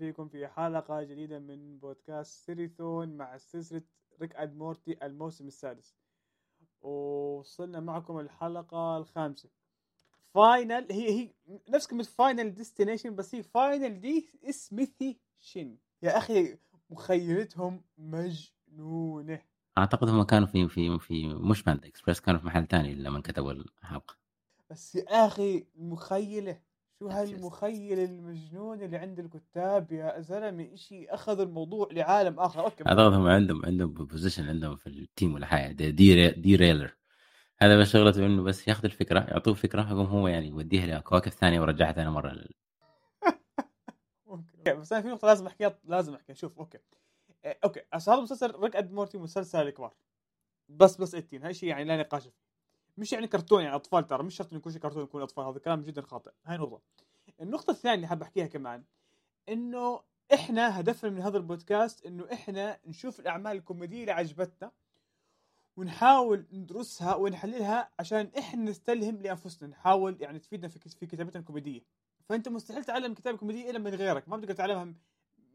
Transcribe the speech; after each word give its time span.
فيكم 0.00 0.28
في 0.28 0.48
حلقة 0.48 1.02
جديدة 1.02 1.38
من 1.38 1.78
بودكاست 1.78 2.46
سيريثون 2.46 3.16
مع 3.16 3.36
سلسلة 3.36 3.82
ريك 4.20 4.36
أند 4.36 4.56
مورتي 4.56 4.96
الموسم 5.02 5.46
السادس. 5.46 5.96
ووصلنا 6.80 7.80
معكم 7.80 8.18
الحلقة 8.18 8.96
الخامسة. 8.96 9.48
Final 10.34 10.86
هي 10.90 11.10
هي 11.10 11.34
نفس 11.68 11.86
كلمة 11.86 12.02
Final 12.02 12.54
Destination 12.54 13.16
بس 13.16 13.34
هي 13.34 13.42
Final 13.42 14.00
DeSmithation. 14.00 15.76
يا 16.02 16.18
أخي 16.18 16.58
مخيلتهم 16.90 17.84
مجنونة. 17.98 19.42
أعتقد 19.78 20.08
هم 20.08 20.22
كانوا 20.22 20.46
في 20.46 20.68
في 20.68 20.98
في 20.98 21.28
مش 21.28 21.62
باندا 21.62 21.84
اكسبرس 21.84 22.20
كانوا 22.20 22.40
في 22.40 22.46
محل 22.46 22.66
ثاني 22.66 22.94
لما 22.94 23.20
كتبوا 23.20 23.52
الحلقة. 23.52 24.16
بس 24.70 24.94
يا 24.94 25.26
أخي 25.26 25.66
مخيلة. 25.74 26.60
شو. 27.00 27.08
هالمخيلة 27.08 28.04
المجنون 28.04 28.82
اللي 28.82 28.96
عند 28.96 29.18
الكتاب 29.18 29.92
يا 29.92 30.20
زلمة 30.20 30.68
إشي 30.74 31.08
أخذ 31.08 31.40
الموضوع 31.40 31.88
لعالم 31.92 32.40
آخر. 32.40 32.64
أوكي 32.64 32.84
اعتقد 32.86 33.12
هم 33.12 33.26
عندهم 33.26 33.66
عندهم 33.66 33.92
position 33.92 34.48
عندهم 34.48 34.76
في 34.76 34.86
ال 34.86 34.96
team 34.96 35.34
ولا 35.34 35.46
حاجة 35.46 35.72
دي, 35.72 35.92
دي, 35.92 36.30
derailer 36.30 36.96
هذا 37.62 37.80
بس 37.80 37.88
شغلته 37.88 38.26
إنه 38.26 38.42
بس 38.42 38.68
ياخذ 38.68 38.84
الفكرة 38.84 39.20
يعطوه 39.20 39.54
فكرة 39.54 39.82
يقوم 39.90 40.06
هو 40.06 40.28
يعني 40.28 40.48
يوديها 40.48 40.86
لكواكب 40.86 41.32
ثانية 41.32 41.60
ورجعها 41.60 41.92
ثاني 41.92 42.10
مرة. 42.10 42.32
لل... 42.32 42.54
أوكي، 44.28 44.72
بس 44.74 44.92
أنا 44.92 45.02
في 45.02 45.08
نقطة 45.08 45.28
لازم 45.28 45.46
أحكيها 45.46 45.78
لازم 45.84 46.14
أحكيها. 46.14 46.34
شوف 46.34 46.58
أوكي. 46.58 46.78
أوكي 47.64 47.80
هذا 47.94 48.14
المسلسل 48.14 48.54
ريك 48.60 48.76
أند 48.76 48.92
مورتي 48.92 49.18
مسلسل 49.18 49.62
الكبار. 49.62 49.94
بس 50.68 50.96
بس 50.96 51.10
18 51.10 51.46
هاي 51.46 51.54
شيء 51.54 51.68
يعني 51.68 51.84
لا 51.84 51.96
نقاش 51.96 52.22
فيه. 52.22 52.49
مش 52.98 53.12
يعني 53.12 53.26
كرتون 53.26 53.62
يعني 53.62 53.76
أطفال 53.76 54.06
ترى 54.06 54.22
مش 54.22 54.36
شرط 54.36 54.48
انه 54.48 54.58
يكون 54.58 54.72
شيء 54.72 54.80
كرتون 54.80 55.02
يكون 55.02 55.22
أطفال 55.22 55.44
هذا 55.44 55.58
كلام 55.58 55.82
جدا 55.82 56.02
خاطئ. 56.02 56.30
هاي 56.46 56.56
نقطة. 56.58 56.80
النقطة 57.40 57.70
الثانية 57.70 57.94
اللي 57.94 58.06
حاب 58.06 58.22
أحكيها 58.22 58.46
كمان 58.46 58.84
إنه 59.48 60.00
إحنا 60.34 60.80
هدفنا 60.80 61.10
من 61.10 61.20
هذا 61.20 61.36
البودكاست 61.36 62.06
إنه 62.06 62.26
إحنا 62.32 62.78
نشوف 62.86 63.20
الأعمال 63.20 63.56
الكوميدية 63.56 64.00
اللي 64.00 64.12
عجبتنا 64.12 64.70
ونحاول 65.76 66.46
ندرسها 66.52 67.14
ونحللها 67.14 67.90
عشان 67.98 68.30
إحنا 68.38 68.62
نستلهم 68.70 69.16
لأنفسنا 69.22 69.68
نحاول 69.68 70.16
يعني 70.20 70.38
تفيدنا 70.38 70.68
في 70.68 70.88
في 70.88 71.06
كتابتنا 71.06 71.40
الكوميدية. 71.40 71.80
فأنت 72.28 72.48
مستحيل 72.48 72.84
تعلم 72.84 73.14
كتابه 73.14 73.38
كوميديه 73.38 73.70
إلا 73.70 73.78
من 73.78 73.94
غيرك 73.94 74.28
ما 74.28 74.36
بتقدر 74.36 74.54
تعلمها 74.54 74.94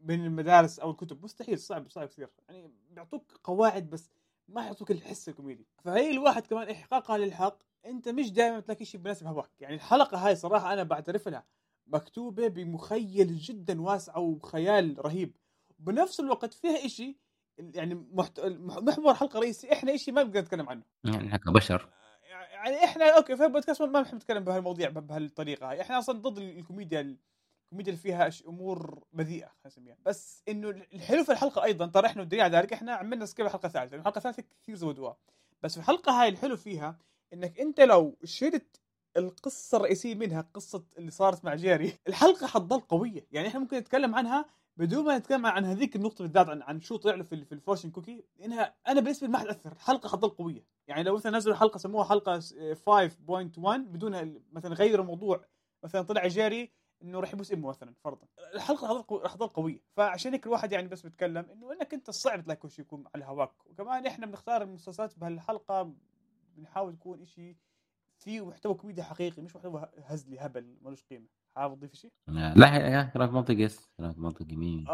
من 0.00 0.24
المدارس 0.24 0.78
أو 0.78 0.90
الكتب. 0.90 1.24
مستحيل 1.24 1.58
صعب 1.58 1.90
صعب 1.90 2.08
كثير. 2.08 2.28
يعني 2.48 2.70
بيعطوك 2.90 3.32
قواعد 3.44 3.90
بس 3.90 4.10
ما 4.48 4.64
يعطوك 4.64 4.90
الحس 4.90 5.28
الكوميدي 5.28 5.66
فهي 5.84 6.10
الواحد 6.10 6.46
كمان 6.46 6.70
إحقاقها 6.70 7.18
للحق 7.18 7.58
أنت 7.86 8.08
مش 8.08 8.32
دائما 8.32 8.60
تلاقي 8.60 8.84
شيء 8.84 9.00
بناسب 9.00 9.26
هواك 9.26 9.50
يعني 9.60 9.74
الحلقة 9.74 10.26
هاي 10.26 10.36
صراحة 10.36 10.72
أنا 10.72 10.82
بعترف 10.82 11.28
لها 11.28 11.44
مكتوبة 11.86 12.48
بمخيال 12.48 13.38
جدا 13.38 13.82
واسع 13.82 14.16
وخيال 14.16 15.04
رهيب. 15.04 15.36
بنفس 15.78 16.20
الوقت 16.20 16.54
فيها 16.54 16.86
إشي 16.86 17.16
يعني 17.58 18.06
محت... 18.12 18.40
محور 18.40 19.14
حلقة 19.14 19.40
رئيسي 19.40 19.72
إحنا 19.72 19.94
إشي 19.94 20.12
ما 20.12 20.22
بنقدر 20.22 20.40
نتكلم 20.40 20.68
عنه. 20.68 20.82
يعني 21.04 21.26
إحنا 21.26 21.38
كبشر. 21.38 21.88
يعني 22.30 22.84
إحنا 22.84 23.16
أوكي 23.16 23.36
في 23.36 23.44
البودكاست 23.44 23.82
ما 23.82 24.00
بنحب 24.00 24.14
نتكلم 24.14 24.44
بهالمواضيع 24.44 24.88
بهالطريقة 24.88 25.70
هاي. 25.70 25.80
إحنا 25.80 25.98
أصلا 25.98 26.18
ضد 26.20 26.38
الكوميديا 26.38 27.16
اللي 27.84 27.96
فيها 27.96 28.30
أمور 28.48 29.04
بذيئة 29.12 29.46
خلينا 29.46 29.66
نسميها. 29.66 29.96
بس 30.06 30.42
إنه 30.48 30.70
الحلو 30.70 31.24
في 31.24 31.32
الحلقة 31.32 31.64
أيضا 31.64 31.86
ترى 31.86 32.06
إحنا 32.06 32.20
والدليل 32.22 32.42
على 32.42 32.56
ذلك 32.56 32.72
إحنا 32.72 32.92
عملنا 32.92 33.26
skip 33.26 33.46
الحلقة 33.46 33.66
الثالثة 33.66 33.96
الحلقة 33.96 34.18
الثالثة 34.18 34.44
كثير 34.62 34.74
زودوها. 34.76 35.16
بس 35.62 35.72
في 35.74 35.78
الحلقة 35.80 36.22
هاي 36.22 36.28
الحلو 36.28 36.56
فيها 36.56 36.98
إنك 37.32 37.60
أنت 37.60 37.80
لو 37.80 38.16
شلت 38.24 38.80
القصة 39.16 39.76
الرئيسية 39.76 40.14
منها 40.14 40.48
قصة 40.54 40.84
اللي 40.98 41.10
صارت 41.10 41.44
مع 41.44 41.54
جيري 41.54 41.98
الحلقة 42.08 42.46
حتضل 42.46 42.80
قوية. 42.80 43.26
يعني 43.32 43.48
إحنا 43.48 43.60
ممكن 43.60 43.76
نتكلم 43.76 44.14
عنها 44.14 44.46
بدون 44.76 45.04
ما 45.04 45.18
نتكلم 45.18 45.46
عن 45.46 45.64
هذيك 45.64 45.96
النقطة 45.96 46.24
بالذات 46.24 46.48
عن, 46.48 46.62
عن 46.62 46.80
شو 46.80 46.96
طلع 46.96 47.14
له 47.14 47.22
في, 47.22 47.44
في 47.44 47.52
ال 47.52 47.57
fortune 47.57 47.90
cookie. 47.90 48.24
لانها 48.38 48.74
أنا 48.88 49.00
بالنسبة 49.00 49.26
لي 49.26 49.32
ما 49.32 49.38
حتاثر 49.38 49.72
الحلقة 49.72 50.08
حتضل 50.08 50.28
قوية. 50.28 50.64
يعني 50.88 51.02
لو 51.02 51.14
مثلا 51.16 51.36
نزلوا 51.36 51.56
حلقة 51.56 51.78
سموها 51.78 52.04
حلقة 52.04 52.38
س- 52.40 52.54
5.1 52.54 53.58
بدون 53.78 54.40
مثلا 54.52 54.74
غيروا 54.74 55.04
موضوع. 55.04 55.44
مثلا 55.84 56.02
طلع 56.02 56.26
جيري 56.26 56.70
إنه 57.02 57.20
راح 57.20 57.32
يبوس 57.32 57.52
إمه 57.52 57.68
مثلا 57.68 57.94
فرضا. 58.04 58.26
الحلقة 58.54 59.02
تضل 59.28 59.48
قوية. 59.48 59.80
فعشان 59.96 60.32
هيك 60.32 60.46
الواحد 60.46 60.72
يعني 60.72 60.88
بس 60.88 61.02
بيتكلم 61.02 61.46
إنه 61.52 61.72
إنك 61.72 61.94
أنت 61.94 62.10
صعب 62.10 62.44
تلاقي 62.44 62.56
كل 62.56 62.70
شيء 62.70 62.84
يكون 62.84 63.04
على 63.14 63.24
هواك. 63.24 63.66
وكمان 63.66 64.06
إحنا 64.06 64.26
بنختار 64.26 64.62
المسلسلات 64.62 65.18
بهالحلقة 65.18 65.92
بنحاول 66.56 66.94
يكون 66.94 67.26
شيء 67.26 67.56
فيه 68.18 68.46
محتوى 68.46 68.74
كوميدي 68.74 69.02
حقيقي 69.02 69.42
مش 69.42 69.56
محتوى 69.56 69.88
هزلي 70.04 70.38
هبل 70.38 70.76
ملوش 70.82 71.04
قيمة. 71.04 71.26
حابب 71.56 71.74
تضيف 71.74 71.94
شيء؟ 71.94 72.12
لا 72.28 72.76
يا 72.76 73.02
كلام 73.02 73.34
منطقي 73.34 73.62
يس 73.62 73.90
كلام 73.96 74.14
منطقي 74.16 74.56
مين 74.56 74.84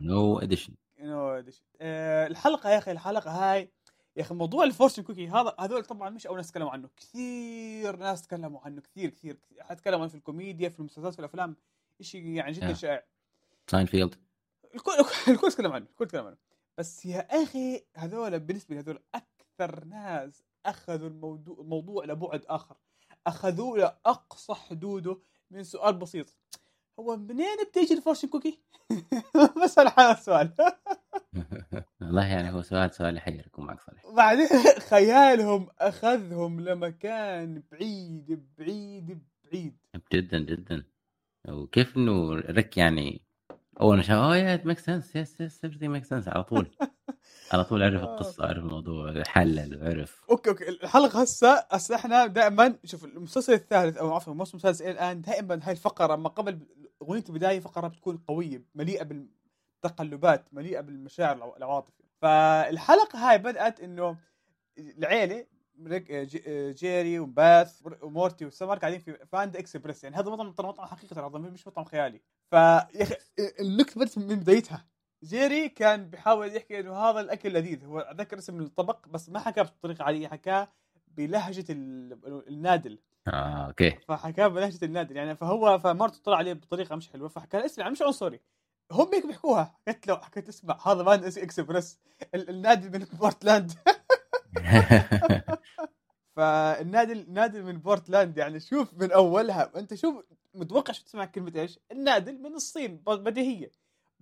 no 0.00 0.38
addition 0.38 0.74
no. 0.98 1.42
آه 1.80 2.26
الحلقة 2.26 2.70
يا 2.70 2.78
أخي 2.78 2.90
الحلقة 2.90 3.30
هاي 3.30 3.70
يا 4.16 4.22
أخي 4.22 4.34
موضوع 4.34 4.64
ال 4.64 4.69
fortune 4.69 5.02
cookie 5.02 5.28
هذا 5.28 5.54
هذول 5.60 5.84
طبعا 5.84 6.10
مش 6.10 6.26
اول 6.26 6.36
ناس 6.36 6.50
تكلموا 6.50 6.70
عنه. 6.70 6.88
كثير 6.96 7.96
ناس 7.96 8.22
تكلموا 8.22 8.60
عنه. 8.60 8.80
كثير 8.80 9.10
كثير. 9.10 9.34
كثير 9.34 9.62
حتكلموا 9.62 10.00
عنه 10.00 10.08
في 10.08 10.14
الكوميديا 10.14 10.68
في 10.68 10.78
المسلسلات 10.80 11.12
في 11.12 11.18
الأفلام. 11.18 11.56
شيء 12.00 12.26
يعني 12.26 12.52
جدا 12.52 12.70
آه. 12.70 12.72
شائع. 12.72 13.04
ساينفيلد 13.70 14.14
الكل 14.74 14.92
الكل 15.32 15.52
تكلم 15.52 15.72
عنه. 15.72 15.86
الكل 15.90 16.06
تكلم 16.06 16.26
عنه. 16.26 16.36
بس 16.78 17.06
يا 17.06 17.42
أخي 17.42 17.84
هذول 17.94 18.40
بالنسبة 18.40 18.74
لي 18.74 18.80
هذول 18.80 19.02
أكثر 19.14 19.84
ناس 19.84 20.42
أخذوا 20.66 21.08
الموضوع 21.08 21.56
الموضوع 21.60 22.04
لبعد 22.04 22.44
آخر. 22.46 22.76
أخذوه 23.26 23.78
لأقصى 23.78 24.54
حدوده 24.54 25.18
من 25.50 25.64
سؤال 25.64 25.94
بسيط. 25.94 26.36
هو 27.00 27.16
منين 27.16 27.56
بتيجي 27.70 27.94
ال 27.94 27.98
fortune 27.98 28.28
cookie؟ 28.28 28.60
بس 29.64 29.78
هذا 29.78 30.12
السؤال. 30.12 30.52
والله 32.00 32.26
يعني 32.26 32.52
هو 32.52 32.62
سؤال 32.62 32.94
سؤال 32.94 33.16
يحير 33.16 33.46
يكون 33.46 33.66
معك 33.66 33.80
صالح. 33.80 34.06
بعدين 34.16 34.46
خيالهم 34.90 35.68
أخذهم 35.78 36.60
لمكان 36.60 37.62
بعيد 37.72 38.46
بعيد 38.58 39.22
بعيد. 39.44 39.76
جدا 40.12 40.38
جدا. 40.38 40.84
وكيف 41.48 41.96
إنه 41.96 42.34
ريك 42.34 42.76
يعني 42.76 43.22
أول 43.80 43.96
ما 43.96 44.02
شاف 44.02 44.16
oh 44.16 44.36
yeah 44.36 44.62
make 44.64 44.78
sense 44.78 45.16
yes 45.16 45.40
yes 45.40 45.64
make 45.64 46.04
sense 46.04 46.28
على 46.28 46.44
طول. 46.44 46.70
على 47.52 47.64
طول 47.64 47.82
عرف 47.82 48.02
آه. 48.02 48.04
القصة 48.14 48.46
عرف 48.46 48.58
الموضوع 48.58 49.22
حلل 49.26 49.82
وعرف. 49.82 50.24
أوكي 50.30 50.50
أوكي. 50.50 50.68
الحلقة 50.68 51.22
هسه 51.22 51.66
هسه 51.70 51.94
إحنا 51.94 52.26
دائما 52.26 52.74
شوف 52.84 53.04
المسلسل 53.04 53.52
الثالث 53.52 53.96
أو 53.96 54.14
عفوا 54.14 54.34
موسم 54.34 54.56
الثالث 54.56 54.80
إلى 54.82 54.90
الآن 54.90 55.20
دائما 55.20 55.60
هاي 55.62 55.72
الفقرة 55.72 56.16
ما 56.16 56.28
قبل 56.28 56.58
أغنية 57.02 57.24
البداية 57.28 57.60
فقرة 57.60 57.88
بتكون 57.88 58.16
قوية 58.28 58.62
مليئة 58.74 59.02
بالتقلبات 59.04 60.44
مليئة 60.52 60.80
بالمشاعر 60.80 61.36
العو- 61.36 61.56
العواطف 61.56 61.92
فالحلقة 62.22 63.30
هاي 63.30 63.38
بدأت 63.38 63.80
إنه 63.80 64.16
العيلة 64.78 65.46
ريك- 65.86 66.12
ج- 66.12 66.74
جيري 66.74 67.18
وباث 67.18 67.80
ومورتي 68.02 68.46
وسمر 68.46 68.78
قاعدين 68.78 68.98
في 69.00 69.18
باندا 69.32 69.56
إكسبريس. 69.56 70.04
يعني 70.04 70.16
هذا 70.16 70.30
مطعم 70.30 70.48
مطعم 70.68 70.86
حقيقي 70.86 71.14
ترى 71.14 71.26
هذا 71.26 71.38
مش 71.38 71.66
مطعم 71.66 71.84
خيالي. 71.84 72.20
فيا 72.50 73.02
أخي 73.02 73.14
النكتة 73.60 74.00
بدت 74.00 74.18
من 74.18 74.26
بدايتها. 74.36 74.84
جيري 75.24 75.68
كان 75.68 76.10
بيحاول 76.10 76.56
يحكي 76.56 76.80
إنه 76.80 76.96
هذا 76.96 77.20
الأكل 77.20 77.52
لذيذ. 77.52 77.84
هو 77.84 77.98
أتذكر 78.00 78.38
اسم 78.38 78.60
الطبق 78.60 79.08
بس 79.08 79.28
ما 79.28 79.38
حكاه 79.38 79.62
بطريقه 79.62 80.04
عاديه 80.04 80.28
حكاه 80.28 80.68
بلهجة 81.08 81.64
ال- 81.72 82.44
النادل. 82.48 82.98
آه 83.28 83.66
أوكي. 83.66 83.90
فحكاه 84.08 84.46
بلهجة 84.46 84.84
النادل 84.84 85.16
يعني 85.16 85.36
فهو 85.36 85.78
فمرته 85.78 86.18
طلع 86.24 86.36
عليه 86.36 86.52
بطريقة 86.52 86.96
مش 86.96 87.08
حلوة 87.10 87.28
فحكى 87.28 87.64
اسمع 87.64 87.88
مش 87.88 88.02
عنصري 88.02 88.40
هم 88.92 89.14
هيك 89.14 89.26
بيحكوها. 89.26 89.74
قلت 89.88 90.06
له 90.06 90.16
حكيت 90.16 90.48
اسمع 90.48 90.78
هذا 90.86 91.02
باندا 91.02 91.24
اكسبريس 91.24 91.98
ال- 92.34 92.50
النادل 92.50 92.98
من 92.98 93.06
بورتلاند. 93.20 93.72
فالنادل 96.36 97.26
نادل 97.32 97.62
من 97.62 97.78
بورتلاند 97.78 98.38
يعني 98.38 98.60
شوف 98.60 98.94
من 98.94 99.12
أولها 99.12 99.72
أنت 99.76 99.94
شوف 99.94 100.24
متوقع 100.54 100.92
شو 100.92 101.04
تسمع 101.04 101.24
كلمة 101.24 101.52
إيش؟ 101.56 101.78
النادل 101.92 102.38
من 102.42 102.54
الصين 102.54 102.96
بديهية. 102.96 103.70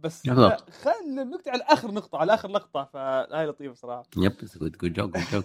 بس 0.03 0.27
بالضبط. 0.27 0.71
خلينا 0.71 1.23
النقطة 1.23 1.51
على 1.51 1.63
آخر 1.69 1.91
نقطة 1.91 2.19
على 2.19 2.35
آخر 2.35 2.49
لقطة 2.49 2.85
فهاي 2.93 3.47
لطيفة 3.47 3.75
صراحة. 3.75 4.03
يب 4.17 4.37
جود 4.61 4.73
جود 4.79 4.93
جوك 4.93 5.11
جود 5.17 5.25
جوك 5.33 5.45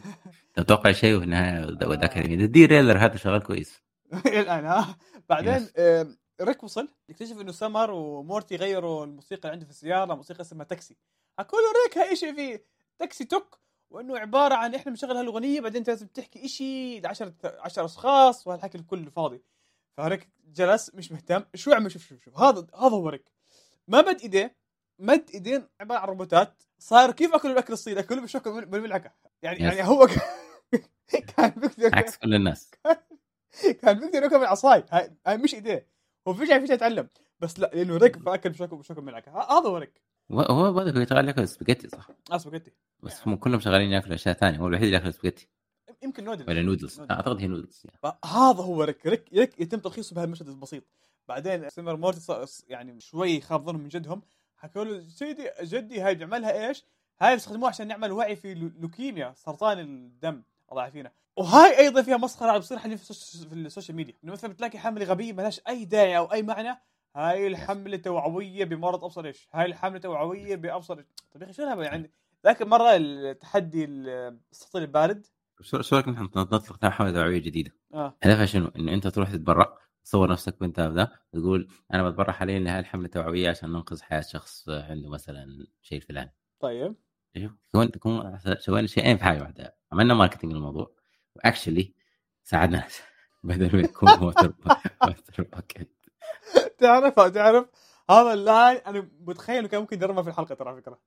تتوقع 0.54 0.92
شيء 0.92 1.16
وفي 1.16 1.26
النهاية 1.26 1.66
وذاك 1.88 2.18
derailer 2.28 2.98
هذا 2.98 3.16
شغال 3.18 3.44
كويس. 3.44 3.82
الآن 4.26 4.66
ها 4.66 4.98
بعدين 5.30 5.66
Yes. 5.68 5.72
آم، 5.80 6.18
ريك 6.42 6.64
وصل 6.64 6.88
يكتشف 7.10 7.42
إنه 7.42 7.52
سمر 7.52 7.92
ومورتي 7.92 8.56
غيروا 8.56 9.06
الموسيقى 9.06 9.42
اللي 9.42 9.52
عنده 9.54 9.66
في 9.66 9.72
السيارة 9.72 10.16
موسيقى 10.16 10.42
اسمها 10.42 10.66
توكسي. 10.66 10.98
حكوا 11.40 11.60
له 11.60 11.66
ريك 11.86 11.98
هاي 11.98 12.16
شيء 12.16 12.36
في 12.36 12.60
تيك 13.00 13.26
توك 13.26 13.60
وإنه 13.90 14.18
عبارة 14.18 14.56
عن 14.56 14.76
إحنا 14.76 14.92
بنشغل 14.92 15.18
هالأغنية 15.18 15.62
بعدين 15.62 15.78
أنت 15.78 15.90
لازم 15.90 16.08
تحكي 16.08 16.48
شيء 16.48 17.02
ل 17.04 17.08
10 17.08 17.34
10 17.44 17.86
أشخاص 17.86 18.48
وهالحكي 18.48 18.78
الكل 18.78 19.12
فاضي. 19.12 19.42
فريك 19.98 20.30
جلس 20.48 20.96
مش 20.96 21.12
مهتم 21.12 21.44
شو 21.56 21.74
عمل 21.74 21.92
شوف 21.92 22.06
شوف 22.08 22.24
شوف. 22.24 22.40
هذا 22.40 22.60
هذا 22.76 22.90
هو 22.90 23.10
ريك. 23.10 23.26
ما 23.88 24.02
مد 24.02 24.22
ايديه 24.22 24.56
مد 25.00 25.30
إيدين 25.34 25.68
عبارة 25.82 26.00
عن 26.00 26.08
روبوتات. 26.08 26.64
صار 26.80 27.12
كيف 27.12 27.34
اكلوا 27.34 27.54
الأكل 27.54 27.74
الصيني؟ 27.74 28.00
اكلوا 28.00 28.22
بالشوكه 28.22 28.52
بال- 28.52 28.66
بالملعقه 28.66 29.12
يعني 29.42 29.58
Yes. 29.58 29.62
يعني 29.62 29.84
هو 29.84 30.08
كان 31.38 31.50
بيقدر 31.50 31.96
عكس 31.98 32.18
كل 32.18 32.34
الناس. 32.36 32.72
كان 33.82 34.00
بيقدر 34.00 34.24
ياكل 34.24 34.40
بالعصاي 34.40 34.84
هاي, 35.28 35.38
مش 35.38 35.56
ايديه 35.56 35.88
هو 36.28 36.34
فجاه 36.34 36.60
فجاه 36.60 36.74
يتعلم 36.74 37.10
بس 37.40 37.60
لا 37.60 37.72
لأنه 37.74 37.98
ريك 37.98 38.18
فأكل 38.18 38.50
بشكل 38.50 38.76
بشكل 38.76 39.02
ملعقه 39.02 39.32
هذا 39.32 39.70
هو 39.70 39.78
ريك. 39.78 40.02
هو- 40.32 40.74
برضه 40.74 41.02
يشتغل 41.02 41.28
ياكل 41.28 41.48
سباجيتي 41.48 41.88
صح؟ 41.90 42.08
آه 42.32 42.38
سباجيتي. 42.38 42.72
بس 43.00 43.28
هم 43.28 43.36
كلهم 43.36 43.60
شغالين 43.60 43.90
ياكلوا 43.92 44.16
أشياء 44.16 44.36
ثانية. 44.36 44.58
هو 44.58 44.68
الوحيد 44.68 44.84
اللي 44.86 44.96
ياكل 44.98 45.14
سباجيتي. 45.14 45.48
يمكن 46.04 46.24
noodle 46.24 46.50
ولا 46.50 46.62
نودلز. 46.62 47.00
أعتقد 47.00 47.40
هي 47.42 47.48
نودلز 47.48 47.82
يعني. 47.86 48.16
هذا 48.26 48.64
هو 48.64 48.84
ريك 48.84 49.06
ريك. 49.06 49.34
ريك 49.34 49.60
يتم 49.60 49.80
تلخيصه 49.80 50.16
بهالمشهد 50.16 50.48
البسيط. 50.48 50.84
بعدين 51.28 51.70
سمر 51.70 51.96
مورتي 51.96 52.46
يعني 52.70 53.00
شوي 53.00 53.42
خاب 53.42 53.66
ظنهم 53.66 53.82
من 53.82 53.90
جدهم 53.90 54.22
حكوا 54.58 54.84
له 54.84 55.00
سيدي 55.00 55.50
جدي 55.62 56.02
هاي 56.02 56.16
بنعملها 56.16 56.68
إيش؟ 56.68 56.84
هاي 57.22 57.34
بيستخدموها 57.34 57.70
عشان 57.70 57.88
نعمل 57.88 58.12
وعي 58.12 58.36
في 58.36 58.54
لو- 58.54 58.72
لوكيميا 58.80 59.34
سرطان 59.36 59.80
الدم 59.80 60.42
الله 60.72 60.82
يعافينا 60.82 61.12
وهاي 61.36 61.78
أيضا 61.80 62.02
فيها 62.02 62.18
مسخرة 62.18 62.58
بتصير 62.58 62.78
حاليا 62.78 62.96
في, 62.96 63.02
ال 63.12 63.19
soc- 63.19 63.48
في 63.48 63.54
ال 63.54 63.60
social 63.60 63.98
media 63.98 64.14
إنه 64.24 64.32
مثلا 64.32 64.52
بتلاقي 64.54 64.80
حملة 64.80 65.06
غبية 65.06 65.34
ما 65.34 65.42
لهاش 65.42 65.62
أي 65.68 65.86
داعي 65.86 66.18
أو 66.18 66.26
أي 66.34 66.44
معنى 66.44 66.78
هاي 67.16 67.48
الحملة 67.48 67.98
توعوية 67.98 68.66
بمرض 68.66 69.04
أبصر 69.04 69.26
إيش؟ 69.26 69.48
هاي 69.54 69.66
الحملة 69.66 70.00
توعوية 70.00 70.56
بأبصر 70.56 70.98
إيش؟ 70.98 71.06
طيب 71.34 71.42
يا 71.42 71.48
أخي 71.48 71.54
شو 71.54 71.82
يعني 71.82 72.12
ذاك 72.46 72.62
المرة 72.62 72.96
التحدي 72.96 73.86
السطل 73.86 74.82
البارد 74.82 75.26
شو 75.62 75.96
رأيك 75.96 76.08
نحن 76.08 76.24
نطلق 76.24 76.86
حملة 76.86 77.12
توعوية 77.12 77.38
جديدة 77.40 77.72
آه 77.94 78.14
هدفها 78.24 78.46
شنو؟ 78.46 78.68
إنه 78.76 78.94
أنت 78.94 79.08
تروح 79.08 79.32
تتبرع 79.32 79.78
تصور 80.08 80.32
نفسك 80.32 80.62
وانت 80.62 80.80
ذا 80.80 81.12
تقول 81.34 81.68
أنا 81.94 82.10
بتبرع 82.10 82.34
حاليا 82.34 82.60
لهذه 82.60 82.80
الحملة 82.80 83.06
التوعوية 83.06 83.50
عشان 83.50 83.70
ننقذ 83.70 84.02
حياة 84.02 84.22
شخص 84.22 84.70
عنده 84.70 85.10
مثلا 85.10 85.68
شيء 85.82 85.98
الفلاني 85.98 86.34
طيب. 86.60 86.96
شوف 87.38 87.52
كون 87.72 87.92
تكون 87.92 88.40
سوينا 88.60 88.88
شيئين 88.88 89.18
في 89.18 89.24
حاجة 89.24 89.42
واحدة 89.42 89.78
عملنا 89.92 90.14
marketing 90.14 90.54
للموضوع 90.54 90.96
و 91.36 91.42
actually 91.42 91.94
ساعدنا 92.44 92.78
ناس 92.80 93.02
بدل 93.44 93.76
ما 93.76 93.82
يكون 93.82 94.10
ووتر 94.10 94.54
باكيت 95.40 95.98
تعرف 96.78 97.20
تعرف 97.20 97.66
هذا 98.10 98.34
ال 98.34 98.43
line 98.43 98.78
أنا 98.78 99.10
متخيل 99.20 99.58
إنه 99.58 99.68
كان 99.68 99.82
ممكن 99.82 99.96
يدرمها 99.98 100.24
في 100.24 100.30
الحلقة 100.30 100.56
ترى 100.56 100.82
فكرة. 100.82 101.00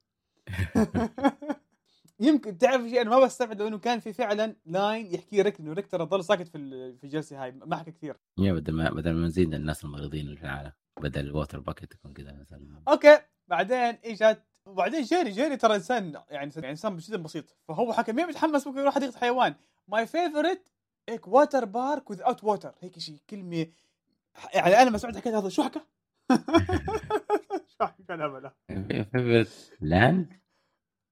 يمكن 2.21 2.57
تعرف 2.57 2.81
شيء 2.81 3.01
أنا 3.01 3.09
ما 3.09 3.19
بستبعد 3.19 3.61
لو 3.61 3.67
إنه 3.67 3.77
كان 3.77 3.99
في 3.99 4.13
فعلا 4.13 4.55
line 4.65 5.13
يحكي 5.13 5.41
ريك 5.41 5.59
انه 5.59 5.73
ريك 5.73 5.87
ترى 5.87 6.05
ضل 6.05 6.23
ساكت 6.23 6.47
في 6.47 6.57
في 6.97 7.03
الجلسه 7.03 7.43
هاي 7.43 7.51
ما 7.51 7.75
حكى 7.75 7.91
كثير. 7.91 8.17
يا 8.37 8.53
بدل 8.53 8.73
ما 8.73 8.89
بدل 8.89 9.13
ما 9.13 9.27
نزيد 9.27 9.53
الناس 9.53 9.83
المريضين 9.83 10.25
اللي 10.25 10.37
في 10.37 10.43
العالم 10.43 10.71
بدل 11.01 11.21
ال 11.21 11.27
water 11.27 11.59
bucket 11.59 11.93
يكون 11.93 12.13
كذا 12.13 12.33
مثلا. 12.33 12.81
okay 12.87 13.19
بعدين 13.47 13.97
اجت 14.05 14.43
وبعدين 14.65 15.01
جيري 15.01 15.29
جيري 15.29 15.57
ترى 15.57 15.75
إنسان 15.75 16.13
يعني 16.29 16.51
يعني 16.55 16.69
إنسان 16.69 16.97
جدا 16.97 17.17
بسيط. 17.17 17.57
فهو 17.67 17.93
حكى 17.93 18.13
مين 18.13 18.27
متحمس 18.27 18.67
ممكن 18.67 18.79
يروح 18.79 18.95
حديقه 18.95 19.19
حيوان. 19.19 19.55
my 19.87 20.07
favorite 20.07 20.61
هيك 21.09 21.27
water 21.27 21.65
park 21.65 22.09
without 22.09 22.21
water 22.21 22.75
هيك 22.81 22.99
شيء 22.99 23.17
كلمة. 23.29 23.67
يعني 24.53 24.81
أنا 24.81 24.89
ما 24.89 24.97
سمعت 24.97 25.17
حكيت 25.17 25.33
هذا 25.33 25.49
شو 25.49 25.63
حكى؟ 25.63 25.81
شو 27.77 27.85
حكى 27.85 28.13
الهبل 28.13 28.51
land 29.81 30.40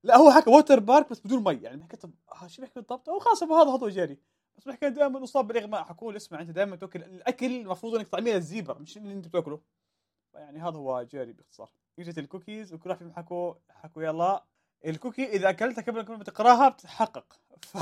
لا 0.04 0.18
هو 0.18 0.32
حكى 0.32 0.50
water 0.50 0.80
park 0.80 1.10
بس 1.10 1.20
بدون 1.20 1.44
مي 1.44 1.54
يعني 1.64 1.84
حكيت 1.84 2.06
ها 2.34 2.48
شو 2.48 2.62
بيحكي 2.62 2.80
بالضبط؟ 2.80 3.10
هو 3.10 3.20
خلاص 3.20 3.44
هو 3.44 3.56
هذا 3.56 3.72
هذا 3.72 3.90
جيري 3.90 4.18
بس 4.58 4.68
بحكي 4.68 4.90
دائما 4.90 5.24
أصاب 5.24 5.48
بالإغماء. 5.48 5.84
حكوا 5.84 6.12
له 6.12 6.18
اسمع 6.18 6.42
أنت 6.42 6.50
دائما 6.50 6.76
تاكل 6.76 7.04
الأكل 7.04 7.46
المفروض 7.46 7.96
إنك 7.96 8.08
تطعميه 8.08 8.34
لل 8.34 8.47
zebra 8.47 8.80
مش 8.80 8.98
اللي 8.98 9.14
أنت 9.14 9.28
بتأكله. 9.28 9.62
يعني 10.34 10.60
هذا 10.60 10.78
هو 10.78 11.04
جيري 11.04 11.34
باختصار. 11.34 11.72
اجت 12.00 12.18
الكوكيز 12.18 12.74
وكل 12.74 12.90
واحد 12.90 13.00
فيهم 13.00 13.14
حكوا 13.14 13.54
حكوا 13.70 14.04
يلا 14.04 14.46
ال 14.86 14.91
cookie 14.91 15.26
إذا 15.26 15.50
اكلتها 15.50 15.82
قبل 15.82 16.18
ما 16.18 16.24
تقراها 16.24 16.70
بتتحقق 16.70 17.40
ف... 17.62 17.78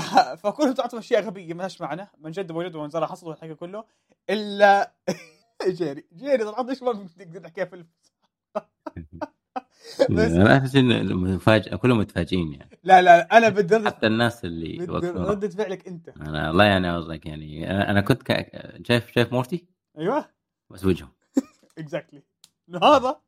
فكلهم 0.46 0.72
تعطوا 0.74 0.98
أشياء 0.98 1.22
غبية 1.22 1.54
ما 1.54 1.58
لهاش 1.58 1.80
معنى. 1.80 2.08
من 2.18 2.30
جد 2.30 2.50
وجد 2.50 2.74
وانزرع 2.74 3.06
حصل 3.06 3.28
والحكي 3.28 3.54
كله. 3.54 3.84
إلا 4.30 4.92
جيري 5.68 6.04
جيري 6.12 6.44
طبعا 6.44 6.70
إيش 6.70 6.82
ما 6.82 6.92
نقدر 6.92 7.42
نحكيها 7.42 7.64
في 7.64 7.84
أنا 10.10 10.58
أحس 10.58 10.76
انه 10.76 11.14
مفاجاه 11.14 11.76
كلهم 11.76 11.98
متفاجئين 11.98 12.52
يعني. 12.52 12.78
لا 12.84 13.02
لا 13.02 13.38
أنا 13.38 13.48
بدي 13.48 13.86
حتى 13.86 14.06
الناس 14.06 14.44
اللي 14.44 14.84
ردة 15.14 15.48
فعلك 15.48 15.88
أنت. 15.88 16.08
أنا 16.08 16.50
الله 16.50 16.64
يعني 16.64 16.96
قصدك 16.96 17.26
يعني 17.26 17.70
أنا 17.90 18.00
كنت. 18.00 18.22
شايف 18.82 19.10
شايف 19.10 19.32
مورتي؟ 19.32 19.66
أيوه. 19.98 20.28
بس 20.70 20.84
وجهه. 20.84 21.12
exactly 21.78 22.22
هذا 22.82 23.20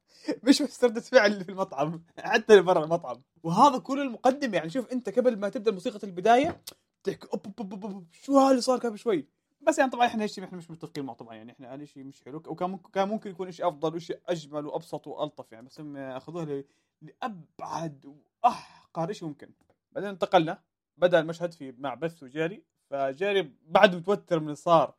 مش 0.42 0.62
بس 0.62 0.84
ردة 0.84 1.00
فعل 1.00 1.44
في 1.44 1.48
المطعم 1.50 2.02
حتى 2.18 2.60
برا 2.60 2.84
المطعم. 2.84 3.22
وهذا 3.42 3.78
كل 3.78 4.00
المقدمة 4.00 4.56
يعني 4.56 4.70
شوف 4.70 4.92
أنت 4.92 5.18
قبل 5.18 5.38
ما 5.38 5.48
تبدأ 5.48 5.70
موسيقى 5.70 5.98
البداية 6.04 6.60
تحكي 7.04 7.26
أوب 7.32 7.46
أوب 7.58 7.72
أوب 7.72 7.84
أوب 7.84 8.06
شو 8.12 8.38
هاللي 8.38 8.60
صار 8.60 8.78
قبل 8.78 8.98
شوي؟ 8.98 9.28
بس 9.60 9.78
يعني 9.78 9.90
طبعا 9.90 10.06
إحنا 10.06 10.22
هالشيء 10.24 10.44
إحنا 10.44 10.58
مش 10.58 10.70
متفقين 10.70 11.04
معه 11.04 11.16
طبعا 11.16 11.34
يعني 11.34 11.52
إحنا 11.52 11.74
هذا 11.74 11.82
الشيء 11.82 12.04
مش 12.04 12.22
حلو 12.24 12.42
وكان 12.46 12.70
ممكن 12.70 12.90
كان 12.90 13.08
ممكن 13.08 13.30
يكون 13.30 13.52
شيء 13.52 13.68
أفضل 13.68 13.94
وشيء 13.96 14.20
أجمل 14.28 14.66
وأبسط 14.66 15.06
وألطف 15.06 15.52
يعني 15.52 15.66
بس 15.66 15.80
هم 15.80 15.96
اخذوه 15.96 16.44
ل- 16.44 16.64
لأبعد 17.02 18.06
وأحقر 18.44 19.12
شيء 19.12 19.28
ممكن. 19.28 19.50
بعدين 19.92 20.10
انتقلنا 20.10 20.62
بدأ 20.96 21.20
المشهد 21.20 21.52
في 21.52 21.72
مع 21.78 21.94
بث 21.94 22.22
وجيري 22.22 22.64
فجيري 22.90 23.54
بعد 23.62 23.94
متوتر 23.96 24.38
من 24.40 24.44
اللي 24.44 24.54
صار 24.56 24.94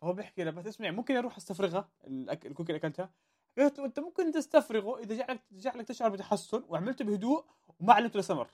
فهو 0.00 0.12
بيحكي 0.12 0.44
له 0.44 0.50
بس 0.50 0.66
اسمع 0.66 0.90
ممكن 0.90 1.16
أروح 1.16 1.36
أستفرغها؟ 1.36 1.88
الأك... 2.06 2.46
الكوكي 2.46 2.72
اللي 2.72 2.78
أكلتها. 2.78 3.10
قلت 3.58 3.78
له 3.78 3.84
أنت 3.84 4.00
ممكن 4.00 4.32
تستفرغه 4.32 4.98
إذا 4.98 5.14
جعلك 5.16 5.42
جعلك 5.52 5.88
تشعر 5.88 6.08
بتحسن 6.10 6.62
وعملته 6.68 7.04
بهدوء 7.04 7.44
وما 7.80 7.92
علمته 7.92 8.18
لسمر. 8.20 8.50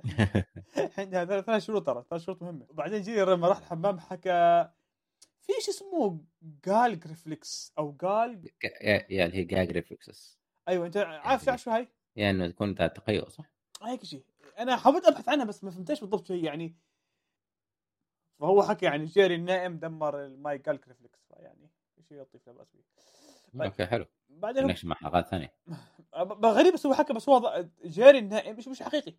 عندها 0.98 1.24
ثلاث 1.24 1.44
ثلاث 1.44 1.64
شروط 1.64 1.86
ترى 1.86 2.04
ثلاث 2.10 2.22
شروط 2.22 2.42
مهمة 2.42 2.66
وبعدين 2.68 3.02
جيري 3.02 3.32
لما 3.32 3.48
راح 3.48 3.58
الحمام 3.58 4.00
حكى 4.00 4.68
في 5.40 5.52
شيء 5.60 5.74
اسمه 5.74 6.20
gag 6.66 7.00
reflex 7.06 7.72
أو 7.78 7.92
جال 7.92 8.50
يا 8.82 9.26
اللي 9.26 9.36
هي 9.36 9.44
جاج 9.44 9.70
ريفلكسس 9.70 10.38
أيوه 10.68 10.86
أنت 10.86 10.96
عارف 10.96 11.44
تعرف 11.44 11.60
شو 11.60 11.70
هاي؟ 11.70 11.88
يعني 12.16 12.30
إنه 12.30 12.50
تكون 12.50 12.74
تقيؤ 12.74 13.28
صح؟ 13.28 13.44
هيك 13.82 14.04
شيء 14.04 14.24
أنا 14.58 14.76
حاولت 14.76 15.06
أبحث 15.06 15.28
عنها 15.28 15.44
بس 15.44 15.64
ما 15.64 15.70
فهمتش 15.70 16.00
بالضبط 16.00 16.26
شيء 16.26 16.44
يعني 16.44 16.76
فهو 18.40 18.62
حكى 18.62 18.86
يعني 18.86 19.04
جيري 19.04 19.34
النائم 19.34 19.78
دمر 19.78 20.24
ال 20.24 20.35
my 20.35 20.58
gag 20.58 20.80
reflex 20.88 21.20
يعني 21.30 21.70
شيء 22.08 22.20
لطيف 22.20 22.46
لا 22.46 22.52
باس 22.52 22.68
به. 22.74 23.64
okay 23.64 23.86
حلو 23.86 24.06
بعدين 24.28 24.66
نكشف 24.66 24.84
مع 24.84 24.96
حلقات 24.96 25.28
ثانية 25.28 25.54
غريب 26.44 26.74
بس 26.74 26.86
هو 26.86 26.94
حكى 26.94 27.12
بس 27.12 27.28
هو 27.28 27.66
جيري 27.84 28.18
النائم 28.18 28.56
مش 28.56 28.68
مش 28.68 28.82
حقيقي 28.82 29.14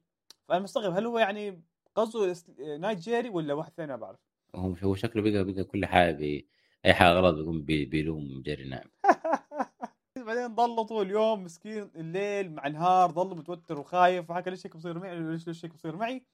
فانا 0.53 0.63
مستغرب 0.63 0.93
هل 0.93 1.05
هو 1.05 1.19
يعني 1.19 1.61
قصده 1.95 2.33
إس- 2.33 2.59
night 2.79 2.99
جيري 2.99 3.29
ولا 3.29 3.53
واحد 3.53 3.71
ثاني؟ 3.73 3.91
ما 3.91 3.95
بعرف. 3.97 4.19
هو 4.55 4.73
هو 4.83 4.95
شكله 4.95 5.21
بقى 5.21 5.43
بقى 5.53 5.63
كل 5.63 5.85
حاجة 5.85 6.11
بي... 6.11 6.47
أي 6.85 6.93
حاجة 6.93 7.09
غلط 7.13 7.35
بيقوم 7.35 7.61
بي... 7.61 7.85
بيلوم 7.85 8.41
جيري 8.41 8.69
نايم 8.69 8.89
بعدين 10.27 10.55
ضل 10.55 10.85
طول 10.85 11.05
اليوم 11.05 11.43
مسكين 11.43 11.91
الليل 11.95 12.51
مع 12.51 12.67
النهار 12.67 13.11
ضل 13.11 13.37
متوتر 13.37 13.79
وخايف 13.79 14.29
وحكى 14.29 14.49
ليش 14.49 14.65
هيك 14.65 14.75
بصير 14.77 14.99
معي؟ 14.99 15.19
ليش 15.19 15.47
ليش 15.47 15.65
هيك 15.65 15.73
بصير 15.73 15.95
معي؟ 15.95 16.25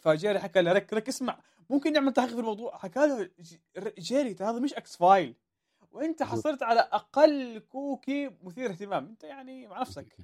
فجيري 0.00 0.38
حكى 0.38 0.62
له 0.62 0.72
ريك 0.72 0.92
ريك 0.92 1.08
اسمع 1.08 1.38
ممكن 1.70 1.92
نعمل 1.92 2.12
تحقيق 2.12 2.32
في 2.34 2.40
الموضوع. 2.40 2.76
حكى 2.78 3.00
له 3.00 3.30
جيري 3.98 4.30
هذا 4.40 4.58
مش 4.58 4.74
X-File 4.74 5.34
وأنت 5.92 6.22
حصلت 6.22 6.62
على 6.62 6.80
أقل 6.80 7.58
cookie 7.58 8.30
مثير 8.42 8.70
اهتمام. 8.70 9.06
أنت 9.06 9.24
يعني 9.24 9.66
مع 9.66 9.80
نفسك. 9.80 10.16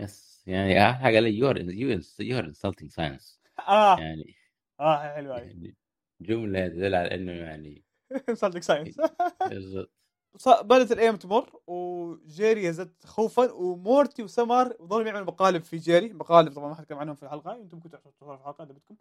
yes 0.00 0.42
يعني 0.46 0.82
أحلى 0.90 0.94
حاجة 1.04 1.18
you're 1.18 1.58
you're 2.20 2.44
insulting 2.44 2.90
science 2.90 3.40
آه. 3.68 3.98
يعني 4.00 4.34
آه 4.80 5.14
حلوة 5.14 5.38
يعني 5.38 5.74
جملة 6.20 6.68
تدل 6.68 6.94
على 6.94 7.14
إنه 7.14 7.32
يعني 7.32 7.84
صدق 8.34 8.60
science 8.60 8.96
بالضبط. 9.50 9.90
بدأت 10.48 10.92
الأيام 10.92 11.16
تمر 11.16 11.60
وجيري 11.66 12.64
يزداد 12.64 12.92
خوفا 13.04 13.52
ومورتي 13.52 14.22
وسمر 14.22 14.76
ظلوا 14.82 15.06
يعملوا 15.06 15.26
مقالب 15.26 15.62
في 15.62 15.76
جيري. 15.76 16.12
مقالب 16.12 16.52
طبعا 16.52 16.68
ما 16.68 16.74
حد 16.74 16.92
عنهم 16.92 17.14
في 17.14 17.22
الحلقة 17.22 17.52
أنتم 17.56 17.76
ممكن 17.76 17.90
تشوفوها 17.90 18.36
في 18.36 18.42
الحلقة 18.42 18.64
إذا 18.64 18.72
بدكم. 18.72 18.96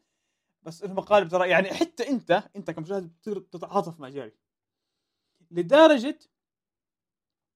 بس 0.63 0.83
إنه 0.83 0.93
مقالب 0.93 1.29
ترى 1.29 1.49
يعني 1.49 1.69
حتى 1.69 2.09
أنت 2.09 2.43
أنت 2.55 2.71
كمشاهد 2.71 3.03
بتصير 3.03 3.39
تتعاطف 3.39 3.99
مع 3.99 4.09
جيري. 4.09 4.31
لدرجة 5.51 6.19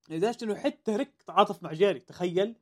لدرجة 0.09 0.43
إنه 0.45 0.55
حتى 0.55 0.95
ريك 0.95 1.23
تعاطف 1.27 1.63
مع 1.63 1.73
جيري 1.73 2.00
تخيل. 2.00 2.55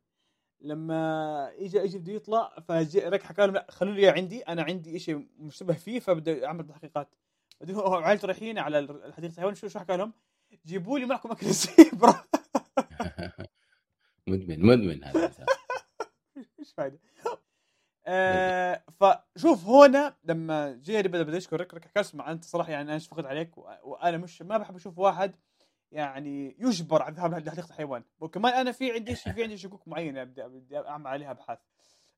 لما 0.61 1.51
اجى 1.59 1.83
اجى 1.83 1.97
بده 1.97 2.13
يطلع 2.13 2.59
فريك 2.67 3.23
حكى 3.23 3.41
لهم 3.41 3.53
لا 3.53 3.67
خلوني 3.69 3.99
إياه 3.99 4.11
عندي 4.11 4.41
أنا 4.41 4.63
عندي 4.63 4.99
شيء 4.99 5.27
مشتبه 5.39 5.73
فيه 5.73 5.99
فبدي 5.99 6.45
أعمل 6.45 6.67
تحقيقات 6.67 7.15
بعدين 7.59 7.75
هو 7.75 7.95
عائلته 7.95 8.25
رايحين 8.25 8.57
على 8.57 8.79
الحديقة 8.79 9.31
الحيوان 9.31 9.55
شو 9.55 9.67
شو 9.67 9.79
حكى 9.79 9.97
لهم؟ 9.97 10.13
جيبوا 10.65 10.99
لي 10.99 11.05
معكم 11.05 11.31
أكل 11.31 11.47
الزيبرا 11.47 12.23
مدمن 14.27 14.65
مدمن 14.65 15.03
هذا. 15.03 15.31
إيش 16.59 16.73
فايدة؟ 16.73 16.99
آه 18.05 18.83
فشوف 18.99 19.65
هنا 19.65 20.15
لما 20.23 20.73
جيري 20.73 21.07
بدا 21.07 21.23
بدأ 21.23 21.37
يشكر 21.37 21.59
ريك 21.59 21.73
ريك 21.73 21.85
حكى 21.85 21.99
اسمع 21.99 22.31
أنت 22.31 22.43
صراحة 22.43 22.71
يعني 22.71 22.91
أنا 22.91 22.99
فقد 22.99 23.25
عليك 23.25 23.57
وأنا 23.57 24.17
مش 24.17 24.41
ما 24.41 24.57
بحب 24.57 24.75
أشوف 24.75 24.99
واحد 24.99 25.35
يعني 25.91 26.55
يجبر 26.59 27.01
على 27.01 27.11
الذهاب 27.11 27.33
لحديقه 27.33 27.67
الحيوان 27.67 28.03
وكمان 28.19 28.53
أنا 28.53 28.71
في 28.71 28.91
عندي 28.91 29.15
في 29.15 29.43
عندي 29.43 29.57
شكوك 29.57 29.87
معينة 29.87 30.23
بدي 30.23 30.43
بدي 30.43 30.77
أعمل 30.77 31.07
عليها 31.07 31.31
أبحاث. 31.31 31.59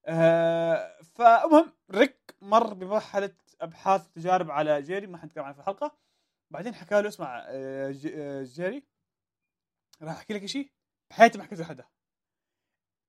آه 0.06 0.98
فالمهم 1.16 1.74
ريك 1.92 2.36
مر 2.42 2.74
بمرحلة 2.74 3.36
أبحاث 3.62 4.08
وتجارب 4.08 4.52
على 4.52 4.82
جيري 4.82 5.08
ما 5.08 5.18
حنتكلم 5.18 5.44
عنها 5.44 5.54
في 5.54 5.60
الحلقة. 5.60 5.98
بعدين 6.52 6.76
حكى 6.76 7.02
له 7.02 7.08
اسمع 7.08 7.46
آه 7.48 7.96
آه، 8.16 8.44
جيري 8.44 8.84
راح 10.02 10.16
احكي 10.16 10.34
لك 10.34 10.46
شيء 10.46 10.72
بحياتي 11.10 11.38
ما 11.38 11.44
حكيت 11.44 11.60
لحدا 11.60 11.86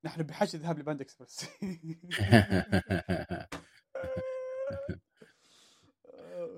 نحن 0.05 0.23
بحاجة 0.23 0.55
الذهاب 0.55 0.79
لباند 0.79 1.01
إكسبرس. 1.01 1.47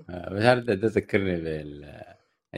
بس 0.09 0.43
هذا 0.43 0.75
تذكرني 0.75 1.37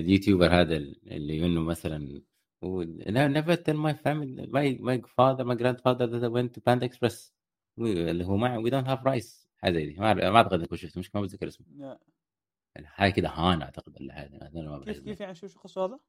باليوتيوبر 0.01 0.61
هذا 0.61 0.77
اللي 0.77 1.47
إنه 1.47 1.61
مثلا 1.61 2.23
never 2.63 3.57
tell 3.57 3.77
my 3.77 3.95
family 3.95 4.47
my 4.47 4.79
my 4.81 4.99
father 5.01 5.45
my 5.45 5.57
grandfather 5.57 6.07
that 6.07 6.23
I 6.25 6.29
went 6.29 6.55
to 6.55 6.61
Panda 6.61 6.85
Express. 6.89 7.33
اللي 7.79 8.25
هو 8.25 8.37
ما 8.37 8.63
we 8.63 8.71
don't 8.71 8.89
have 8.89 9.05
rice. 9.05 9.49
هذا 9.65 10.01
ما 10.01 10.15
ما 10.15 10.37
أعتقد 10.37 10.61
انكم 10.61 10.77
شفته 10.77 10.99
مش 10.99 11.15
ما 11.15 11.21
بتذكر 11.21 11.49
اسمه. 11.49 11.67
لا. 11.77 12.01
هاي 12.95 13.13
كذا 13.13 13.29
هان 13.29 13.63
أعتقد 13.63 14.01
ولا 14.01 14.25
هذا 14.25 14.51
ما 14.55 14.85
كيف. 14.85 15.01
كيف 15.01 15.21
يعني؟ 15.21 15.35
شو 15.35 15.47
شو 15.67 15.85
هذا؟ 15.85 16.01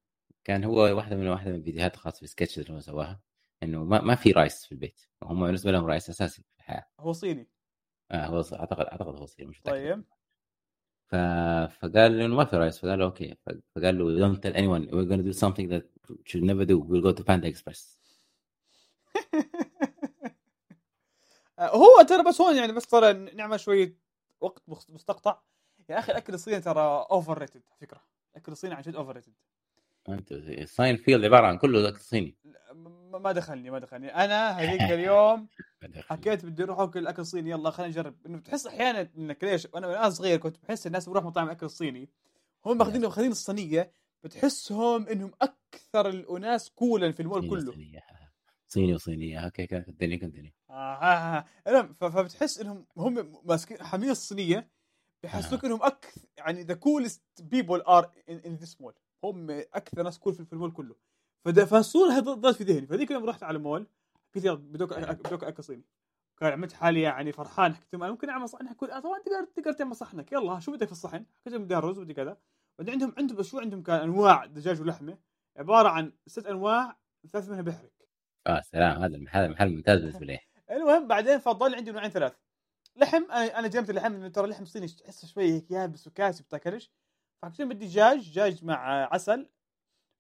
كان 0.44 0.64
هو 0.64 0.76
واحدة 0.76 1.16
من 1.16 1.28
واحدة 1.28 1.52
من 1.52 1.58
الفيديوهات 1.58 1.94
الخاصة 1.94 2.20
بالسكتش 2.22 2.60
اللي 2.60 2.74
هو 2.74 2.80
سواها 2.80 3.22
إنه 3.64 3.84
ما, 3.84 4.02
ما 4.02 4.16
في 4.16 4.32
rice 4.32 4.66
في 4.66 4.72
البيت. 4.72 5.02
هم 5.24 5.46
بالنسبة 5.46 5.72
لهم 5.72 5.86
rice 5.86 6.10
أساسي 6.10 6.42
في 6.42 6.50
الحياة. 6.60 6.86
هو 7.00 7.12
صيني. 7.12 7.50
آه 8.12 8.26
هو 8.26 8.44
اعتقد 8.54 8.86
أعتقد 8.86 9.16
هو 9.16 9.26
صيني 9.26 9.50
مش 9.50 9.62
طيب. 9.62 10.04
ف... 11.10 11.16
فقال 11.80 12.20
له 12.20 12.28
ما 12.28 12.46
في 12.46 12.56
رايس 12.58 12.78
فقال 12.78 13.00
له 13.00 13.06
okay 13.06 13.38
فقال 13.76 13.98
له 13.98 14.28
don't 14.28 14.40
tell 14.40 14.54
anyone. 14.54 14.88
We're 14.92 15.06
to 15.06 15.24
do 15.24 15.34
something 15.34 15.68
that 15.70 15.84
should 16.26 16.44
never 16.44 16.66
do. 16.66 16.80
We'll 16.80 17.02
go 17.02 17.12
to 17.12 17.24
Panda 17.24 17.48
Express. 17.48 17.98
هو 21.60 22.02
ترى 22.10 22.24
بس 22.24 22.42
هون 22.42 22.56
يعني 22.56 22.72
بس 22.72 22.88
ترى 22.88 23.14
نعمل 23.14 23.60
شوية 23.60 23.98
وقت 24.42 24.64
مستقطع. 24.90 25.42
يا 25.90 26.00
أخي 26.00 26.12
الأكل 26.12 26.34
الصيني 26.34 26.62
ترى 26.62 27.08
overrated 27.12 27.62
فكرة. 27.82 28.02
الأكل 28.32 28.52
الصيني 28.52 28.74
عن 28.74 28.82
جد 28.82 28.96
overrated 28.96 29.34
أنت 30.10 30.34
ساين 30.66 30.98
فيلد 30.98 31.26
عبارة 31.26 31.48
عن 31.48 31.58
كله 31.58 31.90
أكل 31.90 32.00
صيني. 32.00 32.36
ما 33.14 33.32
دخلني 33.32 33.70
ما 33.70 33.80
دخلني. 33.80 34.08
أنا 34.08 34.50
هذيك 34.52 34.82
اليوم 35.00 35.48
حكيت 35.96 36.46
بدي 36.46 36.64
أروح 36.64 36.80
أكل 36.80 37.08
اكل 37.08 37.26
صيني 37.26 37.50
يلا 37.50 37.70
خلينا 37.72 37.92
نجرب. 37.92 38.16
إنه 38.26 38.38
بتحس 38.38 38.68
أحيانا 38.68 39.10
إنك 39.18 39.44
ليش؟ 39.44 39.68
وأنا 39.74 40.10
صغير 40.10 40.38
كنت 40.38 40.58
بحس 40.64 40.88
الناس 40.88 41.10
بروح 41.10 41.24
مطاعم 41.24 41.50
اكل 41.50 41.70
صيني 41.70 42.10
هم 42.66 42.78
ماخذين 42.78 43.02
ماخذين 43.02 43.32
الصينية 43.32 43.92
بتحسهم 44.24 45.08
إنهم 45.08 45.32
أكثر 45.42 46.10
الأناس 46.10 46.70
cool 46.70 47.12
في 47.12 47.20
المول 47.20 47.50
كله. 47.50 47.70
وصينية. 47.70 48.04
صيني 48.68 48.94
وصينيه 48.94 49.40
okay 49.40 49.68
كان 49.68 49.82
كنتني 49.82 50.18
كنتني 50.18 50.54
آه 50.70 50.74
آه 50.74 51.46
آه. 51.68 51.82
فبتحس 51.82 52.60
إنهم 52.60 52.86
هم 52.98 53.42
ماسكين 53.46 53.84
حاملين 53.84 54.12
الصينية 54.12 54.70
بحسوك 55.24 55.64
آه. 55.64 55.68
إنهم 55.68 55.84
أكثر 55.84 56.22
يعني 56.38 56.64
the 56.64 56.74
coolest 56.74 57.24
people 57.40 57.82
are 57.82 58.12
in 58.30 58.56
this 58.56 58.82
mall 58.82 58.94
هم 59.24 59.50
أكثر 59.50 60.04
ناس 60.04 60.20
cool 60.20 60.34
في 60.34 60.54
المول 60.54 60.72
كله. 60.72 60.96
فالصورة 61.46 62.12
هذه 62.12 62.20
ضلت 62.20 62.58
في 62.58 62.64
ذهني. 62.64 62.88
فذيك 62.88 63.12
اليوم 63.12 63.26
رحت 63.26 63.44
على 63.44 63.58
المول 63.58 63.88
قلت 64.36 64.46
يلا 64.46 64.56
بدوك 64.56 64.94
آه. 64.94 65.12
بدوك 65.12 65.44
اكل 65.44 65.64
صيني 65.64 65.84
كان 66.40 66.52
عملت 66.52 66.74
حالي 66.74 67.02
يعني 67.02 67.32
فرحان 67.32 67.76
حكيت 67.76 67.94
لهم 67.94 68.04
أنا 68.04 68.12
ممكن 68.12 68.30
أعمل 68.30 68.50
صحن 68.50 68.68
حكوا 68.68 68.98
آه 68.98 69.00
طبعا 69.00 69.20
تقدر 69.20 69.46
تقدر 69.56 69.74
تعمل 69.74 69.96
صحنك. 69.96 70.32
يلا 70.32 70.60
شو 70.60 70.72
بدك 70.72 70.86
في 70.86 70.92
الصحن؟ 70.92 71.26
حكيت 71.42 71.54
لهم 71.54 71.64
بدي 71.64 71.76
رز 71.76 72.00
بدي 72.00 72.14
كذا. 72.14 72.38
بعدين 72.80 72.94
عندهم 72.94 73.14
عندهم 73.18 73.44
شو 73.44 73.60
عندهم؟ 73.60 73.84
كان 73.84 74.00
أنواع 74.00 74.46
دجاج 74.46 74.82
ولحمة. 74.82 75.18
عبارة 75.58 75.90
عن 75.90 76.14
ست 76.28 76.46
أنواع 76.46 76.98
ثلاث 77.34 77.50
منها 77.50 77.62
بحرك. 77.62 78.08
آه 78.48 78.62
سلام. 78.62 79.02
هذا 79.02 79.16
المحل 79.16 79.52
محل 79.52 79.70
ممتاز 79.70 80.00
بالنسبة 80.00 80.26
لي. 80.26 80.40
المهم 80.72 81.08
بعدين 81.08 81.40
فضل 81.40 81.76
عندي 81.76 81.92
نوعين 81.92 82.10
ثلاث. 82.10 82.34
لحم 82.96 83.24
أنا 83.32 83.60
أنا 83.60 83.68
جربت 83.68 83.90
اللحم 83.90 84.14
لأنه 84.14 84.28
ترى 84.28 84.46
اللحم 84.46 84.64
الصيني 84.64 84.88
تحسه 84.88 85.28
شوي 85.28 85.54
هيك 85.54 85.72
يابس 85.72 86.08
وكاسي 86.08 86.44
بتاكلش 86.44 86.92
لهم 87.60 87.70
بدي 87.70 87.86
دجاج 87.86 88.30
دجاج 88.30 88.66
مع 88.66 89.14
عسل. 89.14 89.50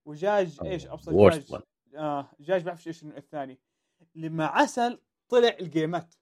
ودجاج 0.09 0.59
إيش 0.65 0.87
ابسط 0.87 1.09
one. 1.09 1.61
آه 1.95 2.29
دجاج 2.39 2.63
بعرفش 2.63 2.87
إيش 2.87 3.03
النوع 3.03 3.17
الثاني. 3.17 3.59
مع 4.15 4.45
عسل 4.61 4.99
طلع 5.29 5.57
الجيمات 5.59 6.15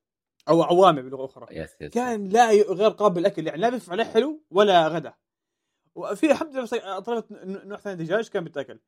أو 0.49 0.63
عوامه 0.63 1.01
بلغه 1.01 1.25
أخرى 1.25 1.47
yes 1.51 1.75
yes 1.81 1.91
كان 1.91 2.29
لا 2.29 2.49
غير 2.51 2.89
قابل 2.89 3.19
للأكل 3.19 3.47
يعني 3.47 3.61
لا 3.61 3.69
بينفع 3.69 3.91
عليه 3.91 4.03
حلو 4.03 4.43
ولا 4.51 4.87
غدا. 4.87 5.13
وفي 5.95 6.31
الحمد 6.31 6.53
لله 6.53 6.61
بس 6.61 6.75
طلبت 7.05 7.31
نوع 7.43 7.77
ثاني 7.77 8.03
دجاج 8.03 8.29
كان 8.29 8.43
بيتاكل 8.43 8.79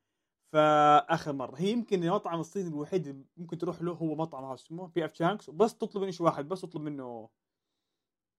فآخر 0.54 1.34
مرة 1.34 1.56
هي 1.56 1.72
يمكن 1.72 2.04
المطعم 2.04 2.40
الصيني 2.40 2.70
الوحيد 2.70 3.08
اللي 3.08 3.26
ممكن 3.38 3.58
تروح 3.58 3.82
له 3.82 3.92
هو 3.92 4.16
مطعم 4.16 4.46
هذا 4.46 4.54
اسمه 4.54 4.88
P.F. 4.88 5.14
Chang's 5.14 5.50
وبس 5.50 5.78
تطلب 5.78 6.02
منه 6.02 6.12
شيء 6.12 6.26
واحد 6.26 6.48
بس 6.48 6.62
تطلب 6.62 6.82
منه 6.82 7.30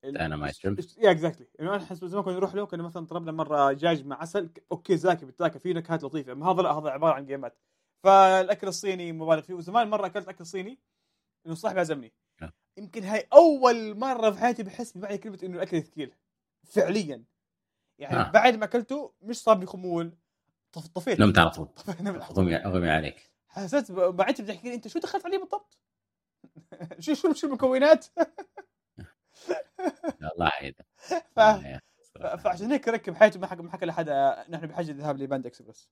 shrimp. 0.04 0.99
yeah 0.99 1.11
exactly 1.11 1.47
إنه 1.61 1.75
أنا 1.75 1.83
أحس 1.83 2.04
زمان 2.04 2.25
كنا 2.25 2.35
نروح 2.35 2.54
له 2.54 2.66
كنا 2.66 2.83
مثلا 2.83 3.07
طلبنا 3.07 3.33
مرة 3.33 3.73
دجاج 3.73 4.07
مع 4.07 4.21
عسل 4.21 4.50
okay 4.73 4.97
زاكي 4.97 5.26
بتاكل 5.26 5.61
فيه 5.61 5.75
نكهات 5.75 6.04
لطيفة 6.04 6.33
اما 6.33 6.52
هذا 6.52 6.62
لا 6.62 6.73
هذا 6.73 6.90
عبارة 6.90 7.14
عن 7.14 7.26
جيمات 7.26 7.59
فالأكل 8.04 8.69
الصيني 8.69 9.12
مبالغ 9.12 9.40
فيه 9.40 9.54
وزمان 9.54 9.90
مرة 9.90 10.07
أكلت 10.07 10.28
أكل 10.28 10.47
صيني 10.47 10.78
إنه 11.47 11.54
صاحبي 11.54 11.80
عزمني. 11.80 12.12
يمكن 12.76 13.04
هاي 13.04 13.26
أول 13.33 13.99
مرة 13.99 14.30
في 14.30 14.38
حياتي 14.38 14.62
بحس 14.62 14.92
بمعنى 14.92 15.19
كلمة 15.19 15.38
إنه 15.42 15.57
الأكل 15.57 15.83
ثقيل 15.83 16.14
فعليا 16.64 17.25
يعني 17.99 18.16
آه. 18.16 18.30
بعد 18.30 18.57
ما 18.57 18.64
أكلته 18.64 19.14
مش 19.23 19.42
صار 19.42 19.59
لي 19.59 19.66
خمول 19.66 20.16
طف 20.73 20.87
طفيت 20.87 21.21
نمت 21.21 21.38
على 21.38 21.50
طول. 21.50 21.69
اغمي 22.66 22.90
عليك 22.90 23.30
حسيت 23.49 23.92
بعدت 23.92 24.40
بتحكي 24.40 24.75
أنت 24.75 24.88
شو 24.88 24.99
دخلت 24.99 25.26
عليه 25.26 25.38
بالضبط؟ 25.38 25.78
شو 27.04 27.14
شو 27.14 27.33
شو 27.33 27.47
المكونات؟ 27.47 28.07
الله 30.32 30.50
ف... 31.37 31.40
ف- 31.40 32.26
فعشان 32.44 32.73
هيك 32.73 32.88
ريك 32.88 33.14
بحياته 33.14 33.40
ما 33.40 33.47
حكى 33.47 33.62
ما 33.62 33.70
حكى 33.70 33.87
لحدا 33.87 34.44
نحن 34.49 34.66
بحاجة 34.66 34.90
الذهاب 34.90 35.18
ل 35.19 35.23
Panda 35.23 35.47
Express. 35.47 35.90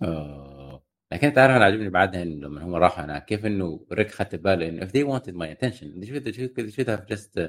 لكن 1.12 1.32
تعرف 1.32 1.56
أنا 1.56 1.64
عجبني 1.64 1.88
بعدها 1.90 2.22
إنه 2.22 2.46
لما 2.46 2.64
هم 2.64 2.74
راحوا 2.74 3.04
هناك 3.04 3.24
كيف 3.24 3.46
إنه 3.46 3.86
ريك 3.92 4.10
خد 4.10 4.34
باله 4.34 4.68
إنه 4.68 4.86
if 4.86 4.88
they 4.88 5.04
wanted 5.04 5.34
my 5.34 5.48
attention 5.56 6.00
they 6.00 6.06
should, 6.06 6.24
they 6.24 6.32
should, 6.32 6.54
they 6.56 6.70
should 6.70 6.88
have 6.88 7.06
just 7.06 7.38
uh, 7.38 7.48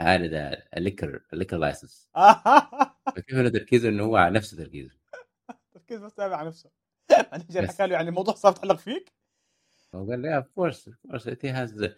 added 0.00 0.32
a, 0.32 0.80
liquor 0.80 1.22
a 1.32 1.36
liquor 1.36 1.58
license. 1.58 2.08
فكيف 3.16 3.38
إنه 3.38 3.48
تركيزه 3.48 3.88
إنه 3.88 4.04
هو 4.04 4.16
على 4.16 4.34
نفسه 4.34 4.56
تركيزه؟ 4.56 4.94
تركيز 5.74 6.00
بس 6.00 6.14
تابع 6.14 6.36
على 6.36 6.48
نفسه. 6.48 6.70
Yes. 7.12 7.56
حكى 7.56 7.86
له 7.86 7.92
يعني 7.94 8.08
الموضوع 8.08 8.34
صار 8.34 8.52
يتعلق 8.52 8.76
فيك؟ 8.78 9.12
فهو 9.92 10.10
قال 10.10 10.20
لي 10.20 10.42
of 10.42 10.44
course 10.46 10.78
of 10.78 11.10
course 11.12 11.26
it 11.26 11.42
has 11.42 11.88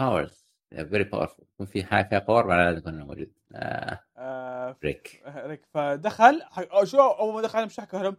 powers. 0.00 0.43
Very 0.82 1.04
powerful. 1.04 1.44
يكون 1.54 1.66
في 1.66 1.84
حاجة 1.84 2.08
فيها 2.08 2.18
power 2.18 2.46
بعد 2.46 2.58
لازم 2.58 2.78
يكون 2.78 2.98
موجود. 3.00 3.32
آه 3.52 4.00
آه 4.16 4.76
ريك. 4.84 5.22
ريك. 5.26 5.66
فدخل. 5.66 6.42
أو 6.58 6.84
شو 6.84 7.00
أول 7.00 7.34
ما 7.34 7.42
دخل 7.42 7.66
مش 7.66 7.80
لهم. 7.92 8.16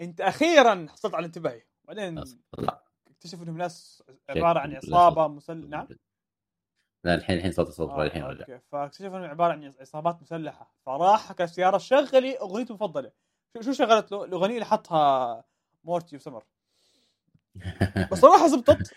أنت 0.00 0.20
أخيرا 0.20 0.86
حصلت 0.90 1.14
على 1.14 1.26
انتباهي 1.26 1.62
بعدين 1.84 2.24
طلع 2.52 2.82
اكتشفوا 3.10 3.44
إنهم 3.44 3.58
ناس 3.58 4.02
عبارة 4.28 4.58
عن 4.58 4.74
عصابة 4.76 5.26
صوت. 5.26 5.36
مسل 5.36 5.68
نعم؟ 5.68 5.88
لا 7.04 7.14
الحين 7.14 7.36
الحين 7.36 7.52
صوت 7.52 7.68
الصوت 7.68 7.90
آه، 7.90 8.02
الحين 8.02 8.22
رجع 8.22 8.40
okay. 8.40 8.58
فاكتشفوا 8.72 9.18
إنهم 9.18 9.30
عبارة 9.30 9.52
عن 9.52 9.74
عصابات 9.80 10.22
مسلحة. 10.22 10.74
فراح 10.86 11.28
حكى 11.28 11.44
السيارة 11.44 11.78
شغلي 11.78 12.38
أغنيته 12.38 12.68
المفضله 12.68 13.12
شو 13.60 13.72
شغلت 13.72 14.12
له؟ 14.12 14.24
الأغنية 14.24 14.54
اللي 14.54 14.64
حطها 14.64 15.44
مورتي 15.84 16.16
وسمر. 16.16 16.44
بس 18.12 18.18
صراحة 18.18 18.46
زبطت. 18.46 18.94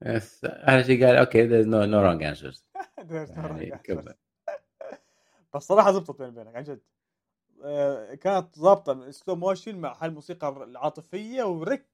بس 0.00 0.44
اهم 0.44 0.82
شيء 0.82 1.06
قال 1.06 1.16
okay 1.16 1.48
there's 1.48 1.66
no 1.66 1.86
no 1.90 2.00
wrong 2.02 2.22
answers. 2.36 2.62
يعني 3.10 3.70
كمل. 3.70 4.14
بس 5.54 5.62
صراحة 5.62 5.92
زبطت 5.92 6.18
بيني 6.18 6.30
وبينك 6.30 6.56
عن 6.56 6.62
جد. 6.62 6.80
آه، 7.64 8.14
كانت 8.14 8.58
ضابطة 8.58 9.10
slow 9.10 9.36
motion 9.36 9.78
مع 9.78 9.96
هالموسيقى 10.02 10.48
العاطفيه 10.48 11.42
وريك 11.44 11.86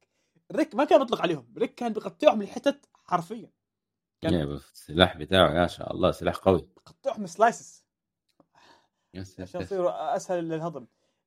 ريك 0.53 0.75
ما 0.75 0.85
كان 0.85 0.99
بيطلق 0.99 1.23
عليهم. 1.23 1.55
ريك 1.59 1.75
كان 1.75 1.93
بيقطعهم 1.93 2.43
لحتت 2.43 2.89
حرفيا. 3.05 3.51
كان- 4.21 4.55
بس 4.55 4.73
السلاح 4.73 5.17
بتاعه 5.17 5.51
ما 5.62 5.67
شاء 5.67 5.93
الله 5.93 6.11
سلاح 6.11 6.37
قوي. 6.37 6.59
بيقطعهم 6.77 7.27
slices 7.27 7.87
yes 9.15 9.41
عشان. 9.41 9.61
يصيروا 9.61 10.17
أسهل 10.17 10.49
للهضم. 10.49 10.87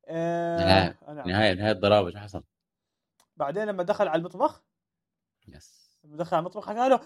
نهاية. 0.10 1.00
آه 1.08 1.14
نهاية 1.14 1.72
الضرابة 1.72 2.10
شو 2.12 2.18
حصل؟ 2.18 2.44
بعدين 3.38 3.64
لما 3.64 3.84
دخل 3.84 4.08
على 4.08 4.20
المطبخ 4.20 4.64
yes 5.48 5.85
دخل 6.06 6.36
على 6.36 6.44
المطبخ 6.44 6.70
حكى 6.70 6.90
له 6.90 7.00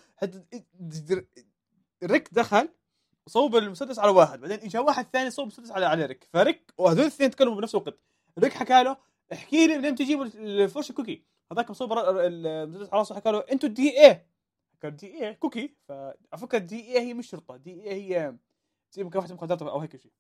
ريك 2.04 2.34
دخل 2.34 2.70
صوب 3.28 3.56
المسدس 3.56 4.00
على 4.00 4.12
واحد 4.12 4.40
بعدين 4.42 4.60
اجى 4.60 4.80
واحد 4.80 5.08
ثاني 5.14 5.30
صوب 5.30 5.44
المسدس 5.44 5.72
على 5.72 5.86
على 5.86 6.06
ريك 6.06 6.30
فريك 6.34 6.74
وهذول 6.78 7.02
الاثنين 7.02 7.32
تكلموا 7.32 7.56
بنفس 7.56 7.76
الوقت 7.76 8.00
ريك 8.40 8.54
حكى 8.54 8.84
له 8.84 8.98
احكي 9.34 9.68
لي 9.68 9.78
منين 9.78 9.96
تجيبوا 9.96 10.26
ال 10.26 10.34
fortune 10.34 10.92
cookie 10.92 11.24
هذاك 11.52 11.70
مصوب 11.70 11.94
المسدس 11.98 12.90
على 12.90 13.00
راسه 13.00 13.16
حكى 13.16 13.32
له 13.32 13.44
أنتوا 13.52 13.70
DEA؟ 13.70 14.26
حكى 14.74 14.90
DEA 14.90 15.08
okay 15.08 15.76
فعلى 15.88 16.38
فكرة 16.38 16.58
DEA 16.58 17.00
هي 17.00 17.14
مش 17.14 17.30
شرطة 17.30 17.56
DEA 17.58 17.94
هي 17.94 18.36
زي 18.92 19.04
مكافحه 19.04 19.30
المخدرات 19.30 19.62
أو 19.62 19.80
هيك 19.80 19.98
شيء. 19.98 20.12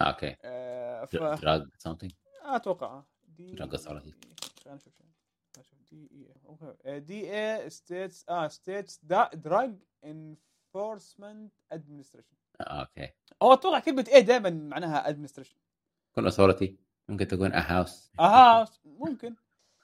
okay. 0.00 0.36
آه، 0.44 1.04
ف 1.04 1.16
drug 1.16 1.68
something 1.78 2.12
أتوقع 2.42 2.86
آه. 2.86 3.06
خلينا 4.64 4.76
نشوف 4.76 5.05
DEA 5.96 6.10
okay 6.12 7.00
DEA 7.00 7.34
states 7.34 8.24
آه 8.28 8.48
states 8.48 9.00
Drug 9.34 9.74
Enforcement 10.04 11.52
Administration 11.72 12.36
okay 12.60 13.12
أو 13.42 13.52
أتوقع 13.52 13.78
كلمة 13.78 14.04
A 14.08 14.20
دائما 14.20 14.50
معناها 14.50 15.08
administration 15.08 15.56
كل 16.12 16.26
authority 16.26 16.76
ممكن 17.08 17.26
تكون 17.26 17.52
اهاوس 17.52 18.10
أها 18.20 18.68
ممكن. 18.84 19.34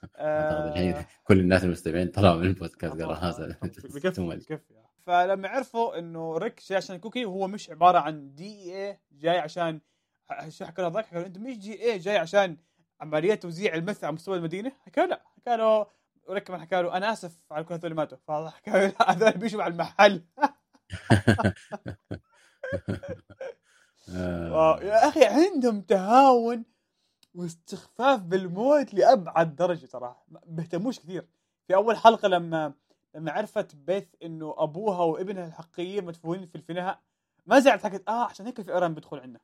الحين 0.17 1.05
كل 1.23 1.39
الناس 1.39 1.63
المستمعين 1.63 2.07
طلعوا 2.07 2.35
من 2.35 2.47
البودكاست 2.47 3.01
قالوا 3.01 3.13
هذا. 3.13 3.57
بكفي 3.63 4.61
فلما 5.05 5.47
عرفوا 5.47 5.99
إنه 5.99 6.37
ريك 6.37 6.61
جاي 6.67 6.77
عشان 6.77 6.97
cookie 6.97 7.25
وهو 7.25 7.47
مش 7.47 7.69
عبارة 7.69 7.99
عن 7.99 8.33
DEA 8.33 8.99
جاي 9.11 9.39
عشان 9.39 9.81
شو 10.49 10.65
حكى 10.65 10.81
له 10.81 10.87
ذاك؟ 10.87 11.05
حكى 11.05 11.15
له 11.19 11.25
إنت 11.25 11.37
مش 11.37 11.57
DEA 11.57 11.97
جاي 11.97 12.17
عشان 12.17 12.57
عمليات 13.01 13.41
توزيع 13.41 13.73
ال 13.75 13.81
meth 13.81 14.05
على 14.05 14.15
مستوى 14.15 14.37
المدينة؟ 14.37 14.71
حكى 14.79 15.01
له 15.01 15.07
لا. 15.07 15.23
حكى 15.35 15.57
له 15.57 15.87
كمان 16.45 16.61
حكى 16.61 16.81
له 16.81 16.97
أنا 16.97 17.13
آسف 17.13 17.39
على 17.51 17.63
كل 17.63 17.73
هذول 17.73 17.85
اللي 17.85 17.95
ماتوا. 17.95 18.17
فحكى 18.27 18.71
له 18.71 18.87
لا 18.87 19.11
هذول 19.11 19.31
بيجوا 19.31 19.63
على 19.63 19.71
المحل. 19.71 20.23
يا 24.81 25.07
أخي 25.07 25.25
عندهم 25.25 25.81
تهاون 25.81 26.65
واستخفاف 27.35 28.19
بالموت 28.21 28.93
لأبعد 28.93 29.55
درجة 29.55 29.85
صراحة 29.85 30.25
ما 30.27 30.41
بيهتموش 30.45 30.99
كثير. 30.99 31.27
في 31.67 31.75
أول 31.75 31.97
حلقة 31.97 32.27
لما 32.27 32.73
لما 33.15 33.31
عرفت 33.31 33.75
بيث 33.75 34.07
إنه 34.23 34.55
أبوها 34.57 35.03
وابنها 35.03 35.47
الحقيقيين 35.47 36.05
مدفونين 36.05 36.45
في 36.45 36.55
الفناء 36.55 36.99
ما 37.45 37.59
زعلت 37.59 37.83
حكت 37.83 38.09
آه 38.09 38.23
عشان 38.25 38.45
هيك 38.45 38.59
الفئران 38.59 38.93
بيدخل 38.93 39.19
عندنا. 39.19 39.39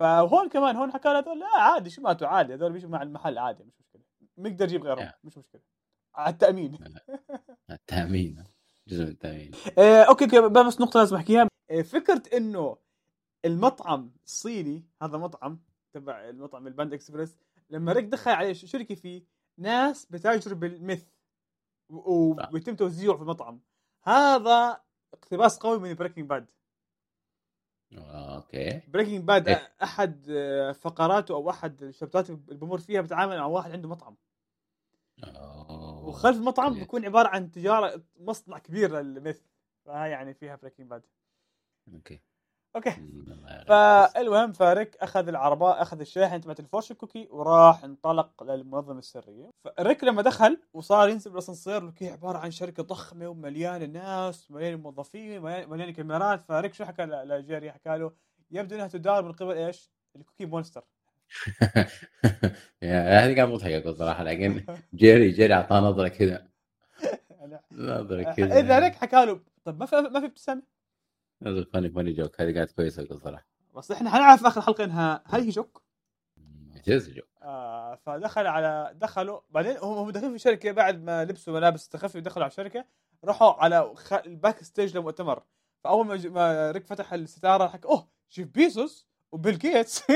فهون 0.00 0.48
كمان 0.48 0.76
هون 0.76 0.92
حكى 0.92 1.08
لها 1.08 1.20
هذول 1.20 1.38
لا 1.38 1.46
عادي 1.56 1.90
شو 1.90 2.02
ماتوا؟ 2.02 2.28
عادي 2.28 2.54
هذول 2.54 2.72
بيجوا 2.72 2.90
مع 2.90 3.02
المحل 3.02 3.38
عادي 3.38 3.64
مش 3.64 3.80
مشكلة. 3.80 4.02
بنقدر 4.36 4.64
نجيب 4.64 4.84
غيرهم. 4.84 5.10
مش 5.24 5.38
مشكلة. 5.38 5.60
على 6.16 6.32
التأمين. 6.32 6.78
التأمين. 7.70 8.44
جزء 8.88 9.02
من 9.02 9.08
التأمين. 9.08 9.50
آه، 9.78 10.02
okay 10.02 10.24
okay 10.24 10.40
بس 10.48 10.80
نقطة 10.80 11.00
لازم 11.00 11.16
أحكيها. 11.16 11.48
آه، 11.70 11.82
فكرة 11.82 12.22
إنه 12.36 12.76
المطعم 13.44 14.12
الصيني 14.24 14.84
هذا 15.02 15.18
مطعم 15.18 15.60
تبع 15.92 16.28
المطعم 16.28 16.66
ال 16.66 16.70
Panda 16.70 16.92
Express 16.92 17.36
لما 17.70 17.92
ريك 17.92 18.04
دخل 18.04 18.30
عليه 18.30 18.52
شركة 18.52 18.94
فيه 18.94 19.22
ناس 19.58 20.06
بتاجروا 20.06 20.58
بال 20.58 20.71
meth. 20.71 21.04
ويتم 22.52 22.76
توزيعه 22.76 23.16
في 23.16 23.22
المطعم. 23.22 23.60
هذا 24.02 24.80
اقتباس 25.14 25.58
قوي 25.58 25.78
من 25.78 25.94
Breaking 25.94 26.28
Bad 26.28 26.46
okay. 27.92 28.80
Breaking 28.88 29.24
Bad 29.24 29.48
إيه. 29.48 29.72
أحد 29.82 30.26
آه، 30.30 30.72
فقراته 30.72 31.34
أو 31.34 31.50
أحد 31.50 31.82
الشابترات 31.82 32.30
اللي 32.30 32.40
بمر 32.50 32.78
فيها 32.78 33.00
بتعامل 33.00 33.36
مع 33.36 33.46
واحد 33.46 33.70
عنده 33.70 33.88
مطعم. 33.88 34.16
وخلف 36.06 36.36
المطعم 36.36 36.66
okay. 36.66 36.80
بيكون 36.80 37.04
عبارة 37.04 37.28
عن 37.28 37.50
تجارة 37.50 38.02
مصنع 38.20 38.58
كبير 38.58 39.00
لل 39.00 39.13
meth 39.13 39.40
فهي 39.84 40.10
يعني 40.10 40.34
فيها 40.34 40.56
Breaking 40.56 40.86
Bad. 40.86 41.02
okay. 41.94 42.20
okay. 42.76 42.90
فالمهم 43.68 44.52
فريك 44.52 44.96
أخذ 44.96 45.28
العرباية 45.28 45.82
أخذ 45.82 46.00
الشاحن 46.00 46.40
تبعت 46.40 46.60
ال 46.60 46.64
fortune 46.64 46.92
cookie 46.92 47.28
وراح 47.30 47.84
انطلق 47.84 48.42
للمنظمة 48.42 48.98
السرية. 48.98 49.50
فريك 49.78 50.04
لما 50.04 50.22
دخل 50.22 50.62
وصار 50.72 51.08
ينزل 51.08 51.30
بالاسانسير 51.30 51.82
okay 51.82 52.10
عبارة 52.10 52.38
عن 52.38 52.50
شركة 52.50 52.82
ضخمة 52.82 53.28
ومليانة 53.28 53.86
ناس 53.86 54.50
مليانة 54.50 54.76
موظفين 54.76 55.42
مليانه 55.42 55.66
مليانة 55.66 55.92
كاميرات. 55.92 56.44
فريك 56.44 56.74
شو 56.74 56.84
حكى 56.84 57.02
لجيري؟ 57.02 57.72
حكى 57.72 57.98
له 57.98 58.12
يبدو 58.50 58.74
إنها 58.74 58.88
تدار 58.88 59.24
من 59.24 59.32
قبل 59.32 59.52
إيش؟ 59.52 59.90
ال 60.16 60.20
Cookie 60.20 60.46
Monster. 60.46 60.84
هذه 62.82 63.32
كانت 63.32 63.50
مضحكة 63.50 63.92
صراحة 63.92 64.22
لكن 64.22 64.64
جيري 64.94 65.30
جيري 65.30 65.54
أعطاه 65.54 65.80
نظرة 65.80 66.08
كذا. 66.08 66.48
يعني 67.30 67.60
نظره 67.72 68.22
كذا. 68.22 68.58
إذا 68.60 68.78
ريك 68.78 68.94
حكى 68.94 69.24
له. 69.24 69.40
طب 69.64 69.80
ما 69.80 69.86
في 69.86 69.96
ما 69.96 70.20
في 70.20 70.26
ابتسامه 70.26 70.62
هذا 71.46 71.64
funny 71.72 71.90
funny 71.90 72.12
joke. 72.12 72.40
هذه 72.40 72.50
كانت 72.50 72.72
كويسة 72.72 73.18
صراحة. 73.18 73.46
بس 73.76 73.90
إحنا 73.90 74.10
حنعرف 74.10 74.46
آخر 74.46 74.60
الحلقة 74.60 74.84
إنها 74.84 75.22
هل 75.26 75.40
هي 75.40 75.48
joke؟ 75.48 75.82
جز 76.86 77.10
جو 77.10 77.22
آه 77.42 77.94
فدخل 77.94 78.46
على 78.46 78.92
دخلوا 78.94 79.40
بعدين 79.50 79.76
هم 79.76 80.10
داخلين 80.10 80.30
في 80.30 80.36
الشركة 80.36 80.72
بعد 80.72 81.02
ما 81.02 81.24
لبسوا 81.24 81.54
ملابس 81.54 81.88
تخفي 81.88 82.18
ودخلوا 82.18 82.44
على 82.44 82.50
الشركة 82.50 82.84
راحوا 83.24 83.52
على. 83.52 83.94
ال 84.26 84.62
backstage 84.62 84.96
لمؤتمر. 84.96 85.42
فأول 85.84 86.30
ما, 86.30 86.70
ريك 86.70 86.86
فتح 86.86 87.12
الستارة 87.12 87.68
حكى 87.68 87.88
أوه 87.88 88.08
جيف 88.32 88.48
بيزوس؟ 88.48 89.08
وبيل 89.32 89.58
جيتس. 89.58 90.02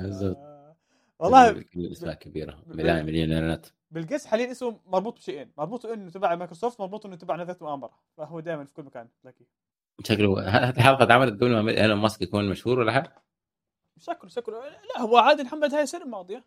آه، 0.00 0.76
والله 1.18 1.52
كل 1.52 1.80
الأسماء 1.80 2.14
كبيره 2.14 2.62
مليون 2.66 3.04
مليونيرات 3.06 3.66
بيل 3.90 4.06
جيتس 4.06 4.26
حاليا 4.26 4.50
اسمه 4.50 4.80
مربوط 4.86 5.16
بشيئين. 5.16 5.52
مربوط 5.58 5.86
إنه 5.86 6.10
تبع 6.10 6.34
مايكروسوفت 6.34 6.80
مربوط 6.80 7.06
إنه 7.06 7.16
تبع 7.16 7.36
نظرية 7.36 7.56
مؤامرة. 7.60 7.98
فهو 8.16 8.40
دائما 8.40 8.64
في 8.64 8.74
كل 8.74 8.82
مكان 8.82 9.08
تلاقيه. 9.22 9.46
شكله 10.04 10.48
هذه 10.48 10.76
الحلقة 10.76 11.02
اتعملت 11.02 11.34
قبل 11.34 11.60
ما 11.60 11.70
إيلون 11.70 11.98
ماسك 11.98 12.22
يكون 12.22 12.50
مشهور 12.50 12.78
ولا 12.78 12.92
حاجة؟ 12.92 13.14
شكله 13.98 14.30
شكله. 14.30 14.68
لا 14.68 15.00
هو 15.00 15.16
عادي 15.16 15.42
محمد 15.42 15.74
هاي 15.74 15.82
السنة 15.82 16.04
الماضية. 16.04 16.44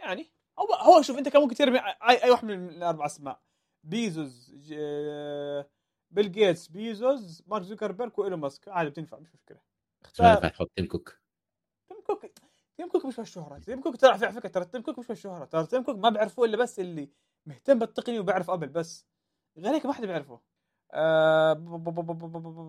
يعني 0.00 0.30
هو 0.58 0.74
هو 0.74 1.02
شوف 1.02 1.18
أنت 1.18 1.28
كان 1.28 1.42
ممكن 1.42 1.54
ترمي 1.54 1.78
اي, 1.78 2.24
أي 2.24 2.30
واحد 2.30 2.44
من 2.44 2.68
الأربع 2.68 3.06
أسماء. 3.06 3.40
بيزوس 3.84 4.50
ج... 4.50 4.74
بيل 6.14 6.32
جيتس 6.32 6.68
بيزوس 6.68 7.42
مارك 7.46 7.62
زوكربيرج 7.62 8.12
وإيلون 8.18 8.40
ماسك. 8.40 8.68
عادي 8.68 8.90
بتنفع 8.90 9.18
مش 9.18 9.34
مشكلة. 9.34 9.58
ما 10.20 10.28
ينفع 10.28 10.34
اختار 10.34 10.50
تحط 10.50 10.70
تيم 10.76 10.86
كوك. 10.86 11.18
تيم 11.88 12.00
كوك 12.06 12.26
تيم 12.76 12.88
كوك 12.88 13.06
مش 13.06 13.20
الشهرة 13.20 13.58
تيم 13.58 13.80
كوك 13.80 13.96
ترى 13.96 14.10
على 14.10 14.32
فكرة 14.32 14.48
ترى 14.48 14.64
تيم 14.64 14.82
كوك 14.82 14.98
مش 14.98 15.10
الشهرة 15.10 15.44
ترى 15.44 15.66
تيم 15.66 15.82
كوك 15.82 15.96
ما 15.96 16.08
بيعرفوه 16.10 16.46
إلا 16.46 16.56
بس 16.56 16.80
اللي 16.80 17.08
مهتم 17.46 17.78
بالتقنيه 17.78 18.20
وبيعرف 18.20 18.50
أبل 18.50 18.68
بس. 18.68 19.06
غير 19.58 19.74
هيك 19.74 19.86
ما 19.86 19.92
حدا 19.92 20.06
بيعرفه. 20.06 20.40
آه 20.92 21.52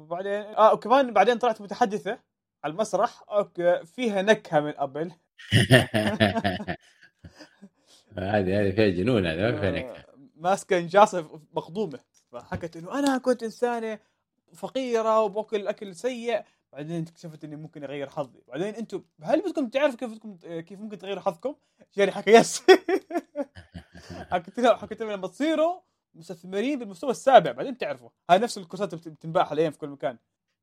بعدين 0.09 0.31
آه 0.33 0.73
وكمان 0.73 1.13
بعدين 1.13 1.37
طلعت 1.37 1.61
متحدثة 1.61 2.19
على 2.63 2.71
المسرح. 2.71 3.23
okay 3.29 3.85
فيها 3.85 4.21
نكهة 4.21 4.59
من 4.59 4.73
أبل. 4.77 5.11
هذه 8.17 8.61
هذه 8.61 8.71
فيها 8.71 8.89
جنون 8.89 9.25
هذه 9.25 9.51
ما 9.51 9.59
فيها 9.59 9.71
نكهة. 9.71 9.99
آه، 9.99 10.05
ماسكة 10.35 10.79
نجاصة 10.79 11.41
مقضومة. 11.53 11.99
فحكت 12.39 12.77
إنه 12.77 12.99
أنا 12.99 13.17
كنت 13.17 13.43
إنسانة 13.43 13.99
فقيرة 14.53 15.21
وبأكل 15.21 15.67
اكل 15.67 15.95
سيء 15.95 16.43
بعدين 16.73 17.01
اكتشفت 17.01 17.43
إني 17.43 17.55
ممكن 17.55 17.83
أغير 17.83 18.09
حظي 18.09 18.41
بعدين 18.47 18.75
أنتم 18.75 19.03
هل 19.23 19.41
بدكم 19.41 19.69
تعرفوا 19.69 19.97
كيف 19.97 20.11
بدكم 20.11 20.37
كيف 20.61 20.79
ممكن 20.79 20.97
تغيروا 20.97 21.21
حظكم؟ 21.21 21.55
جيري 21.97 22.11
حكى 22.11 22.31
yes 22.31 22.63
حكيت 24.31 24.59
له 24.59 24.75
حكيت 24.75 25.01
له 25.01 25.13
لما 25.13 25.27
تصيروا 25.27 25.81
مستثمرين 26.13 26.79
بالمستوى 26.79 27.11
السابع 27.11 27.51
بعدين 27.51 27.77
تعرفوا 27.77 28.09
هاي 28.29 28.39
نفس 28.39 28.57
الكورسات 28.57 28.93
اللي 28.93 29.15
بتنباع 29.15 29.43
حاليا 29.43 29.69
في 29.69 29.77
كل 29.77 29.89
مكان 29.89 30.17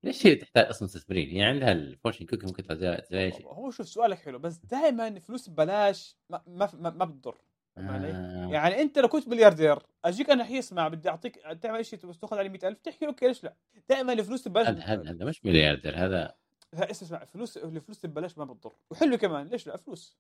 ليش 0.05 0.27
هي 0.27 0.35
تحتاج 0.35 0.67
أصلا 0.67 0.85
مستثمرين؟ 0.85 1.29
هي 1.29 1.43
عندها 1.43 1.73
ال 1.73 1.79
fortune 1.79 2.27
cookie 2.27 2.47
ممكن 2.47 2.63
تسوي 2.67 3.25
اي 3.25 3.33
شيء 3.33 3.47
هو 3.47 3.71
شوف 3.71 3.89
سؤالك 3.89 4.19
حلو 4.19 4.39
بس 4.39 4.57
دائما 4.57 5.21
فلوس 5.21 5.49
ببلاش 5.49 6.17
ما 6.31 6.43
ما 6.47 6.71
ما, 6.75 6.91
ما 6.91 7.05
بتضر؟ 7.05 7.37
آه. 7.79 8.49
يعني 8.53 8.83
أنت 8.83 8.99
لو 8.99 9.09
كنت 9.09 9.29
ملياردير 9.29 9.79
أجيك 10.05 10.31
أنا 10.31 10.45
حي 10.45 10.59
اسمع 10.59 10.89
بدي 10.89 11.09
أعطيك 11.09 11.37
تعمل 11.63 11.87
شيء 11.87 12.07
بس 12.07 12.19
تأخذ 12.19 12.39
علي 12.39 12.49
100000 12.49 12.79
تحكي 12.79 13.07
okay 13.07 13.27
ليش 13.29 13.45
لا؟ 13.45 13.55
دائما 13.89 14.13
الفلوس 14.13 14.49
ببلاش 14.49 14.67
هذا 14.69 15.11
هذا 15.11 15.25
مش 15.25 15.45
ملياردير 15.45 15.97
هذا 15.97 16.35
ها، 16.75 16.91
اسمع 16.91 17.07
اسمع 17.07 17.25
فلوس 17.25 17.57
الفلوس 17.57 18.07
ببلاش 18.07 18.39
ما 18.39 18.45
بتضر. 18.45 18.73
وحلو 18.91 19.19
كمان 19.19 19.47
ليش 19.47 19.67
لا؟ 19.67 19.77
فلوس. 19.77 20.17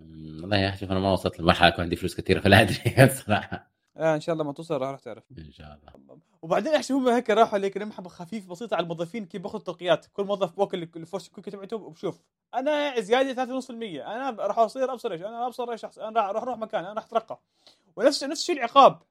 والله 0.00 0.56
يا 0.56 0.68
أخي 0.68 0.78
شوف 0.78 0.90
أنا 0.90 1.00
ما 1.00 1.12
وصلت 1.12 1.40
لمرحلة 1.40 1.68
يكون 1.68 1.84
عندي 1.84 1.96
فلوس 1.96 2.20
كثيرة 2.20 2.40
فلا 2.40 2.60
أدري. 2.60 3.08
صراحة. 3.26 3.77
آه 3.98 4.14
إن 4.14 4.20
شاء 4.20 4.32
الله 4.32 4.44
ما 4.44 4.52
توصل 4.52 4.80
راح 4.80 5.00
تعرف. 5.00 5.24
إن 5.38 5.52
شاء 5.52 5.78
الله. 5.94 6.18
وبعدين 6.42 6.74
احشي 6.74 6.92
هم 6.92 7.08
هيك 7.08 7.30
راحوا 7.30 7.58
لك 7.58 7.76
لمحه 7.76 8.02
خفيف 8.02 8.46
بسيطه 8.46 8.74
على 8.74 8.82
الموظفين 8.82 9.26
كيف 9.26 9.42
باخذ 9.42 9.58
ترقيات 9.58 10.06
كل 10.06 10.24
موظف 10.24 10.56
باكل 10.56 10.82
ال 10.96 11.00
fortune 11.00 11.28
cookie 11.28 11.50
تبعته 11.50 11.76
وبشوف. 11.76 12.20
أنا 12.54 13.00
زيادة 13.00 13.60
3.5% 13.60 13.70
أنا 13.70 14.30
راح 14.30 14.58
أصير 14.58 14.92
أبصر 14.92 15.12
إيش؟ 15.12 15.20
أنا 15.22 15.46
أبصر 15.46 15.72
إيش. 15.72 15.84
أنا 15.84 16.20
راح 16.20 16.42
أروح 16.42 16.58
مكان 16.58 16.84
أنا 16.84 16.92
راح 16.92 17.04
أترقى. 17.04 17.40
ونفس 17.96 18.24
نفس 18.24 18.40
الشيء 18.40 18.56
العقاب. 18.56 19.02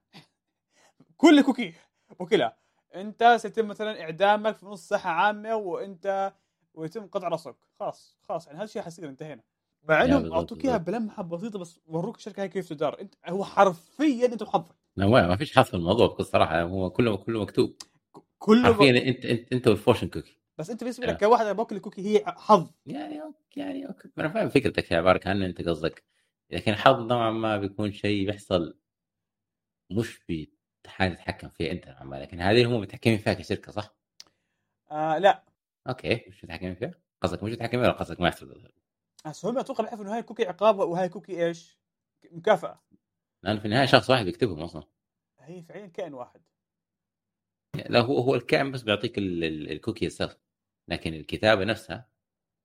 كل 1.17 1.41
كوكي. 1.41 1.73
وكلها 2.19 2.57
أنت 2.95 3.37
سيتم 3.41 3.67
مثلا 3.67 4.01
إعدامك 4.01 4.55
في 4.55 4.65
نص 4.65 4.87
ساحه 4.87 5.09
عامة 5.09 5.55
وانت 5.55 6.33
ويتم 6.73 7.07
قطع 7.07 7.27
راسك. 7.27 7.55
خلاص 7.79 8.17
خلاص. 8.29 8.47
يعني 8.47 8.57
هذا 8.57 8.65
الشيء 8.65 8.81
حيصير 8.81 9.09
انتهينا. 9.09 9.41
مع 9.89 10.05
إنهم 10.05 10.33
أعطوك 10.33 10.65
إياها. 10.65 10.77
بلمحة 10.77 11.23
بسيطة 11.23 11.59
بس 11.59 11.79
وروك 11.87 12.17
الشركة 12.17 12.41
هاي 12.41 12.49
كيف 12.49 12.69
تدار. 12.69 13.01
أنت 13.01 13.15
هو 13.27 13.43
حرفيا 13.43 14.25
أنت 14.25 14.41
وحظك 14.41 14.75
لا 14.95 15.07
ما 15.07 15.35
فيش 15.35 15.55
حظ 15.55 15.65
في 15.65 15.73
الموضوع 15.73 16.07
بكل 16.07 16.25
صراحة. 16.25 16.61
هو 16.61 16.89
كله 16.89 17.17
كله 17.17 17.41
مكتوب. 17.41 17.75
كله 18.39 18.63
حرفيا 18.63 19.07
انت 19.09 19.25
انت 19.25 19.53
أنت 19.53 19.67
وال 19.67 19.76
fortune 19.76 20.07
cookie. 20.07 20.37
بس 20.57 20.69
أنت 20.69 20.79
بالنسبة. 20.79 21.07
لك 21.07 21.19
كواحد 21.19 21.45
باكل 21.45 21.75
الكوكي 21.75 22.01
هي 22.01 22.23
حظ. 22.25 22.69
يعني 22.85 23.21
okay 23.21 23.59
يعني 23.59 23.87
okay 23.87 24.09
أنا 24.17 24.29
فاهم 24.29 24.49
فكرتك 24.49 24.91
يا 24.91 24.97
عباره 24.97 25.17
كان 25.17 25.41
أنت 25.41 25.69
قصدك. 25.69 26.03
لكن 26.51 26.71
الحظ 26.71 26.99
نوعا 26.99 27.31
ما 27.31 27.57
بيكون 27.57 27.91
شيء 27.91 28.25
بيحصل 28.25 28.77
مش 29.91 30.19
بحاجه 30.85 31.13
تتحكم 31.13 31.49
فيها 31.49 31.71
أنت 31.71 31.87
نوعا 31.87 32.03
ما. 32.03 32.15
لكن 32.15 32.39
هذه 32.39 32.65
هم 32.65 32.81
متحكمين 32.81 33.17
فيها 33.17 33.33
كشركة 33.33 33.71
صح؟ 33.71 33.95
آه 34.91 35.17
لا. 35.17 35.43
okay 35.89 36.23
مش 36.27 36.43
متحكمين 36.43 36.75
فيها؟ 36.75 36.91
قصدك 37.21 37.43
مش 37.43 37.51
متحكمين 37.51 37.85
ولا 37.85 37.93
قصدك 37.93 38.21
ما 38.21 38.27
يحصل؟ 38.27 38.71
بس 39.29 39.45
هم 39.45 39.57
أتوقع 39.57 39.83
بيعرفوا 39.83 40.05
إنه 40.05 40.15
هاي 40.15 40.23
كوكي 40.23 40.47
عقاب 40.47 40.79
وهاي 40.79 41.09
كوكي 41.09 41.45
إيش؟ 41.45 41.77
مكافأة. 42.31 42.81
لأنه 43.43 43.59
في 43.59 43.65
النهاية 43.65 43.85
شخص 43.85 44.09
واحد 44.09 44.25
بيكتبهم 44.25 44.59
أصلا. 44.59 44.83
هي 45.39 45.61
فعليا 45.61 45.87
كائن 45.87 46.13
واحد. 46.13 46.41
لا 47.89 47.99
هو 47.99 48.17
هو 48.19 48.35
الكائن 48.35 48.71
بس 48.71 48.81
بيعطيك 48.81 49.17
ال- 49.17 49.43
ال- 49.43 49.71
الكوكي 49.71 50.05
السلف 50.05 50.37
لكن 50.87 51.13
الكتابة 51.13 51.63
نفسها 51.63 52.09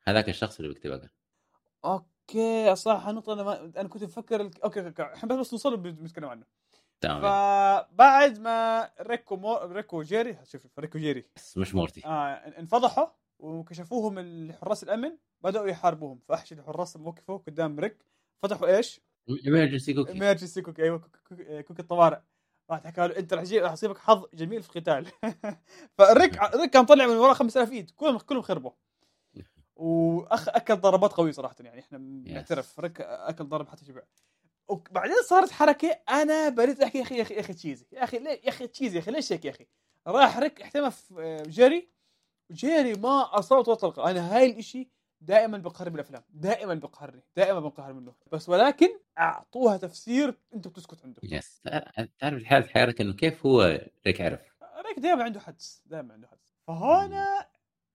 هذاك 0.05 0.29
الشخص 0.29 0.61
اللي 0.61 0.75
بيكتب 0.75 0.90
أقل 0.90 1.09
okay 1.85 2.77
صح 2.77 3.09
نقطة 3.09 3.33
أنا 3.33 3.42
ما... 3.42 3.72
أنا 3.77 3.88
كنت 3.88 4.05
بفكر 4.05 4.40
ال... 4.40 4.62
okay 4.62 4.87
okay 4.87 5.03
إحنا 5.03 5.35
بس 5.35 5.53
نوصل 5.53 5.77
بنتكلم 5.77 6.29
عنه. 6.29 6.46
تمام. 7.01 7.20
فبعد 7.20 8.38
ما 8.38 8.90
ريك 9.01 9.37
ومو... 9.37 9.57
ريك 9.57 9.99
وجيري 9.98 10.38
شوف 10.44 10.79
ريك 10.79 10.99
وجيري. 10.98 11.27
بس 11.37 11.59
مش 11.59 11.75
مورتي. 11.75 12.07
آه 12.07 12.35
انفضحوا 12.59 13.07
وكشفوهم 13.43 14.19
الحراس 14.19 14.83
الأمن 14.83 15.17
بدأوا 15.41 15.69
يحاربوهم. 15.69 16.19
فأحشد 16.29 16.59
الحراس 16.59 16.97
وقفوا 16.97 17.39
قدام 17.39 17.81
ريك. 17.81 18.05
فتحوا 18.43 18.77
إيش؟ 18.77 19.01
emergency 19.47 19.95
cookie 19.95 20.12
emergency 20.12 20.62
cookie 20.62 20.83
أيوه 20.83 20.99
cookie, 21.62 21.83
الطوارئ. 21.83 22.19
راح 22.71 22.85
حكى 22.85 23.01
له 23.01 23.19
أنت 23.19 23.35
راح 23.35 23.43
يصيبك 23.73 23.99
حظ 23.99 24.25
جميل 24.35 24.63
في 24.63 24.77
القتال. 24.77 25.07
فريك 25.99 26.39
ريك 26.55 26.71
كان 26.71 26.85
طلع 26.85 27.07
من 27.07 27.17
ورا 27.17 27.35
5000 27.35 27.73
إيد. 27.73 27.91
كلهم 27.91 28.19
كلهم 28.19 28.43
خربوا. 28.43 28.71
واخ 29.77 30.49
أكل 30.49 30.77
ضربات 30.77 31.13
قوية 31.13 31.33
صراحة 31.33 31.57
يعني. 31.61 31.81
إحنا 31.81 31.99
نعترف. 31.99 32.81
ريك 32.81 33.01
أكل 33.01 33.45
ضرب 33.45 33.69
حتى 33.69 33.85
شبع. 33.85 34.03
وبعدين 34.69 35.17
صارت 35.29 35.51
حركة. 35.51 35.89
أنا 36.09 36.49
بريت 36.49 36.81
أحكي 36.81 36.99
يا 36.99 37.03
أخي 37.03 37.17
يا 37.17 37.23
أخي 37.23 37.35
يا 37.35 37.41
أخي 37.41 37.55
تشيزي 37.55 37.87
يا 37.93 38.05
أخي 38.05 38.17
يا 38.17 38.49
أخي 38.49 38.67
تشيزي 38.67 38.97
يا 38.97 39.03
أخي 39.03 39.11
ليش 39.11 39.33
هيك 39.33 39.45
يا 39.45 39.51
أخي؟ 39.51 39.67
راح 40.07 40.39
ريك 40.39 40.63
احتمى 40.63 40.91
في 40.91 41.43
جيري. 41.47 41.89
جيري 42.53 42.95
ما 42.95 43.38
اصابت 43.38 43.69
ولا 43.69 43.77
طلقه 43.77 44.11
أنا 44.11 44.37
هاي 44.37 44.51
الإشي 44.51 44.88
دائما 45.21 45.59
بقهر 45.59 45.88
بالأفلام. 45.88 46.23
دائما 46.31 46.75
بقهرني. 46.75 47.23
دائما 47.37 47.61
بنقهر 47.61 47.93
منه. 47.93 48.15
بس 48.33 48.49
ولكن 48.49 48.88
أعطوها 49.19 49.77
تفسير 49.77 50.38
أنت 50.55 50.69
بتسكت 50.69 51.05
عنده. 51.05 51.21
يس 51.23 51.62
تعرف 52.19 52.38
الحاله 52.38 52.67
حيرك 52.67 53.01
إنه 53.01 53.12
كيف 53.12 53.47
هو 53.47 53.81
ريك 54.07 54.21
عرف؟ 54.21 54.41
ريك 54.87 54.99
دائما 54.99 55.25
عنده 55.25 55.41
حدس. 55.41 55.83
دائما 55.87 56.15
عنده 56.15 56.29
حدس. 56.29 56.55
فهنا 56.67 57.47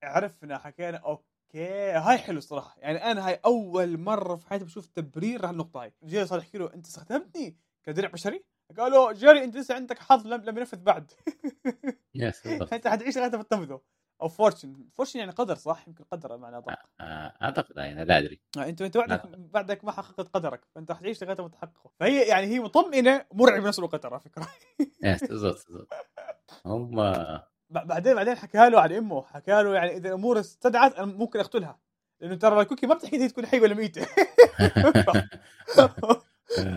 عرفنا 0.04 0.58
حكينا 0.58 0.98
okay 0.98 1.92
هاي 1.92 2.18
حلو 2.18 2.38
الصراحة. 2.38 2.76
يعني 2.80 3.12
أنا 3.12 3.28
هاي 3.28 3.40
أول 3.46 3.98
مرة 3.98 4.36
في 4.36 4.48
حياتي 4.48 4.66
بشوف 4.66 4.88
تبرير 4.88 5.46
على 5.46 5.54
النقطة 5.54 5.84
هاي. 5.84 5.94
جيري 6.06 6.26
صار 6.26 6.40
يحكي 6.40 6.58
له 6.58 6.74
أنت 6.74 6.86
استخدمتني 6.86 7.58
كدرع 7.84 8.10
بشري؟ 8.10 8.44
قالوا 8.78 9.14
جيري 9.14 9.44
أنت 9.44 9.56
لسه 9.56 9.76
عندك 9.76 10.00
حظ 10.00 10.28
لم 10.28 10.42
لم 10.42 10.58
ينفذ 10.58 10.78
بعد. 10.78 11.12
yes 12.16 12.48
أنت 12.74 12.88
حتعيش 12.88 13.18
لغاية 13.18 13.32
ما 13.32 13.44
تنفذه. 13.44 13.82
أو 14.22 14.28
fortune. 14.28 14.90
fortune 14.94 15.20
يعني 15.20 15.32
قدر 15.32 15.56
صح؟ 15.56 15.88
يمكن 15.88 16.04
قدر 16.12 16.38
معنى 16.38 16.58
أدق. 16.58 16.74
أعتقد 17.42 17.78
يعني 17.78 18.06
لا 18.06 18.18
أدري. 18.18 18.40
أنت 18.58 18.82
انت 18.82 18.98
بعدك 18.98 19.22
بعدك 19.38 19.86
ما 19.86 19.92
حققت 19.92 20.30
قدرك. 20.34 20.66
فأنت 20.76 20.92
حتعيش 20.92 21.24
لغاية 21.24 21.42
ما 21.42 21.48
تحققه. 21.48 21.92
فهي 22.00 22.22
يعني 22.22 22.48
هي 22.48 22.60
مطمئنة 22.60 23.26
مرعبة 23.34 23.64
بنفس 23.64 23.80
الوقت 23.80 24.06
على 24.06 24.20
فكرة. 24.20 24.48
يس 25.04 25.24
بالضبط 25.24 25.66
بالضبط. 25.68 25.94
هم 26.66 26.96
بعدين 27.70 28.16
بعدين 28.16 28.36
حكى 28.36 28.70
له 28.70 28.82
عن 28.82 28.92
أمه. 28.92 29.22
حكى 29.22 29.64
له 29.64 29.74
يعني 29.74 29.98
إذا 29.98 30.10
الأمور 30.10 30.40
استدعت 30.40 30.96
أنا 30.96 31.06
ممكن 31.06 31.40
أقتلها. 31.40 31.80
لأنه 32.22 32.36
ترى 32.36 32.62
الكوكي 32.62 32.88
ما 32.88 32.96
بتحكي 32.96 33.18
هي 33.18 33.28
تكون 33.28 33.46
حي 33.46 33.60
ولا 33.60 33.76
ميتة. 33.76 34.08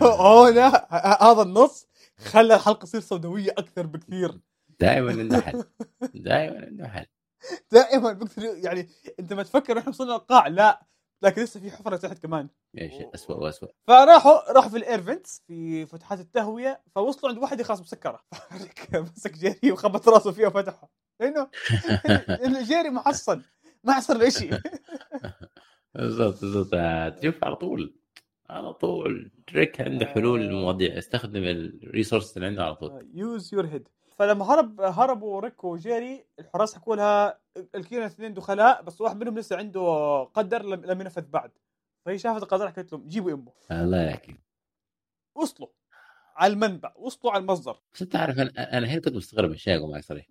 هنا 0.03 0.87
هذا 1.23 1.43
النص 1.43 1.87
خلى 2.19 2.55
الحلقة 2.55 2.85
تصير 2.85 3.01
سوداوية 3.01 3.51
أكثر 3.51 3.87
بكثير. 3.87 4.41
دائما 4.81 5.11
عنده 5.11 5.41
حل. 5.41 5.65
دائما 6.15 6.67
عنده 6.67 6.89
حل. 6.89 7.07
دائما 7.73 8.13
بقدر 8.13 8.43
يعني 8.65 8.89
أنت 9.21 9.33
ما 9.33 9.43
تفكر 9.43 9.79
إحنا 9.79 9.89
وصلنا 9.89 10.17
القاع 10.17 10.47
لا 10.47 10.87
لكن 11.23 11.43
لسه 11.43 11.61
في 11.61 11.71
حفرة 11.71 11.97
تحت 11.97 12.19
كمان. 12.19 12.49
إيش 12.79 12.93
اسوء 13.15 13.37
واسوء 13.37 13.71
فراحوا 13.87 14.53
راحوا 14.53 14.71
في 14.71 14.77
ال 14.77 14.84
air 14.84 15.06
vents 15.06 15.43
في 15.47 15.87
فتحات 15.87 16.21
التهوية 16.21 16.83
فوصلوا 16.95 17.33
عند 17.33 17.39
واحدة 17.43 17.65
خلاص 17.65 17.81
مسكره 17.81 18.21
مسك 19.17 19.33
جيري 19.33 19.73
وخبط 19.73 20.09
راسه 20.09 20.33
فيها 20.33 20.47
وفتحها 20.47 20.89
لأنه 21.21 22.63
جيري 22.69 22.91
محصن. 22.91 23.43
ما 23.85 23.93
حصل 23.93 24.19
له 24.19 24.29
شيء 24.29 24.59
بالضبط 25.95 26.41
بالضبط. 26.41 27.19
تشوف 27.19 27.45
على 27.45 27.57
طول 27.57 27.95
على 28.51 28.73
طول. 28.73 29.31
ريك 29.47 29.81
عنده 29.81 30.07
حلول 30.07 30.41
للمواضيع. 30.41 30.99
استخدم 30.99 31.43
ال 31.45 31.54
resources 31.54 32.37
اللي 32.37 32.47
عنده 32.47 32.65
على 32.65 32.75
طول. 32.75 33.11
use 33.15 33.55
your 33.55 33.67
head 33.67 33.89
فلما 34.21 34.45
هرب 34.45 34.81
هربوا 34.81 35.41
ريك 35.41 35.65
وجيري 35.65 36.25
الحراس 36.39 36.75
حكوا 36.75 36.97
لها 36.97 37.41
لقينا 37.75 38.07
اثنين 38.07 38.35
دخلاء 38.35 38.83
بس 38.83 39.01
واحد 39.01 39.17
منهم 39.17 39.39
لسه 39.39 39.57
عنده 39.57 39.81
قدر 40.35 40.63
لم 40.63 41.01
ينفذ 41.01 41.23
بعد. 41.23 41.51
فهي 42.05 42.19
شافت 42.19 42.43
القدر 42.43 42.69
حكت 42.69 42.93
لهم 42.93 43.09
جيبوا 43.09 43.33
أمه. 43.33 43.53
الله 43.71 44.03
يحكي. 44.03 44.37
وصلوا 45.35 45.69
على 46.37 46.53
المنبع 46.53 46.93
وصلوا 46.97 47.33
على 47.33 47.41
المصدر. 47.41 47.81
بس 47.95 48.03
أنت 48.03 48.17
عارف 48.17 48.39
أنا 48.39 48.79
أنا 48.79 48.87
هنا 48.87 49.01
كنت 49.01 49.15
مستغرب 49.15 49.51
من 49.51 49.57
شيء 49.57 49.87
معك 49.87 50.05
صريح 50.05 50.27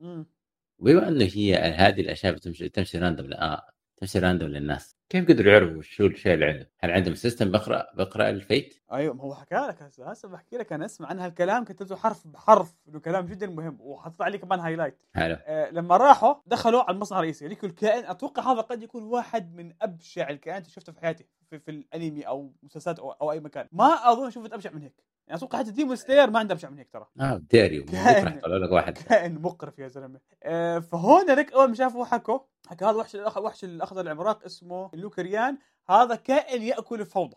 بما 0.79 1.07
إنه 1.07 1.29
هي 1.33 1.55
هذه 1.55 2.01
الأشياء 2.01 2.33
بتمشي 2.33 2.69
تمشي 2.69 2.97
random 2.97 3.33
آه 3.33 3.69
تمشي 3.99 4.19
random 4.19 4.49
للناس. 4.49 4.95
كيف 5.09 5.27
قدروا 5.27 5.51
يعرفوا 5.53 5.81
شو 5.81 6.05
الشيء 6.05 6.33
اللي 6.33 6.45
عنده؟ 6.45 6.71
هل 6.79 6.91
عندهم 6.91 7.15
system 7.15 7.51
بقرأ 7.51 7.87
بقرأ 7.93 8.29
ال 8.29 8.37
fate؟ 8.37 8.75
أيوه 8.91 9.13
ما 9.13 9.23
هو 9.23 9.35
حكى 9.35 9.55
لك 9.55 9.81
هسه 9.81 10.29
بحكي 10.29 10.57
لك 10.57 10.73
أنا 10.73 10.85
أسمع 10.85 11.07
عن 11.07 11.19
هالكلام 11.19 11.63
كتبته 11.63 11.95
حرف 11.95 12.27
بحرف 12.27 12.75
إنه 12.87 12.99
كلام 12.99 13.25
جدا 13.25 13.47
مهم 13.47 13.77
وحطيت 13.81 14.21
عليه 14.21 14.39
كمان 14.39 14.59
highlight 14.59 14.97
حلو. 15.15 15.37
آه 15.39 15.71
لما 15.71 15.97
راحوا 15.97 16.35
دخلوا 16.45 16.83
على 16.83 16.95
المصنع 16.95 17.17
الرئيسي 17.19 17.45
هذيك 17.45 17.63
الكائن 17.63 18.05
أتوقع 18.05 18.51
هذا 18.53 18.61
قد 18.61 18.83
يكون 18.83 19.03
واحد 19.03 19.55
من 19.55 19.73
أبشع 19.81 20.29
الكائنات 20.29 20.61
اللي 20.61 20.73
شفتها 20.73 20.93
في 20.93 20.99
حياتي 20.99 21.25
في, 21.49 21.59
في 21.59 21.71
الأنمي 21.71 22.27
أو 22.27 22.53
مسلسلات 22.63 22.99
أو, 22.99 23.11
أو 23.11 23.31
أي 23.31 23.39
مكان. 23.39 23.67
ما 23.71 24.11
أظن 24.11 24.29
شفت 24.29 24.53
أبشع 24.53 24.71
من 24.71 24.81
هيك. 24.81 25.03
يعني 25.29 25.37
أتوقع 25.37 25.59
حتى 25.59 25.71
ديمون 25.71 25.95
سلاير 25.95 26.29
ما 26.29 26.39
عنده 26.39 26.53
ابشع 26.53 26.69
من 26.69 26.77
هيك 26.77 26.89
ترى. 26.89 27.07
آه 27.19 27.41
داري 27.51 27.79
بكره 27.79 28.39
طلع 28.39 28.57
لك 28.57 28.71
واحد. 28.71 28.97
كائن 28.97 29.41
مقرف 29.41 29.79
يا 29.79 29.87
زلمة. 29.87 30.19
آه 30.43 30.79
فهون 30.79 31.31
ريك 31.31 31.53
أول 31.53 31.69
ما 31.69 31.75
شافوا 31.75 32.05
حكوا 32.05 32.39
حكى 32.67 32.85
هذا 32.85 32.95
وحش 32.95 33.15
وحش 33.15 33.63
الأخضر 33.63 34.01
العملاق 34.01 34.43
اسمه 34.45 34.89
لوكريان 34.93 35.57
هذا 35.89 36.15
كائن 36.15 36.61
يأكل 36.61 37.01
الفوضى. 37.01 37.35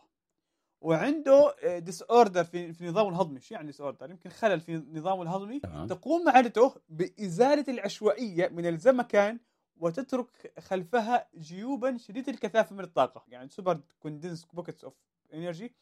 وعنده 0.81 1.55
disorder 1.79 2.45
في 2.45 2.73
في 2.73 2.89
نظامه 2.89 3.09
الهضمي. 3.09 3.41
شو 3.41 3.55
يعني 3.55 3.67
disorder 3.67 4.11
يمكن 4.11 4.31
خلل 4.31 4.61
في 4.61 4.83
نظامه 4.93 5.23
الهضمي. 5.23 5.61
تقوم 5.89 6.25
معدته 6.25 6.75
بإزالة 6.89 7.65
العشوائية 7.69 8.49
من 8.49 8.67
الزمكان 8.67 9.41
وتترك 9.77 10.53
خلفها 10.59 11.29
جيوبا 11.39 11.97
شديده 11.97 12.33
الكثافة 12.33 12.77
من 12.77 12.85
الطاقة. 12.85 13.25
يعني 13.29 13.49
super 13.49 13.81
condensed 14.01 14.45
pockets 14.45 14.85
of 14.85 14.95
energy 15.35 15.75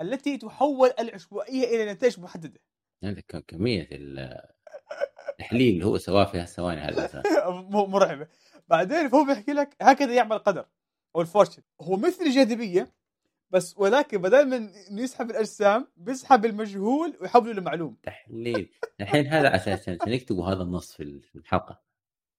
التي 0.00 0.36
تحول 0.36 0.90
العشوائية 0.98 1.64
إلى 1.64 1.92
نتائج 1.92 2.20
محددة. 2.20 2.60
عندك 3.04 3.44
كمية 3.48 3.88
التحليل 5.30 5.74
اللي 5.74 5.86
هو 5.86 5.98
سواه 5.98 6.24
في 6.24 6.38
هالثواني 6.38 6.80
هذا 6.80 7.22
مرعبه 7.70 8.26
بعدين 8.68 9.08
فهو 9.08 9.24
بيحكي 9.24 9.52
لك 9.52 9.76
هكذا 9.82 10.14
يعمل 10.14 10.32
القدر 10.32 10.66
أو 11.16 11.20
ال 11.20 11.25
fortune 11.25 11.62
هو 11.80 11.96
مثل 11.96 12.24
الجاذبيه 12.24 12.94
بس 13.50 13.74
ولكن 13.78 14.18
بدل 14.18 14.48
من 14.48 14.70
يسحب 14.98 15.30
الأجسام 15.30 15.88
بيسحب 15.96 16.44
المجهول 16.44 17.16
ويحوله 17.20 17.52
لمعلوم. 17.52 17.96
تحليل. 18.02 18.70
الحين 19.00 19.26
هذا 19.26 19.54
أساسا. 19.56 19.98
نكتبوا 20.06 20.46
هذا 20.46 20.62
النص 20.62 20.92
في 20.92 21.02
الحلقة؟ 21.34 21.82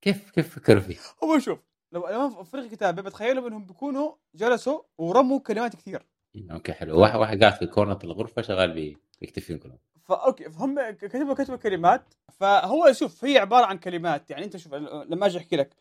كيف 0.01 0.31
كيف 0.31 0.55
فكروا 0.55 0.81
فيه؟ 0.81 0.97
هو 1.23 1.39
شوف 1.39 1.59
لو 1.91 2.07
لما 2.07 2.43
فريق 2.43 2.71
كتابة 2.71 3.01
بتخيلوا 3.01 3.47
إنهم 3.47 3.65
بيكونوا 3.65 4.15
جلسوا 4.35 4.81
ورموا 4.97 5.39
كلمات 5.39 5.75
كثير. 5.75 6.05
okay 6.51 6.73
حلو. 6.73 7.01
واحد 7.01 7.19
واحد 7.19 7.43
قاعد 7.43 7.53
في 7.53 7.67
corner 7.67 7.99
الغرفة 8.03 8.41
شغال 8.41 8.97
بيكتب 9.21 9.41
فيهم 9.41 9.57
كلهم. 9.57 9.77
ف 10.03 10.12
okay 10.12 10.49
فهم 10.49 10.89
كتبوا 10.89 11.33
كتبوا 11.33 11.57
كلمات. 11.57 12.13
فهو 12.31 12.93
شوف 12.93 13.25
هي 13.25 13.37
عبارة 13.37 13.65
عن 13.65 13.77
كلمات. 13.77 14.31
يعني 14.31 14.45
أنت 14.45 14.57
شوف 14.57 14.73
لما 14.73 15.25
أجي 15.25 15.37
أحكي 15.37 15.55
لك 15.55 15.75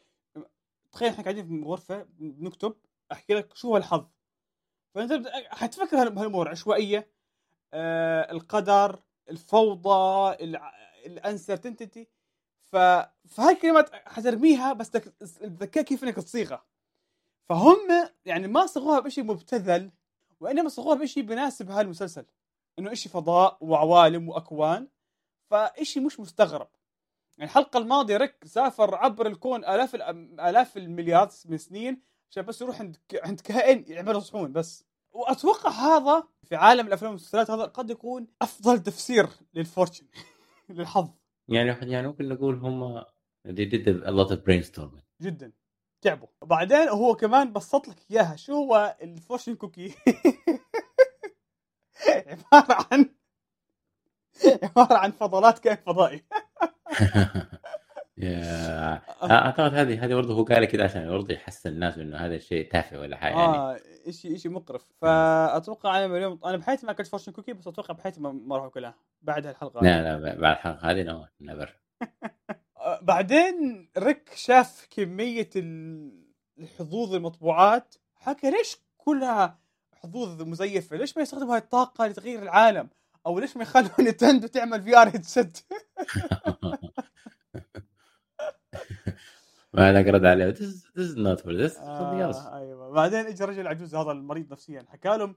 تخيل 0.93 1.09
إحنا 1.09 1.25
قاعدين 1.25 1.47
في 1.47 1.63
غرفة 1.69 2.07
بنكتب 2.19 2.75
أحكي 3.13 3.35
لك 3.35 3.57
شو 3.57 3.69
هو 3.69 3.77
الحظ. 3.77 4.07
فأنت 4.95 5.29
حتفكر 5.49 5.97
هالامور 5.97 6.49
عشوائية. 6.49 7.09
آه 7.75 8.33
القدر 8.33 9.03
الفوضى 9.31 10.35
الانسرتينتي 11.07 12.09
ف 12.63 12.77
فهاي 13.29 13.53
الكلمات 13.53 13.95
حترميها 13.95 14.73
بس 14.73 14.91
الذكاء 15.43 15.85
كيف 15.85 16.05
إنك 16.05 16.17
تصيغها. 16.17 16.65
فهم 17.49 18.09
يعني 18.25 18.49
ما 18.49 18.67
صيغوها 18.67 19.01
بشيء 19.01 19.25
مبتذل. 19.25 19.91
وإنما 20.41 20.69
صيغوها 20.69 20.97
بشيء 20.97 21.23
بيناسب 21.23 21.71
هالمسلسل. 21.71 22.27
إنه 22.79 22.93
إشي 22.93 23.09
فضاء 23.09 23.59
وعوالم 23.61 24.29
وأكوان 24.29 24.89
فإشي 25.51 26.01
مش 26.01 26.21
مستغرب. 26.21 26.69
يعني 27.39 27.51
الحلقة 27.51 27.79
الماضية 27.79 28.17
ريك 28.17 28.45
سافر 28.45 28.95
عبر 28.95 29.27
الكون 29.27 29.65
آلاف 29.65 29.95
آلاف 30.41 30.77
المليارات 30.77 31.35
من 31.47 31.55
السنين 31.55 32.03
عشان 32.31 32.43
بس 32.43 32.61
يروح 32.63 32.81
عند 32.81 32.97
عند 33.25 33.41
كائن 33.41 33.85
يعمل 33.89 34.23
صحون 34.23 34.53
بس. 34.53 34.85
وأتوقع 35.13 35.71
هذا 35.71 36.29
في 36.43 36.57
عالم 36.57 36.87
الأفلام 36.87 37.11
والمسلسلات 37.11 37.51
هذا 37.51 37.65
قد 37.65 37.91
يكون 37.91 38.27
أفضل 38.43 38.83
تفسير 38.83 39.29
لل 39.55 39.66
fortune 39.66 40.07
للحظ. 40.69 41.09
يعني 41.49 41.93
يعني 41.93 42.07
ممكن 42.09 42.29
نقول 42.29 42.55
هم 42.55 43.03
they 43.49 43.69
did 43.71 43.87
a 43.87 44.11
lot 44.11 44.31
of 44.31 44.39
brainstorming. 44.45 45.03
جدا. 45.23 45.53
تعبوا 46.05 46.29
وبعدين 46.43 46.89
هو 46.89 47.15
كمان 47.15 47.53
بسط 47.53 47.89
لك 47.89 47.97
إياها. 48.11 48.37
شو 48.37 48.53
هو 48.53 48.97
ال 49.03 49.09
fortune 49.09 49.55
cookie؟ 49.55 49.95
عبارة 52.27 52.87
عن 52.93 53.11
عبارة 54.63 54.95
عن 54.95 55.11
فضلات 55.11 55.59
كائن 55.59 55.77
فضائي. 55.77 56.25
yeah 58.19 59.03
أعتقد 59.23 59.75
هذه 59.75 60.05
هذه 60.05 60.15
برضه 60.15 60.35
هو 60.35 60.45
قال 60.45 60.65
كذا 60.65 60.85
عشان 60.85 61.11
برضه 61.11 61.35
يحسس 61.35 61.71
الناس 61.71 61.99
إنه 61.99 62.17
هذا 62.17 62.35
الشيء 62.35 62.71
تافه 62.71 63.01
ولا 63.01 63.17
حاجة 63.17 63.35
يعني. 63.35 63.57
آه 63.57 63.81
شيء 64.11 64.37
شيء 64.37 64.53
مقرف. 64.53 64.93
فأتوقع 65.03 66.05
أنا 66.05 66.17
اليوم 66.17 66.41
أنا 66.45 66.57
بحياتي 66.57 66.87
ما 66.87 66.93
اكلت 66.93 67.07
fortune 67.07 67.33
cookie 67.33 67.53
بس 67.53 67.67
أتوقع 67.69 67.95
بحياتي 67.95 68.21
ما, 68.21 68.33
ما 68.33 68.57
راح 68.57 68.65
اكلها 68.65 68.95
بعد 69.23 69.47
هالحلقه 69.47 69.81
لا 69.83 70.03
لا 70.03 70.35
بعد 70.35 70.57
الحلقة 70.57 70.91
هذه 70.91 71.03
نو 71.03 71.27
نيفر 71.41 71.81
بعدين 73.03 73.89
ريك 73.99 74.31
شاف 74.35 74.87
كمية 74.91 75.51
الحظوظ 76.59 77.15
المطبوعات. 77.15 77.95
حكى 78.17 78.51
ليش 78.51 78.77
كلها 78.99 79.59
حظوظ 79.93 80.43
مزيفة؟ 80.43 80.97
ليش 80.97 81.17
ما 81.17 81.23
يستخدموا 81.23 81.55
هاي 81.55 81.59
الطاقة 81.59 82.07
لتغيير 82.07 82.43
العالم؟ 82.43 82.89
أو 83.27 83.39
ليش 83.39 83.57
ما 83.57 83.63
يخلوا 83.63 83.91
Nintendo 84.11 84.47
تعمل 84.47 84.83
في 84.83 84.97
AR 84.97 85.09
headset 85.09 85.59
ما 89.75 89.91
أنا 89.91 90.01
رد 90.01 90.25
عليه. 90.25 90.55
This 90.55 90.85
is 90.97 91.17
not 91.17 91.41
for 91.41 91.53
this. 91.53 91.79
آه 91.79 92.59
أيوه. 92.59 92.91
بعدين 92.91 93.27
اجى 93.27 93.45
رجل 93.45 93.67
عجوز 93.67 93.95
هذا 93.95 94.11
المريض 94.13 94.53
نفسيا. 94.53 94.87
حكى 94.89 95.09
لهم 95.09 95.37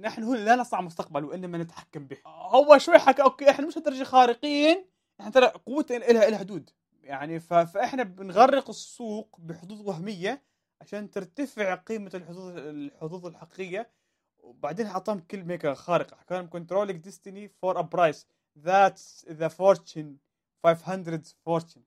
نحن 0.00 0.22
هنا 0.22 0.38
لا 0.38 0.56
نصنع 0.56 0.80
مستقبل 0.80 1.24
وإنما 1.24 1.58
نتحكم 1.58 2.06
به. 2.06 2.16
هو 2.26 2.78
شوي 2.78 2.98
حكى 2.98 3.22
أوكي 3.22 3.50
إحنا 3.50 3.66
مش 3.66 3.78
لدرجه 3.78 4.04
خارقين. 4.04 4.84
إحنا 5.20 5.30
ترى 5.30 5.46
قوتنا 5.46 5.96
لها 5.98 6.30
لها 6.30 6.38
حدود. 6.38 6.70
يعني 7.02 7.40
فإحنا 7.40 8.02
بنغرق 8.02 8.68
السوق 8.68 9.36
بحظوظ 9.40 9.80
وهمية 9.88 10.42
عشان 10.80 11.10
ترتفع 11.10 11.74
قيمة 11.74 12.10
الحظوظ 12.14 12.56
الحظوظ 12.58 13.26
الحقيقية. 13.26 13.90
وبعدين 14.38 14.88
حطهم 14.88 15.20
كلمه 15.20 15.74
خارقة. 15.74 16.16
حكى 16.16 16.34
لهم 16.34 16.48
controlling 16.48 17.00
destiny 17.00 17.48
for 17.48 17.80
a 17.80 17.82
price 17.82 18.26
that's 18.58 19.26
the 19.28 19.48
Fortune 19.48 20.16
500 20.64 21.22
Fortune 21.44 21.82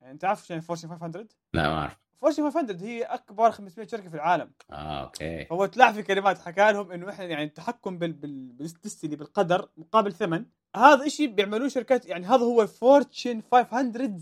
يعني 0.00 0.12
انت 0.12 0.24
عارف 0.24 0.50
يعني 0.50 0.62
Fortune 0.62 0.88
500 0.88 1.28
لا 1.54 1.68
ما 1.68 1.78
أعرف. 1.78 1.98
Fortune 2.22 2.50
500 2.50 2.76
هي 2.82 3.02
أكبر 3.02 3.50
500 3.50 3.86
شركة 3.86 4.08
في 4.08 4.14
العالم. 4.14 4.50
آه 4.70 5.04
okay. 5.04 5.44
فهو 5.44 5.66
تلاعب 5.66 5.94
في 5.94 6.02
كلمات 6.02 6.38
حكى 6.38 6.72
لهم 6.72 6.92
إنه 6.92 7.10
إحنا 7.10 7.24
يعني 7.24 7.44
التحكم 7.44 7.98
بال 7.98 8.12
بال 8.12 8.35
destiny 8.35 9.16
بالقدر 9.16 9.68
مقابل 9.76 10.12
ثمن. 10.12 10.44
هذا 10.76 11.04
الشيء 11.04 11.26
بيعملوه 11.34 11.68
شركات 11.68 12.06
يعني 12.06 12.26
هذا 12.26 12.44
هو 12.44 12.66
Fortune 12.66 13.42
500 13.52 14.20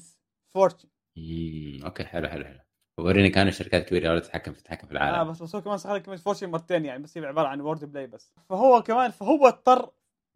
Fortune. 0.55 0.89
امم 1.19 1.85
okay 1.85 2.05
حلو 2.05 2.29
حلو 2.29 2.45
حلو. 2.45 2.59
وريني 2.99 3.31
كانوا 3.31 3.51
شركات 3.51 3.89
كبيره 3.89 4.19
تتحكم 4.19 4.53
في 4.53 4.63
تتحكم 4.63 4.87
في 4.87 4.93
العالم. 4.93 5.15
آه 5.15 5.23
بس 5.23 5.43
بس 5.43 5.55
هو 5.55 5.63
كمان 5.63 5.77
صار 5.77 5.99
كمان 5.99 6.19
fortune 6.19 6.51
مرتين 6.51 6.85
يعني 6.85 7.03
بس 7.03 7.19
هي 7.19 7.27
عبارة 7.27 7.49
عن 7.49 7.61
wordplay 7.61 8.07
بس. 8.07 8.35
فهو 8.49 8.83
كمان 8.83 9.11
فهو 9.11 9.47
اضطر 9.47 9.91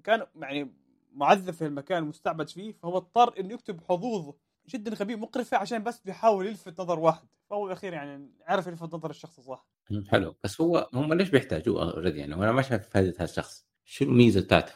كان 0.05 0.27
يعني 0.41 0.71
معذب 1.13 1.51
في 1.51 1.67
المكان 1.67 2.05
مستعبد 2.05 2.49
فيه 2.49 2.73
فهو 2.73 2.97
اضطر 2.97 3.41
إنه 3.41 3.55
يكتب 3.55 3.81
حظوظ 3.89 4.35
جدا 4.69 4.95
غبية 4.95 5.17
مقرفة 5.17 5.57
عشان 5.57 5.83
بس 5.83 6.01
بيحاول 6.01 6.47
يلفت 6.47 6.81
نظر 6.81 6.99
واحد. 6.99 7.29
فهو 7.55 7.65
بالاخير 7.65 7.93
يعني 7.93 8.31
عرف 8.47 8.67
يلفت 8.67 8.95
نظر 8.95 9.11
الشخص 9.11 9.39
الصح. 9.39 9.67
حلو. 10.09 10.35
بس 10.45 10.61
هو 10.61 10.91
هم 10.95 11.13
ليش 11.15 11.31
بيحتاجوه 11.31 11.93
already 11.93 12.19
يعني؟ 12.19 12.35
وأنا 12.35 12.53
ما 12.53 12.63
شايف 12.63 12.89
فائده 12.89 13.15
هذا 13.17 13.25
الشخص. 13.25 13.67
شو 13.85 14.05
الميزه 14.05 14.41
بتاعته؟ 14.41 14.73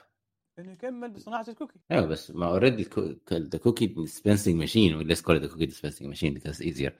إنه 0.58 0.72
يكمل 0.72 1.10
بصناعه 1.10 1.44
ال 1.48 1.52
cookie. 1.52 1.80
أيوه 1.90 2.06
بس 2.06 2.30
ما 2.30 2.46
already 2.46 2.88
the 3.32 3.58
cookie 3.58 3.86
dispensing 3.86 4.54
machine 4.54 4.94
ولا 4.94 5.14
call 5.14 5.40
the 5.40 5.46
cookie 5.46 5.66
dispensing 5.66 6.08
machine 6.08 6.34
because 6.34 6.62
either 6.62 6.98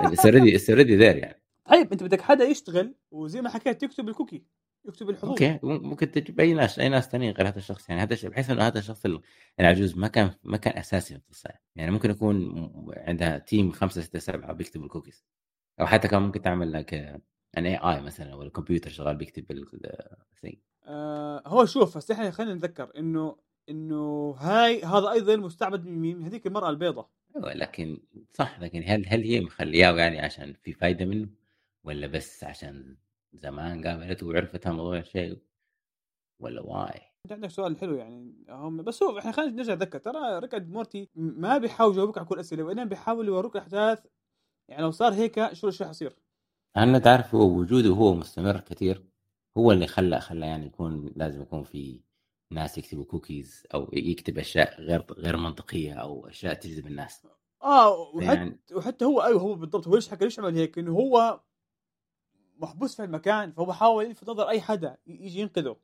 it's 0.00 0.26
already 0.26 0.56
it's 0.56 0.70
already 0.70 0.96
there 0.96 1.16
يعني. 1.16 1.42
طيب 1.64 1.92
أنت 1.92 2.02
بدك 2.02 2.20
حدا 2.20 2.44
يشتغل 2.44 2.94
وزي 3.10 3.40
ما 3.40 3.48
حكيت 3.48 3.82
يكتب 3.82 4.08
ال 4.08 4.12
cookie. 4.12 4.44
يكتب 4.84 5.10
الحظوظ. 5.10 5.30
okay 5.30 5.58
ممكن 5.62 6.10
تجيب 6.10 6.40
أي 6.40 6.54
ناس 6.54 6.78
أي 6.78 6.88
ناس 6.88 7.08
ثانيين 7.08 7.32
غير 7.32 7.48
هذا 7.48 7.58
الشخص 7.58 7.88
يعني 7.90 8.02
هذا 8.02 8.28
بحيث 8.28 8.50
إنه 8.50 8.62
هذا 8.62 8.78
الشخص 8.78 9.06
العجوز 9.60 9.98
ما 9.98 10.08
كان 10.08 10.30
ما 10.44 10.56
كان 10.56 10.78
أساسي 10.78 11.14
في 11.14 11.20
القصة 11.20 11.50
يعني 11.76 11.90
ممكن 11.90 12.10
يكون 12.10 12.70
عندها 12.96 13.38
team 13.38 13.72
خمسة 13.72 14.00
ستة 14.00 14.18
سبعة 14.18 14.52
بيكتبوا 14.52 14.84
الكوكيز. 14.84 15.24
أو 15.80 15.86
حتى 15.86 16.08
كان 16.08 16.22
ممكن 16.22 16.42
تعمل 16.42 16.72
لك 16.72 16.94
an 17.58 17.66
AI 17.66 18.00
مثلا 18.00 18.34
ولا 18.34 18.50
كمبيوتر 18.50 18.90
شغال 18.90 19.16
بيكتب 19.16 19.44
ال 19.50 19.68
thing 19.68 20.56
آه 20.86 21.42
هو 21.46 21.64
شوف 21.64 21.96
بس 21.96 22.10
إحنا 22.10 22.30
خلينا 22.30 22.54
نتذكر 22.54 22.90
إنه 22.98 23.36
إنه 23.68 24.34
هاي 24.38 24.82
هذا 24.82 25.10
أيضا 25.10 25.36
مستعبد 25.36 25.86
من 25.86 26.00
مين؟ 26.00 26.22
هذيك 26.22 26.46
المرأة 26.46 26.70
البيضاء 26.70 27.10
أيوه 27.36 27.54
لكن 27.54 27.98
صح 28.30 28.60
لكن 28.60 28.82
هل 28.86 29.06
هل 29.06 29.22
هي 29.22 29.40
مخلياه 29.40 29.92
يعني 29.92 30.20
عشان 30.20 30.54
في 30.62 30.72
فايدة 30.72 31.04
منه 31.04 31.28
ولا 31.84 32.06
بس 32.06 32.44
عشان 32.44 32.96
زمان 33.34 33.86
قابلته 33.86 34.26
وعرفت 34.26 34.68
موضوع 34.68 34.98
الشيء 34.98 35.38
ولا 36.40 36.60
why؟ 36.60 37.00
أنت 37.24 37.32
عندك 37.32 37.50
سؤال 37.50 37.76
حلو 37.76 37.94
يعني 37.94 38.44
هم 38.48 38.82
بس 38.82 39.02
هو 39.02 39.18
إحنا 39.18 39.32
خلينا 39.32 39.52
نرجع 39.52 39.74
نتذكر 39.74 39.98
ترى 39.98 40.38
ريك 40.38 40.57
اند 40.57 40.70
مورتي 40.70 41.10
ما 41.14 41.58
بيحاول 41.58 41.92
يجاوبك 41.92 42.18
على 42.18 42.26
كل 42.26 42.34
الاسئله 42.34 42.62
وانما 42.62 42.84
بيحاول 42.84 43.26
يوروك 43.26 43.56
الاحداث 43.56 44.06
يعني 44.68 44.82
لو 44.82 44.90
صار 44.90 45.12
هيك 45.12 45.52
شو 45.52 45.70
شو 45.70 45.84
حيصير؟ 45.84 46.16
أنا 46.76 46.98
تعرف 46.98 47.34
هو 47.34 47.58
وجوده 47.58 47.88
هو 47.90 48.14
مستمر 48.14 48.60
كثير 48.60 49.04
هو 49.56 49.72
اللي 49.72 49.86
خلى 49.86 50.20
خلى 50.20 50.46
يعني 50.46 50.66
يكون 50.66 51.12
لازم 51.16 51.42
يكون 51.42 51.62
في 51.62 52.00
ناس 52.52 52.78
يكتبوا 52.78 53.04
كوكيز 53.04 53.66
أو 53.74 53.90
يكتب 53.92 54.38
أشياء 54.38 54.80
غير 54.80 55.04
غير 55.18 55.36
منطقية 55.36 55.94
أو 55.94 56.26
أشياء 56.28 56.54
تجذب 56.54 56.86
الناس. 56.86 57.26
آه 57.62 57.98
وحتى 58.14 58.34
يعني... 58.34 58.60
وحتى 58.72 59.04
هو 59.04 59.22
أيوه 59.22 59.40
هو 59.40 59.54
بالضبط 59.54 59.88
هو 59.88 59.94
ليش 59.94 60.08
حكى 60.08 60.24
ليش 60.24 60.38
عمل 60.38 60.54
هيك؟ 60.54 60.78
إنه 60.78 60.92
هو 60.92 61.40
محبوس 62.58 62.96
في 62.96 63.04
المكان 63.04 63.52
فهو 63.52 63.72
حاول 63.72 64.04
يلفت 64.04 64.28
نظر 64.28 64.48
أي 64.48 64.60
حدا 64.60 64.96
يجي 65.06 65.40
ينقذه. 65.40 65.76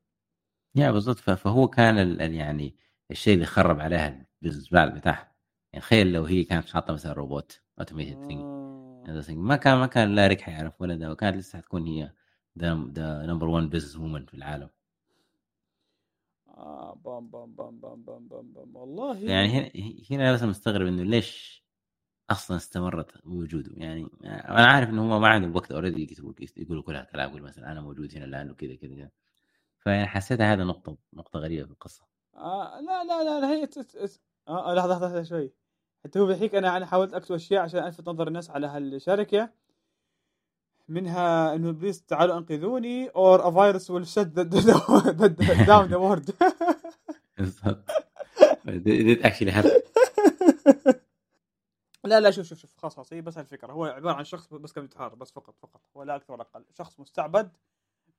yeah 0.74 0.90
بالضبط 0.90 1.18
فهو 1.18 1.68
كان 1.68 1.98
ال 1.98 2.34
يعني 2.34 2.76
الشيء 3.10 3.34
اللي 3.34 3.46
خرب 3.46 3.80
عليها 3.80 4.26
ال 4.42 4.45
business 4.45 4.68
بتاعها. 4.68 5.32
يعني 5.72 5.82
تخيل 5.84 6.12
لو 6.12 6.24
هي 6.24 6.44
كانت 6.44 6.68
حاطة 6.68 6.92
مثلا 6.92 7.12
روبوت 7.12 7.62
automated 7.78 8.16
آه. 8.32 9.20
thing 9.20 9.38
ما 9.38 9.56
كان 9.56 9.78
ما 9.78 9.86
كان 9.86 10.14
لا 10.14 10.26
ريك 10.26 10.40
حيعرف 10.40 10.80
ولا 10.80 10.94
ده 10.94 11.12
وكانت 11.12 11.36
لسه 11.36 11.58
حتكون 11.58 11.86
هي 11.86 12.12
the 12.58 12.74
number 13.26 13.48
1 13.48 13.70
business 13.70 13.96
woman 13.96 14.26
في 14.26 14.34
العالم. 14.34 14.70
آه 16.48 16.94
بام 17.04 17.26
بام 17.30 17.54
بام 17.54 17.80
بام 17.80 18.02
بام 18.02 18.28
بام, 18.28 18.52
بام. 18.52 18.76
والله 18.76 19.18
يعني 19.18 19.48
هنا 19.48 19.70
هنا 20.10 20.30
لازم 20.30 20.48
مستغرب 20.48 20.86
إنه 20.86 21.02
ليش 21.02 21.64
أصلا 22.30 22.56
استمرت 22.56 23.26
وجوده 23.26 23.70
يعني 23.74 24.08
أنا 24.24 24.66
عارف 24.66 24.88
إنه 24.88 25.02
هم 25.02 25.20
ما 25.20 25.28
عندهم 25.28 25.56
وقت 25.56 25.72
already 25.72 26.02
يكتبوا 26.02 26.32
يقولوا 26.56 26.82
كل 26.82 26.96
هالكلام 26.96 27.30
يقول 27.30 27.42
مثلا 27.42 27.72
أنا 27.72 27.80
موجود 27.80 28.14
هنا 28.16 28.24
لأنه 28.24 28.54
كذا 28.54 28.74
كذا. 28.74 29.10
فيعني 29.78 30.06
حسيت 30.06 30.40
هذا 30.40 30.64
نقطة 30.64 30.96
نقطة 31.12 31.38
غريبة 31.40 31.66
في 31.66 31.70
القصة. 31.72 32.04
آه 32.34 32.80
لا 32.80 33.04
لا 33.04 33.24
لا, 33.24 33.40
لا 33.40 33.50
هي 33.50 33.66
تت... 33.66 34.20
آه 34.48 34.74
لحظة 34.74 34.94
لحظة 34.98 35.22
شوي. 35.22 35.52
حتى 36.04 36.18
هو 36.18 36.26
بيحكي 36.26 36.58
أنا 36.58 36.76
أنا 36.76 36.86
حاولت 36.86 37.14
أكتب 37.14 37.34
أشياء 37.34 37.62
عشان 37.62 37.84
ألفت 37.84 38.08
نظر 38.08 38.28
الناس 38.28 38.50
على 38.50 38.66
هالشركة. 38.66 39.50
منها 40.88 41.54
إنه 41.54 41.70
please 41.72 42.02
تعالوا 42.02 42.38
أنقذوني 42.38 43.08
or 43.08 43.48
a 43.48 43.50
virus 43.50 43.90
will 43.90 44.06
shut 44.06 44.18
down 44.18 45.86
the 45.86 45.96
world 45.96 46.30
بالضبط. 47.38 47.90
لا 52.10 52.20
لا 52.20 52.30
شوف 52.30 52.46
شوف 52.46 52.58
شوف 52.58 52.76
خلاص 52.76 52.94
خلاص 52.96 53.12
هي 53.12 53.20
بس 53.20 53.38
الفكرة 53.38 53.72
هو 53.72 53.84
عبارة 53.84 54.14
عن 54.14 54.24
شخص 54.24 54.54
بس 54.54 54.72
كان 54.72 54.84
يتحرر 54.84 55.14
بس 55.14 55.30
فقط 55.30 55.56
فقط. 55.58 55.80
ولا 55.94 56.16
أكثر 56.16 56.32
ولا 56.32 56.42
أقل. 56.42 56.64
شخص 56.78 57.00
مستعبد 57.00 57.56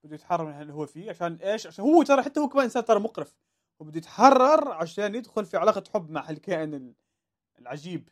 بده 0.03 0.15
يتحرر 0.15 0.45
من 0.45 0.61
اللي 0.61 0.73
هو 0.73 0.85
فيه 0.85 1.09
عشان 1.09 1.35
إيش؟ 1.35 1.67
عشان 1.67 1.85
هو 1.85 2.03
ترى 2.03 2.23
حتى 2.23 2.39
هو 2.39 2.49
كمان 2.49 2.63
إنسان 2.63 2.85
ترى 2.85 2.99
مقرف. 2.99 3.35
هو 3.81 3.85
بده 3.85 3.97
يتحرر 3.97 4.71
عشان 4.71 5.15
يدخل 5.15 5.45
في 5.45 5.57
علاقة 5.57 5.83
حب 5.93 6.09
مع 6.11 6.29
الكائن 6.29 6.93
العجيب. 7.59 8.09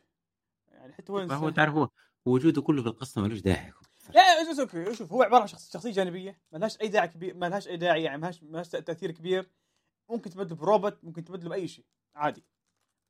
يعني 0.68 0.92
حتى 0.92 1.12
هو 1.12 1.18
هو 1.18 1.50
تعرف 1.50 1.74
هو 1.74 1.88
وجوده 2.26 2.62
كله 2.62 2.82
في 2.82 2.88
القصة 2.88 3.20
ملوش 3.20 3.40
داعي. 3.40 3.72
لا 4.14 4.54
شوف 4.54 4.76
شوف 4.98 5.12
هو 5.12 5.22
عبارة 5.22 5.40
عن 5.40 5.46
شخص 5.46 5.72
شخصية 5.72 5.92
جانبية 5.92 6.40
ما 6.52 6.58
لهاش 6.58 6.80
أي 6.80 6.88
داعي 6.88 7.08
كبير 7.08 7.36
ما 7.36 7.48
لهاش 7.48 7.68
أي 7.68 7.76
داعي 7.76 8.02
يعني 8.02 8.18
ما 8.18 8.32
لهاش 8.42 8.68
تأثير 8.68 9.10
كبير. 9.10 9.50
ممكن 10.10 10.30
تبدله 10.30 10.56
بروبوت 10.56 11.04
ممكن 11.04 11.24
تبدله 11.24 11.48
بأي 11.50 11.68
شيء 11.68 11.84
عادي. 12.14 12.44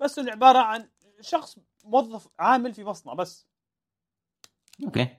بس 0.00 0.18
انه 0.18 0.32
عباره 0.32 0.58
عن 0.58 0.88
شخص 1.20 1.58
موظف 1.84 2.28
عامل 2.38 2.74
في 2.74 2.84
مصنع 2.84 3.14
بس. 3.14 3.46
okay. 4.84 5.16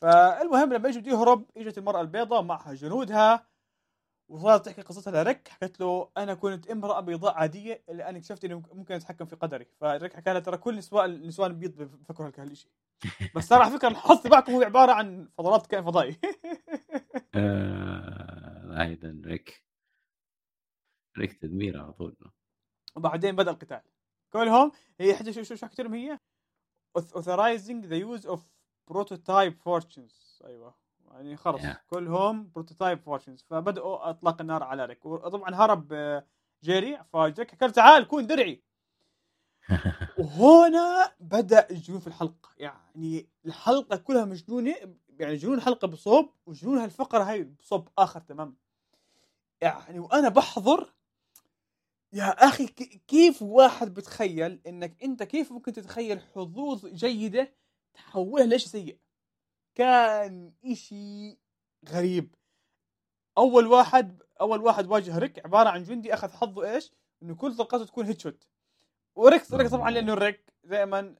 فالمهم 0.00 0.72
لما 0.72 0.88
اجوا 0.88 1.02
يهرب 1.02 1.46
اجت 1.56 1.78
المرأة 1.78 2.00
البيضاء 2.00 2.42
معها 2.42 2.74
جنودها 2.74 3.46
وصارت 4.28 4.66
تحكي 4.66 4.82
قصتها 4.82 5.22
لريك 5.24 5.48
حكت 5.48 5.80
له 5.80 6.10
أنا 6.16 6.34
كنت 6.34 6.70
امرأة 6.70 7.00
بيضاء 7.00 7.34
عادية 7.34 7.82
الا 7.88 8.08
اني 8.10 8.18
اكتشفت 8.18 8.44
اني 8.44 8.54
ممكن 8.54 8.94
اتحكم 8.94 9.24
في 9.26 9.36
قدري. 9.36 9.66
فريك 9.80 10.16
حكى 10.16 10.32
لها 10.32 10.40
ترى 10.40 10.56
كل 10.56 10.76
نسوان 10.76 11.10
النسوان 11.10 11.50
البيض 11.50 11.82
بفكروا 11.82 12.30
هالشيء 12.38 12.70
بس 13.36 13.48
ترى 13.48 13.62
على 13.62 13.78
فكرة 13.78 13.88
الحظ 13.88 14.22
تبعكم 14.22 14.52
هو 14.52 14.62
عبارة 14.62 14.92
عن 14.92 15.28
فضلات 15.38 15.66
كائن 15.66 15.84
فضائي. 15.84 16.16
آه، 17.34 18.80
أيضا 18.82 19.22
ريك. 19.24 19.64
ريك 21.18 21.32
تدمير 21.32 21.82
على 21.82 21.92
طول. 21.92 22.16
وبعدين 22.96 23.36
بدأ 23.36 23.50
القتال. 23.50 23.80
كلهم 24.32 24.72
هي 25.00 25.14
حتى 25.14 25.32
شو 25.32 25.42
شو 25.42 25.54
شو 25.54 25.66
هي؟ 25.92 26.18
authorizing 26.98 27.82
the 27.86 27.98
use 27.98 28.26
of 28.26 28.40
prototype 28.90 29.54
fortunes. 29.64 30.44
أيوه. 30.44 30.74
يعني 31.10 31.36
خلص. 31.36 31.62
Yeah. 31.62 31.76
كلهم 31.86 32.50
prototype 32.50 33.00
fortunes 33.00 33.44
فبدأوا 33.50 34.10
اطلاق 34.10 34.40
النار 34.40 34.62
على 34.62 34.84
ريك. 34.84 35.06
وطبعا 35.06 35.54
هرب 35.54 35.92
آه، 35.92 36.26
جيري 36.64 37.04
فريك 37.12 37.54
قال 37.54 37.72
تعال 37.72 38.08
كون 38.08 38.26
درعي. 38.26 38.62
وهنا 40.18 41.12
بدأ 41.20 41.70
الجنون 41.70 42.00
في 42.00 42.06
الحلقة. 42.06 42.48
يعني 42.58 43.28
الحلقة 43.46 43.96
كلها 43.96 44.24
مجنونة 44.24 44.74
يعني 45.20 45.36
جنون 45.36 45.54
الحلقة 45.58 45.88
بصوب 45.88 46.30
وجنون 46.46 46.78
هالفقرة 46.78 47.22
هاي 47.22 47.44
بصوب 47.44 47.88
آخر 47.98 48.20
تمام 48.20 48.56
يعني 49.60 49.98
وأنا 49.98 50.28
بحضر 50.28 50.92
يا 52.12 52.24
أخي 52.48 52.66
كيف 53.08 53.42
واحد 53.42 53.94
بتخيل 53.94 54.60
إنك 54.66 55.02
أنت 55.02 55.22
كيف 55.22 55.52
ممكن 55.52 55.72
تتخيل 55.72 56.20
حظوظ 56.20 56.86
جيدة 56.86 57.52
تحولها 57.94 58.46
لشيء 58.46 58.68
سيء؟ 58.68 58.98
كان 59.74 60.52
إشي 60.64 61.38
غريب. 61.88 62.34
أول 63.38 63.66
واحد 63.66 64.22
أول 64.40 64.60
واحد 64.62 64.86
واجه 64.86 65.18
ريك 65.18 65.46
عبارة 65.46 65.68
عن 65.68 65.82
جندي 65.82 66.14
أخذ 66.14 66.30
حظه 66.32 66.74
إيش؟ 66.74 66.90
إنه 67.22 67.34
كل 67.34 67.56
طلقاته 67.56 67.84
تكون 67.84 68.06
headshot 68.06 68.46
وريك 69.16 69.52
ريك 69.52 69.68
طبعا 69.70 69.90
لأنه 69.90 70.14
ريك 70.14 70.52
دائما 70.64 71.14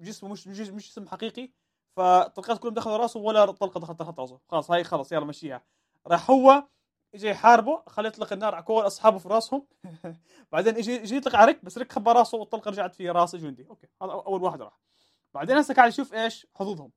جسمه 0.00 0.30
مش 0.30 0.46
مش 0.48 0.60
مش 0.60 0.90
جسم 0.90 1.08
حقيقي 1.08 1.50
فطلقات 1.96 2.58
كلهم 2.58 2.74
دخلوا 2.74 2.96
راسه 2.96 3.20
ولا 3.20 3.46
طلقة 3.46 3.80
دخلت 3.80 3.98
دخلت 3.98 4.18
راسه. 4.18 4.40
خلاص 4.48 4.70
هاي 4.70 4.84
خلاص 4.84 5.12
يلا 5.12 5.24
مشيها. 5.24 5.64
راح 6.06 6.30
هو 6.30 6.68
اجى 7.14 7.28
يحاربه 7.28 7.82
خليه 7.86 8.08
يطلق 8.08 8.32
النار 8.32 8.54
على 8.54 8.64
كل 8.64 8.72
أصحابه 8.72 9.18
في 9.18 9.28
راسهم. 9.28 9.66
بعدين 10.52 10.76
اجى 10.76 11.02
اجى 11.02 11.16
يطلق 11.16 11.36
على 11.36 11.46
ريك 11.46 11.64
بس 11.64 11.78
ريك 11.78 11.92
خبى 11.92 12.10
راسه 12.10 12.38
والطلقة 12.38 12.70
رجعت 12.70 12.94
في 12.94 13.10
راس 13.10 13.36
جندي. 13.36 13.66
okay 13.70 13.86
هذا 14.02 14.12
أول 14.12 14.42
واحد 14.42 14.62
راح. 14.62 14.80
بعدين 15.34 15.56
هسه 15.56 15.74
قاعد 15.74 15.88
يشوف 15.88 16.14
إيش؟ 16.14 16.46
حظوظهم. 16.54 16.90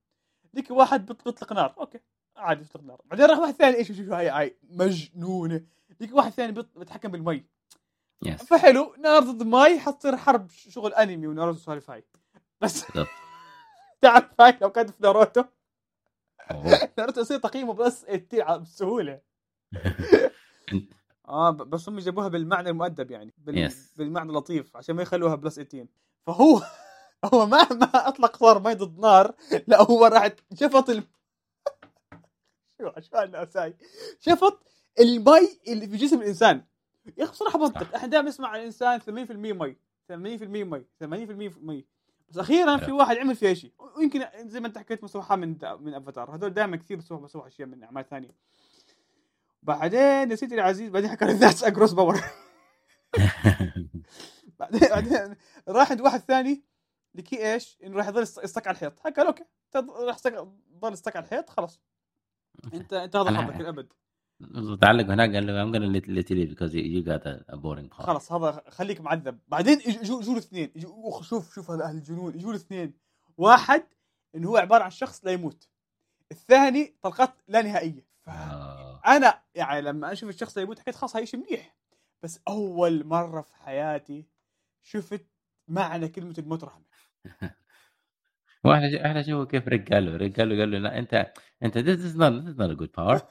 ديك 0.54 0.72
واحد 0.72 1.06
بيط- 1.06 1.24
بيطلق 1.26 1.54
نار. 1.54 1.76
okay 1.80 2.00
عادي 2.38 2.64
بيطلق 2.64 2.84
نار. 2.84 3.02
بعدين 3.06 3.26
راح 3.26 3.40
واحد 3.40 3.54
ثاني 3.54 3.78
إيش 3.78 3.88
شوف 3.92 4.10
هاي 4.10 4.30
هاي 4.30 4.58
مجنونة. 4.64 5.66
ديك 6.00 6.14
واحد 6.16 6.32
ثاني 6.32 6.52
بيتحكم 6.52 7.12
بالمي. 7.12 7.46
yes 8.26 8.44
فحلو 8.44 8.96
نار 9.00 9.20
ضد 9.24 9.44
ماي 9.44 9.80
حتصير 9.80 10.18
حرب 10.18 10.50
شغل 10.50 10.94
أنمي 10.94 11.28
وناروتو 11.28 11.56
والسوالف 11.58 11.92
هاي. 11.92 12.04
بس. 12.62 12.86
تعرف 14.02 14.42
هاي 14.42 14.58
لو 14.62 14.72
كانت 14.72 14.90
في 14.90 15.04
ناروتو. 15.04 15.44
ناروتو 16.98 17.22
يصير 17.22 17.40
تقييمه 17.40 17.74
بس 17.74 18.06
80 18.06 18.58
بسهولة. 18.62 19.33
آه 21.28 21.52
بس 21.52 21.90
هم 21.90 22.00
جابوها 22.00 22.28
بالمعنى 22.28 22.70
المؤدب 22.70 23.12
يعني 23.12 23.34
بال... 23.38 23.72
Yes. 23.72 23.98
بالمعنى 23.98 24.30
اللطيف 24.30 24.78
عشان 24.78 24.96
ما 24.96 25.02
يخلوها 25.02 25.36
plus 25.36 25.56
18 25.60 25.88
فهو 26.28 26.62
هو 27.34 27.46
ما 27.46 27.74
ما 27.74 28.08
أطلق 28.08 28.44
نار 28.44 28.60
مي 28.60 28.74
ضد 28.74 29.00
نار 29.00 29.36
لا 29.68 29.82
هو 29.82 30.06
راح 30.06 30.30
شفط 30.54 30.90
ال... 30.90 31.04
شو 33.12 33.20
الناس 33.20 33.58
هاي 33.58 33.78
شفط 34.20 34.64
المي 35.00 35.60
اللي 35.68 35.88
في 35.88 35.98
جسم 35.98 36.22
الإنسان. 36.22 36.64
يا 37.18 37.24
أخي 37.24 37.32
بصراحة 37.32 37.60
منطق. 37.60 37.96
إحنا 37.96 38.08
دائما 38.08 38.30
نسمع 38.30 38.48
عن 38.48 38.60
الإنسان 38.60 39.00
80% 39.00 39.06
مي 39.32 39.76
80% 40.12 40.14
مي 40.14 40.86
80% 41.04 41.58
مي. 41.62 41.86
بس 42.30 42.38
أخيرا 42.38 42.78
في 42.78 42.92
واحد 42.92 43.18
عمل 43.18 43.36
فيها 43.36 43.54
شيء. 43.54 43.72
ويمكن 43.98 44.26
زي 44.46 44.60
ما 44.60 44.68
أنت 44.68 44.78
حكيت 44.78 45.04
مسوحه 45.04 45.36
من 45.36 45.58
من 45.80 45.94
أفاتار. 45.94 46.36
هذول 46.36 46.54
دائما 46.54 46.78
كثير 46.78 46.98
بسووا 46.98 47.20
بسووا 47.20 47.48
أشياء 47.48 47.68
من 47.68 47.84
أعمال 47.84 48.10
ثانية. 48.10 48.36
بعدين 49.64 50.32
يا 50.32 50.36
سيدي 50.36 50.56
العزيز 50.56 50.90
بعدين 50.90 51.10
حكى 51.10 51.26
that's 51.26 51.64
a 51.64 51.69
gross 51.69 51.94
power 51.94 52.22
بعدين 54.60 54.90
بعدين 54.90 55.36
راح 55.68 55.92
عند 55.92 56.02
واحد 56.02 56.20
ثاني 56.20 56.64
لكي 57.16 57.54
إيش؟ 57.54 57.78
إنه 57.84 57.98
راح 57.98 58.08
يضل 58.08 58.22
يست- 58.24 58.44
يستك 58.44 58.68
على 58.68 58.76
الحيط. 58.76 59.00
حكى 59.00 59.22
okay. 59.22 59.44
راح 59.76 60.20
تضل 60.20 60.94
يستك 60.94 61.16
على 61.16 61.26
الحيط 61.26 61.50
خلاص. 61.50 61.82
انت 62.74 62.94
أنت 62.94 63.16
هذا 63.16 63.42
حظك 63.42 63.62
الابد 63.62 63.94
تعلق 64.82 65.06
هناك 65.06 65.36
قال 65.36 65.48
له 65.48 66.56
because 66.56 66.72
you, 66.74 66.84
you 66.84 67.04
got 67.06 67.26
a, 67.26 67.54
a 67.54 67.58
boring 67.58 67.98
part. 67.98 68.06
خلاص 68.06 68.32
هذا 68.32 68.64
خليك 68.70 69.02
معذب. 69.02 69.40
بعدين 69.48 69.80
يجوا 69.80 70.22
يجوا 70.22 70.34
الاثنين. 70.34 70.72
شوف 71.22 71.54
شوف 71.54 71.72
أهل 71.72 71.96
الجنون. 71.96 72.36
يجوا 72.36 72.52
الاثنين. 72.52 72.94
واحد 73.38 73.84
إنه 74.36 74.50
هو 74.50 74.58
عبارة 74.58 74.84
عن 74.84 74.90
شخص 74.92 75.26
لا 75.26 75.32
يموت. 75.32 75.70
الثاني 76.32 76.96
طلقات 77.02 77.34
لا 77.48 77.62
نهائية. 77.62 78.06
آه. 78.28 78.83
أنا 79.08 79.44
يعني 79.56 79.82
لما 79.82 80.12
أشوف 80.12 80.30
الشخص 80.30 80.58
لا 80.58 80.64
يموت 80.64 80.80
حكيت 80.80 80.96
خلاص 80.96 81.16
هاي 81.16 81.26
شيء 81.26 81.40
منيح. 81.40 81.76
بس 82.24 82.40
أول 82.48 83.06
مرة 83.06 83.42
في 83.42 83.56
حياتي 83.56 84.28
شفت 84.82 85.28
معنى 85.68 86.08
كلمة 86.08 86.36
الموت 86.38 86.64
رحمة. 86.64 86.86
وإحنا 88.66 89.06
إحنا 89.06 89.22
شوفوا 89.22 89.46
كيف 89.46 89.68
ريك 89.68 89.94
قال 89.94 90.06
له 90.06 90.18
ريك 90.18 90.40
قال 90.40 90.50
له 90.50 90.60
قال 90.60 90.72
له 90.72 90.78
لا 90.78 91.00
انت 91.00 91.34
أنت 91.64 91.78
this 91.78 92.00
is 92.00 92.16
not 92.16 92.32
this 92.44 92.54
is 92.54 92.58
not 92.58 92.72
a 92.72 92.76
good 92.76 92.94
power. 92.94 93.22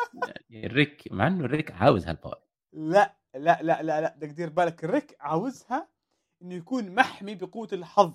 يعني 0.50 0.66
ريك 0.66 1.12
مع 1.12 1.26
إنه 1.26 1.46
ريك 1.46 1.70
عاوز 1.70 2.06
هال 2.06 2.15
power 2.15 2.38
لا 2.72 3.16
لا 3.34 3.62
لا 3.62 3.82
لا 3.82 4.00
لا 4.00 4.14
بدك 4.16 4.28
دير 4.28 4.50
بالك. 4.50 4.84
ريك 4.84 5.16
عاوزها 5.20 5.88
إنه 6.42 6.54
يكون 6.54 6.94
محمي 6.94 7.34
بقوة 7.34 7.68
الحظ. 7.72 8.14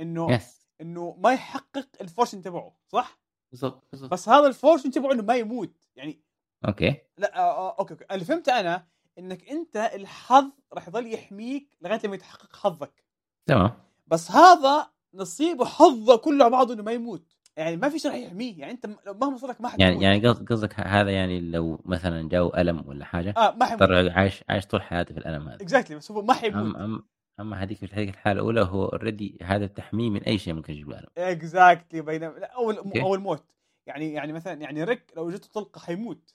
انه 0.00 0.32
yes 0.32 0.66
إنه 0.80 1.16
ما 1.18 1.32
يحقق 1.32 1.88
ال 2.00 2.05
fortune 2.05 2.42
تبعه 2.42 2.76
صح؟ 2.86 3.20
بالضبط 3.56 3.84
بالضبط. 3.92 4.10
بس 4.10 4.28
هذا 4.28 4.46
ال 4.46 4.51
fortune 4.51 4.90
تبعه 4.90 5.12
إنه 5.12 5.22
ما 5.22 5.36
يموت 5.36 5.72
يعني 5.96 6.20
okay. 6.68 6.94
لا 7.18 7.36
آه 7.38 7.40
آه 7.70 7.76
okay 7.78 7.94
okay. 7.94 8.04
اللي 8.14 8.24
فهمت 8.24 8.48
أنا 8.48 8.86
إنك 9.18 9.48
أنت 9.50 9.76
الحظ 9.94 10.44
راح 10.72 10.88
يضل 10.88 11.12
يحميك 11.14 11.76
لغاية 11.82 12.00
لما 12.04 12.14
يتحقق 12.14 12.56
حظك. 12.56 13.04
تمام. 13.46 13.70
بس 14.06 14.30
هذا 14.30 14.86
نصيبه 15.14 15.64
حظه 15.64 16.16
كله 16.16 16.44
على 16.44 16.52
بعضه 16.52 16.74
إنه 16.74 16.82
ما 16.82 16.92
يموت. 16.92 17.32
يعني 17.56 17.76
ما 17.76 17.88
في 17.88 17.98
شيء 17.98 18.10
راح 18.10 18.20
يحميه. 18.20 18.58
يعني 18.60 18.72
أنت 18.72 18.86
مهما 19.06 19.36
صار 19.36 19.50
لك 19.50 19.60
ما 19.60 19.68
حتموت. 19.68 19.80
يعني 19.80 20.02
يعني 20.04 20.28
قصد- 20.28 20.48
قصدك 20.52 20.80
هذا 20.80 21.10
يعني 21.10 21.40
لو 21.40 21.80
مثلا 21.84 22.28
جاو 22.28 22.52
ألم 22.56 22.88
ولا 22.88 23.04
حاجة 23.04 23.34
آه 23.36 23.54
ما 23.54 23.64
حيموت. 23.66 23.82
عايش 24.10 24.44
عايش 24.48 24.66
طول 24.66 24.82
حياته 24.82 25.14
في 25.14 25.20
الألم 25.20 25.48
هذا. 25.48 25.56
exactly 25.62 25.96
بس 25.96 26.10
هو 26.10 26.22
ما 26.22 26.34
حيموت. 26.34 26.56
أم 26.56 26.76
أم. 26.76 27.04
أما 27.40 27.62
هذيك 27.62 27.78
في 27.78 27.84
الحالة 28.02 28.40
الأولى 28.40 28.60
هو 28.60 28.84
already 28.84 29.38
هذا 29.42 29.64
التحميه 29.64 30.10
من 30.10 30.22
أي 30.22 30.38
شيء 30.38 30.54
ممكن 30.54 30.72
يجيب 30.72 30.90
له 30.90 31.06
exactly 31.18 32.00
بينما 32.02 32.44
أو 32.44 32.70
okay. 32.70 33.02
أو 33.02 33.14
الموت. 33.14 33.44
يعني 33.86 34.12
يعني 34.12 34.32
مثلا 34.32 34.52
يعني 34.60 34.84
ريك 34.84 35.12
لو 35.16 35.30
جته 35.30 35.48
طلقه 35.52 35.78
حيموت. 35.78 36.34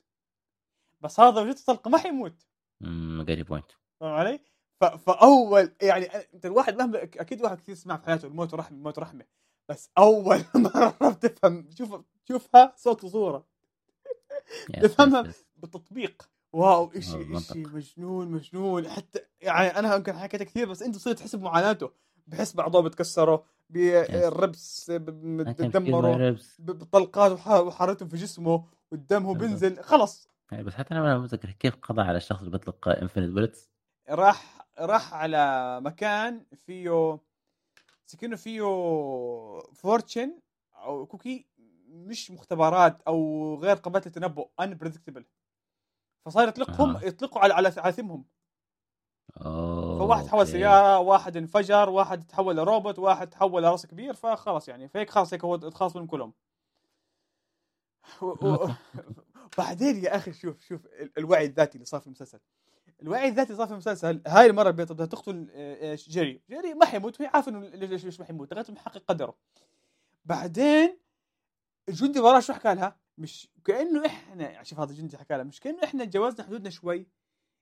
بس 1.02 1.20
هذا 1.20 1.40
لو 1.42 1.52
جته 1.52 1.64
طلقه 1.74 1.90
ما 1.90 1.98
حيموت. 1.98 2.46
امم 2.84 3.24
got 3.24 3.44
your 3.44 3.56
point 3.56 3.72
فاهم 4.00 4.14
علي؟ 4.14 4.40
فأول 4.82 5.72
يعني 5.82 6.06
أنت 6.06 6.46
الواحد 6.46 6.76
مهما 6.78 7.04
أكيد 7.04 7.42
واحد 7.42 7.60
كثير 7.62 7.76
سمع 7.76 7.98
في 7.98 8.06
حياته 8.06 8.26
الموت 8.28 8.54
رحمه 8.54 8.78
الموت 8.78 9.00
رحمه 9.00 9.26
بس 9.70 9.90
أول 9.98 10.44
مرة 10.56 11.10
بتفهم 11.10 11.70
شوف 11.78 12.02
شوفها 12.28 12.74
صوت 12.78 13.04
وصورة. 13.04 13.46
تفهمها 14.82 15.24
بالتطبيق. 15.58 16.30
wow 16.54 16.92
إشي 16.96 17.18
منطق. 17.18 17.52
إشي 17.52 17.60
مجنون 17.60 18.28
مجنون. 18.32 18.90
حتى 18.90 19.20
يعني 19.42 19.80
أنا 19.80 19.96
يمكن 19.96 20.14
حكيت 20.14 20.44
كثير 20.44 20.70
بس 20.70 20.82
أنت 20.82 20.96
صرت 20.98 21.18
تحس 21.20 21.36
بمعاناته. 21.36 21.92
بحس 22.28 22.54
بعضه 22.56 22.82
بتكسروا 22.82 23.40
بالربس 23.70 24.92
بتدمروا 24.92 26.30
ب- 26.60 26.72
بطلقات 26.72 27.32
وح- 27.32 27.48
وحرتهم 27.48 28.10
في 28.10 28.18
جسمه 28.18 28.66
والدم 28.92 29.26
هو. 29.26 29.34
بينزل 29.34 29.84
خلص 29.84 30.28
يعني 30.52 30.64
بس 30.64 30.74
حتى 30.74 30.94
أنا 30.94 31.02
ما 31.02 31.18
متذكر 31.18 31.52
كيف 31.52 31.76
قضى 31.76 32.02
على 32.02 32.18
الشخص 32.18 32.40
اللي 32.40 32.52
بيطلق 32.52 32.88
انفنت 32.88 33.30
بولتس 33.30 33.70
راح 34.10 34.68
راح 34.80 35.14
على 35.14 35.80
مكان 35.82 36.46
فيه 36.56 37.20
سكنه 38.06 38.36
فيه 38.36 38.62
فورتشن 39.74 40.40
أو 40.76 41.06
كوكي 41.06 41.46
مش 41.90 42.32
مختبرات 42.32 43.02
أو 43.02 43.56
غير 43.64 43.76
قابلة 43.76 44.02
للتنبؤ 44.06 44.48
unpredictable. 44.62 45.24
فصار 46.26 46.48
يطلقهم 46.48 46.96
أها. 46.96 47.06
يطلقوا 47.06 47.42
على 47.42 47.54
على 47.54 47.74
على 47.78 47.94
ثمهم. 47.94 48.26
اوه 49.38 50.00
فواحد 50.00 50.26
تحول. 50.26 50.48
سيارة 50.48 51.00
واحد 51.00 51.38
انفجر 51.38 51.90
واحد 51.90 52.28
تحول 52.28 52.58
لروبوت 52.58 53.00
واحد 53.00 53.30
تحول 53.30 53.64
لراس 53.64 53.86
كبير 53.86 54.14
فخلاص 54.14 54.68
يعني. 54.70 54.88
فهيك 54.90 55.10
خلاص 55.10 55.34
هيك 55.34 55.44
هو 55.44 55.56
اتخلص 55.56 55.96
منهم 55.96 56.08
كلهم. 56.08 56.34
بعدين 59.58 60.04
يا 60.04 60.16
أخي 60.16 60.34
شوف 60.34 60.62
شوف 60.68 60.86
ال- 60.86 61.12
الوعي 61.18 61.46
الذاتي 61.46 61.76
اللي 61.76 61.86
صار 61.86 62.00
في 62.02 62.08
المسلسل. 62.08 62.40
الوعي 63.02 63.28
الذاتي 63.28 63.50
اللي 63.50 63.58
صار 63.58 63.68
في 63.68 63.74
المسلسل 63.74 64.22
هاي 64.28 64.46
المرة 64.46 64.72
بدها 64.72 65.06
تقتل 65.06 65.48
آه، 65.54 65.96
جيري. 65.96 66.42
جيري 66.50 66.74
ما 66.74 66.86
حيموت 66.86 67.20
وهي 67.22 67.30
عارفة 67.34 67.52
إنه 67.52 67.60
ليش 67.68 68.20
ما 68.20 68.26
حيموت 68.26 68.54
لغاية 68.54 68.66
ما 68.70 68.76
يحقق 68.78 69.04
قدره. 69.08 69.36
بعدين 70.26 70.98
الجندي 71.90 72.20
وراه 72.20 72.40
شو 72.40 72.54
حكى 72.54 72.74
لها؟ 72.76 73.01
مش 73.18 73.50
كأنه 73.66 74.06
إحنا 74.06 74.64
شوف 74.64 74.80
هذا 74.80 74.92
الجندي 74.92 75.18
حكى 75.18 75.34
لها 75.34 75.44
مش 75.44 75.60
كأنه 75.60 75.84
إحنا 75.84 76.06
تجاوزنا 76.06 76.44
حدودنا 76.46 76.70
شوي. 76.70 77.08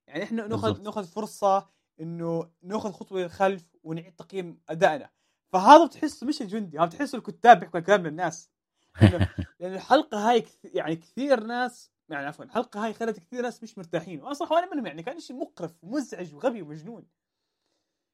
يعني 0.07 0.23
إحنا 0.23 0.47
ناخذ 0.47 0.67
بالضبط. 0.67 0.85
نأخذ 0.85 1.03
فرصة 1.07 1.69
إنه 1.99 2.49
نأخذ 2.61 2.91
خطوة 2.91 3.21
للخلف 3.21 3.65
ونعيد 3.83 4.15
تقييم 4.15 4.59
أدائنا. 4.69 5.09
فهذا 5.53 5.85
بتحسه 5.85 6.27
مش 6.27 6.41
الجندي 6.41 6.77
هذا 6.79 6.85
بتحسه 6.85 7.17
الكتاب 7.17 7.59
بيحكوا 7.59 7.79
كلام 7.79 8.07
للناس 8.07 8.49
لأنه- 8.97 9.27
لأن 9.59 9.73
الحلقة 9.73 10.29
هاي 10.29 10.41
كث- 10.41 10.57
يعني 10.75 10.95
كثير 10.95 11.43
ناس 11.43 11.91
يعني 12.09 12.25
عفوا 12.27 12.45
الحلقة 12.45 12.85
هاي 12.85 12.93
خلت 12.93 13.19
كثير 13.19 13.41
ناس 13.41 13.63
مش 13.63 13.77
مرتاحين. 13.77 14.21
وأنا 14.21 14.33
صراحة 14.33 14.55
وأنا 14.55 14.71
منهم 14.73 14.85
يعني 14.85 15.03
كان 15.03 15.19
شيء 15.19 15.35
مقرف 15.35 15.83
ومزعج 15.83 16.33
وغبي 16.35 16.61
ومجنون. 16.61 17.05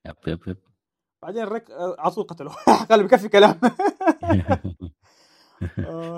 yep 0.07 0.15
yep 0.27 0.47
yep. 0.47 0.57
بعدين 1.21 1.43
ريك 1.43 1.71
على 1.71 2.11
طول 2.11 2.23
قتلوه 2.23 2.55
قال 2.89 3.03
بكفي 3.03 3.29
كلام. 3.29 3.59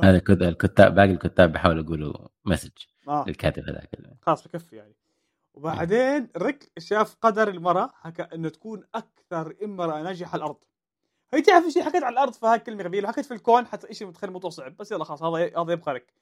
هذا 0.03 0.17
الكت- 0.17 0.41
الكتاب 0.41 0.95
باقي 0.95 1.11
الكتاب 1.11 1.51
بيحاولوا 1.51 1.83
يقولوا 1.83 2.27
message 2.45 2.71
آه. 3.07 3.25
للكاتب 3.27 3.63
هذاك 3.69 3.89
خلاص 4.21 4.47
بكفي 4.47 4.75
يعني. 4.75 4.95
وبعدين 5.53 6.29
ريك 6.37 6.71
شاف 6.79 7.15
قدر 7.21 7.47
المرأة 7.47 7.89
حكى 7.93 8.21
انه 8.21 8.49
تكون 8.49 8.83
أكثر 8.95 9.55
إمرأة 9.63 10.01
ناجحة 10.01 10.31
على 10.31 10.39
الأرض. 10.39 10.57
هي 11.33 11.41
تعرف 11.41 11.65
شيء 11.65 11.83
حكيت 11.83 12.03
على 12.03 12.13
الأرض 12.13 12.33
فهاي 12.33 12.59
كلمه 12.59 12.83
غبية. 12.83 13.07
حكيت 13.07 13.25
في 13.25 13.33
الكون 13.33 13.65
حتى 13.65 13.93
شيء 13.93 14.07
متخيل 14.07 14.27
الموضوع 14.29 14.49
صعب. 14.49 14.77
بس 14.77 14.91
يلا 14.91 15.03
خلاص 15.03 15.23
هذا 15.23 15.61
هذا 15.61 15.73
يبقى 15.73 15.93
لك 15.93 16.13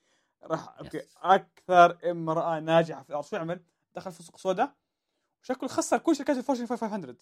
راح 0.43 0.79
okay. 0.79 1.01
أكثر 1.21 2.11
إمرأة 2.11 2.59
ناجحة 2.59 3.03
في 3.03 3.09
الأرض. 3.09 3.25
شو 3.25 3.35
عمل؟ 3.37 3.59
دخل 3.95 4.11
في 4.11 4.23
سوق 4.23 4.37
سوداء. 4.37 4.73
وشكله 5.43 5.69
خسر 5.69 5.97
كل 5.97 6.15
شركات 6.15 6.37
ال 6.37 6.41
Fortune 6.41 6.65
500 6.65 7.15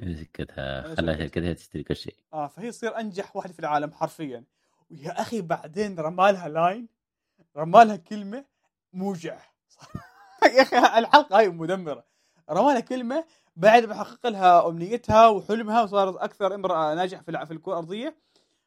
شركتها 0.00 0.94
خلاها 0.94 1.16
شركتها 1.18 1.52
تشتري 1.52 1.82
كل 1.82 1.96
شيء. 1.96 2.16
آه 2.32 2.46
فهي 2.46 2.70
تصير 2.70 3.00
أنجح 3.00 3.36
واحدة 3.36 3.52
في 3.52 3.58
العالم 3.58 3.92
حرفيا. 3.92 4.44
ويا 4.90 5.20
أخي 5.20 5.40
بعدين 5.40 5.98
رمالها 6.00 6.48
line 6.48 6.88
رمالها 7.56 7.96
كلمة 7.96 8.44
موجع 8.92 9.38
يا 10.56 10.62
أخي 10.62 10.78
الحلقة 10.78 11.38
هاي 11.38 11.48
مدمرة. 11.48 12.04
رمالها 12.50 12.80
كلمة 12.80 13.24
بعد 13.56 13.84
ما 13.84 13.94
حقق 13.94 14.26
لها 14.26 14.68
أمنيتها 14.68 15.28
وحلمها 15.28 15.82
وصارت 15.82 16.16
أكثر 16.16 16.54
امرأة 16.54 16.94
ناجحة 16.94 17.22
في 17.22 17.46
في 17.46 17.52
الكرة 17.52 17.72
الأرضية. 17.72 18.16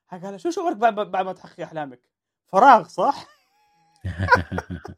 حكى 0.08 0.28
لها 0.28 0.38
شو 0.38 0.50
شعورك 0.50 0.76
بعد 0.78 0.96
بعد 0.96 1.26
ما 1.26 1.34
تحققي 1.34 1.64
أحلامك؟ 1.64 2.10
فراغ 2.48 2.88
صح؟ 2.88 3.26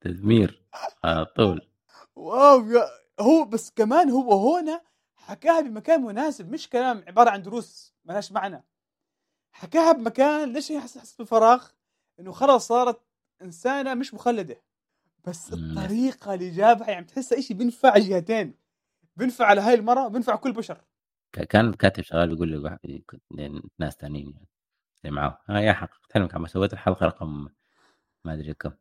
تدمير. 0.00 0.62
على 1.04 1.24
طول. 1.24 1.68
wow 2.16 2.66
يا 2.70 2.86
هو 3.20 3.44
بس 3.44 3.70
كمان 3.70 4.10
هو 4.10 4.56
هنا 4.58 4.82
حكاها 5.16 5.60
بمكان 5.60 6.02
مناسب 6.02 6.50
مش 6.52 6.68
كلام 6.68 7.04
عبارة 7.08 7.30
عن 7.30 7.42
دروس 7.42 7.94
ملهاش 8.04 8.32
معنى. 8.32 8.64
حكاها 9.58 9.92
بمكان 9.92 10.52
ليش 10.52 10.72
هي 10.72 10.80
حست 10.80 10.98
حست 10.98 11.18
بالفراغ؟ 11.18 11.68
إنه 12.20 12.32
خلاص 12.32 12.66
صارت 12.66 13.00
إنسانة 13.42 13.94
مش 13.94 14.14
مخلدة. 14.14 14.62
بس. 15.26 15.52
الطريقة 15.52 16.34
اللي 16.34 16.50
جابها 16.50 16.90
يعني 16.90 17.06
تحسها 17.06 17.40
شيء 17.40 17.56
بينفع 17.56 17.98
جهتين. 17.98 18.54
بينفع 19.16 19.46
على 19.46 19.60
هاي 19.60 19.74
المره 19.74 20.08
بينفع 20.08 20.36
كل 20.36 20.52
بشر. 20.52 20.80
كان 21.32 21.68
الكاتب 21.68 22.02
شغال 22.02 22.28
بيقول 22.28 22.78
ناس 23.78 23.94
ثانيين 23.94 24.30
يعني. 24.30 24.48
اللي 25.04 25.16
معاه. 25.16 25.38
ها 25.48 25.60
يا 25.60 25.72
حققت 25.72 26.12
حلمك 26.12 26.34
عم 26.34 26.46
سويت 26.46 26.72
الحلقة 26.72 27.06
رقم 27.06 27.48
ما 28.24 28.34
أدري 28.34 28.54
كم. 28.54 28.72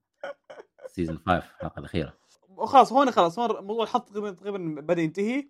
season 0.88 1.18
5 1.18 1.38
الحلقة 1.38 1.80
الأخيرة. 1.80 2.14
وخلاص 2.50 2.94
هون 2.94 3.12
خلاص 3.12 3.40
هون 3.40 3.66
موضوع 3.66 3.84
الحظ 3.84 4.02
تقريبا 4.02 4.32
تقريبا 4.32 4.82
بدأ 4.82 5.02
ينتهي. 5.02 5.50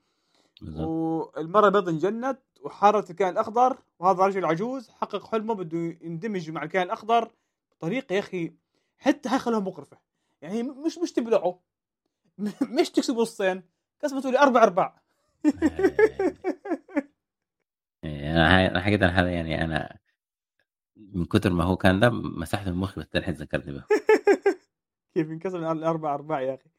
والمرة 0.61 1.65
البيض 1.65 1.89
انجنت. 1.89 2.39
وحارت 2.68 3.09
الكائن 3.09 3.32
الأخضر 3.34 3.78
وهذا 3.99 4.24
رجل 4.26 4.45
عجوز 4.45 4.89
حقق 4.89 5.28
حلمه 5.32 5.53
بده 5.53 5.78
يندمج 6.01 6.51
مع 6.51 6.63
الكائن 6.63 6.86
الأخضر 6.86 7.32
بطريقة 7.72 8.13
يا 8.13 8.20
أخي 8.20 8.53
حتى 8.97 9.30
هاي 9.30 9.39
خلوها 9.39 9.59
مقرفة. 9.59 9.97
يعني 10.41 10.63
مش 10.63 10.97
مش 10.97 11.11
تبلعوا 11.11 11.53
م- 12.38 12.49
مش 12.80 12.89
تكسبوا 12.89 13.22
نصين 13.22 13.63
قسمته 14.03 14.32
لي 14.32 14.39
أربع 14.39 14.63
ارباع 14.63 15.01
يعني 18.03 18.32
أنا 18.32 18.57
هاي- 18.57 18.68
أنا 18.68 18.82
حكيت 18.82 19.03
عن 19.03 19.09
هذا 19.09 19.30
يعني 19.32 19.63
أنا 19.63 19.97
من 20.97 21.26
كثر 21.26 21.49
ما 21.53 21.63
هو 21.63 21.78
كان 21.78 21.99
ده 21.99 22.09
مسحته 22.09 22.72
من 22.72 22.78
مخي 22.78 23.01
بس 23.01 23.07
الحين 23.15 23.34
ذكرتني 23.34 23.74
به. 23.74 23.84
كيف 25.13 25.30
انكسر 25.30 25.59
من 25.61 25.72
الاربع 25.72 26.13
ارباع 26.13 26.41
يا 26.41 26.53
أخي. 26.53 26.70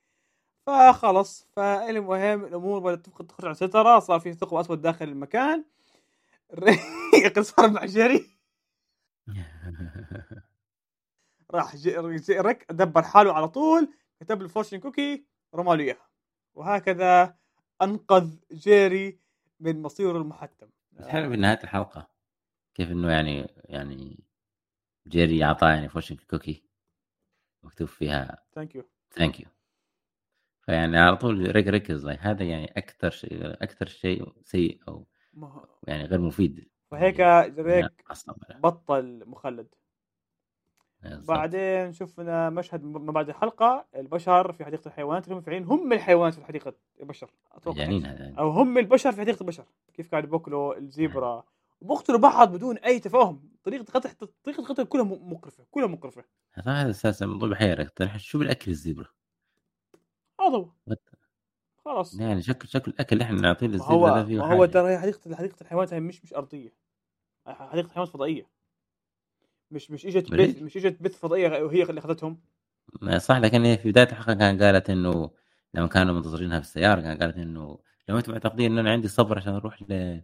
فخلص 0.66 1.48
فالمهم 1.56 2.44
الأمور 2.44 2.78
بدأت 2.80 3.06
تخرج 3.08 3.44
عن 3.46 3.50
السيطره 3.50 3.98
صار 3.98 4.20
في 4.20 4.32
ثقب 4.32 4.56
أسود 4.56 4.82
داخل 4.82 5.08
المكان. 5.08 5.64
مع 7.58 7.84
جيري 7.84 8.26
راح 11.50 11.76
جي- 11.76 12.16
جي- 12.16 12.40
ريك 12.40 12.66
دبر 12.72 13.02
حاله 13.02 13.32
على 13.32 13.48
طول 13.48 13.92
كتب 14.20 14.42
له 14.42 14.48
fortune 14.48 14.78
cookie 14.80 15.26
رمى 15.54 15.76
له 15.76 15.84
إياها. 15.84 16.08
وهكذا 16.54 17.36
أنقذ 17.82 18.36
جيري 18.52 19.20
من 19.60 19.82
مصيره 19.82 20.18
المحتم. 20.18 20.68
بس 20.92 21.06
حلو 21.06 21.30
بنهايه 21.30 21.58
الحلقة. 21.64 22.10
كيف 22.74 22.90
إنه 22.90 23.10
يعني 23.10 23.48
يعني 23.64 24.24
جيري 25.08 25.44
أعطاه 25.44 25.68
يعني 25.70 25.88
fortune 25.88 26.16
cookie 26.16 26.64
مكتوب 27.62 27.88
فيها. 27.88 28.44
thank 28.54 28.74
you 28.74 28.82
thank 29.10 29.40
you 29.40 29.46
فيعني 30.64 30.98
على 30.98 31.16
طول 31.16 31.50
ريك 31.56 31.66
ركز 31.66 32.06
هذا 32.06 32.44
يعني 32.44 32.64
أكثر 32.76 33.10
شيء 33.10 33.62
أكثر 33.62 33.86
شيء 33.86 34.32
سيء 34.44 34.80
أو 34.88 35.06
يعني 35.86 36.04
غير 36.04 36.20
مفيد. 36.20 36.68
فهيك 36.90 37.18
يعني 37.18 37.62
ريك 37.62 38.04
عصب 38.10 38.34
عليه. 38.50 38.60
بطل 38.60 39.22
مخلد. 39.26 39.66
بالضبط. 41.02 41.28
بعدين 41.28 41.92
شفنا 41.92 42.50
مشهد 42.50 42.84
ما 42.84 43.12
بعد 43.12 43.28
الحلقة 43.28 43.86
البشر 43.96 44.52
في 44.52 44.64
حديقة 44.64 44.88
الحيوانات 44.88 45.24
اللي 45.24 45.36
هم 45.36 45.40
فعليا 45.40 45.60
هم 45.60 45.92
الحيوانات 45.92 46.34
في 46.34 46.44
حديقة 46.44 46.72
البشر 47.00 47.30
أتوقع. 47.52 47.78
يعني. 47.78 48.38
أو 48.38 48.50
هم 48.50 48.78
البشر 48.78 49.12
في 49.12 49.20
حديقة 49.20 49.40
البشر. 49.40 49.64
كيف 49.94 50.10
قاعد 50.10 50.26
بياكلوا 50.26 50.78
الزيبرا. 50.78 51.44
وبقتلوا 51.80 52.18
بعض 52.18 52.52
بدون 52.52 52.78
أي 52.78 53.00
تفاهم. 53.00 53.48
طريقة 53.64 53.84
قتل 53.92 54.28
طريقة 54.44 54.64
قتل 54.64 54.84
كلها 54.84 55.04
مقرفة 55.04 55.64
كلها 55.70 55.86
مقرفة. 55.86 56.24
هذا 56.52 56.90
أساسا 56.90 57.24
الموضوع 57.24 57.48
بحيرك 57.48 58.16
شو 58.16 58.38
بالأكل 58.38 58.70
الزبره 58.70 59.08
هذا 60.40 60.56
هو 60.56 60.68
خلاص. 61.88 62.14
يعني 62.14 62.42
شكل 62.42 62.68
شكل 62.68 62.90
الأكل 62.90 63.08
اللي 63.12 63.24
إحنا 63.24 63.40
نعطيه 63.40 63.66
ما 63.66 63.72
للزبره 63.72 63.92
هو 63.94 64.06
هذا 64.06 64.24
فيه 64.24 64.40
هو. 64.40 64.64
ترى 64.64 64.92
هي 64.92 64.98
حديقة 64.98 65.36
حديقة 65.36 65.56
الحيوانات 65.60 65.94
هي 65.94 66.00
مش 66.00 66.24
مش 66.24 66.34
أرضية. 66.34 66.72
حديقة 67.46 67.88
حيوانات 67.88 68.12
فضائية. 68.12 68.46
مش 69.70 69.90
مش 69.90 70.06
إجت؟ 70.06 70.32
بث 70.32 70.62
مش 70.62 70.76
إجت 70.76 71.02
بث 71.02 71.18
فضائية 71.18 71.62
وهي 71.62 71.82
اللي 71.82 71.98
أخذتهم. 71.98 72.40
صح 73.18 73.36
لكن 73.36 73.64
هي 73.64 73.78
في 73.78 73.90
بداية 73.90 74.08
الحلقة 74.08 74.34
كان 74.34 74.62
قالت 74.62 74.90
إنه 74.90 75.30
لما 75.74 75.86
كانوا 75.86 76.14
منتظرينها 76.14 76.60
في 76.60 76.66
السيارة 76.66 77.00
كان 77.00 77.18
قالت 77.18 77.36
إنه 77.36 77.78
لو 78.08 78.18
أنتم 78.18 78.32
معتقدين 78.32 78.72
إنه 78.72 78.80
أنا 78.80 78.90
عندي 78.92 79.08
صبر 79.08 79.38
عشان 79.38 79.54
أروح 79.54 79.82
ل... 79.82 80.20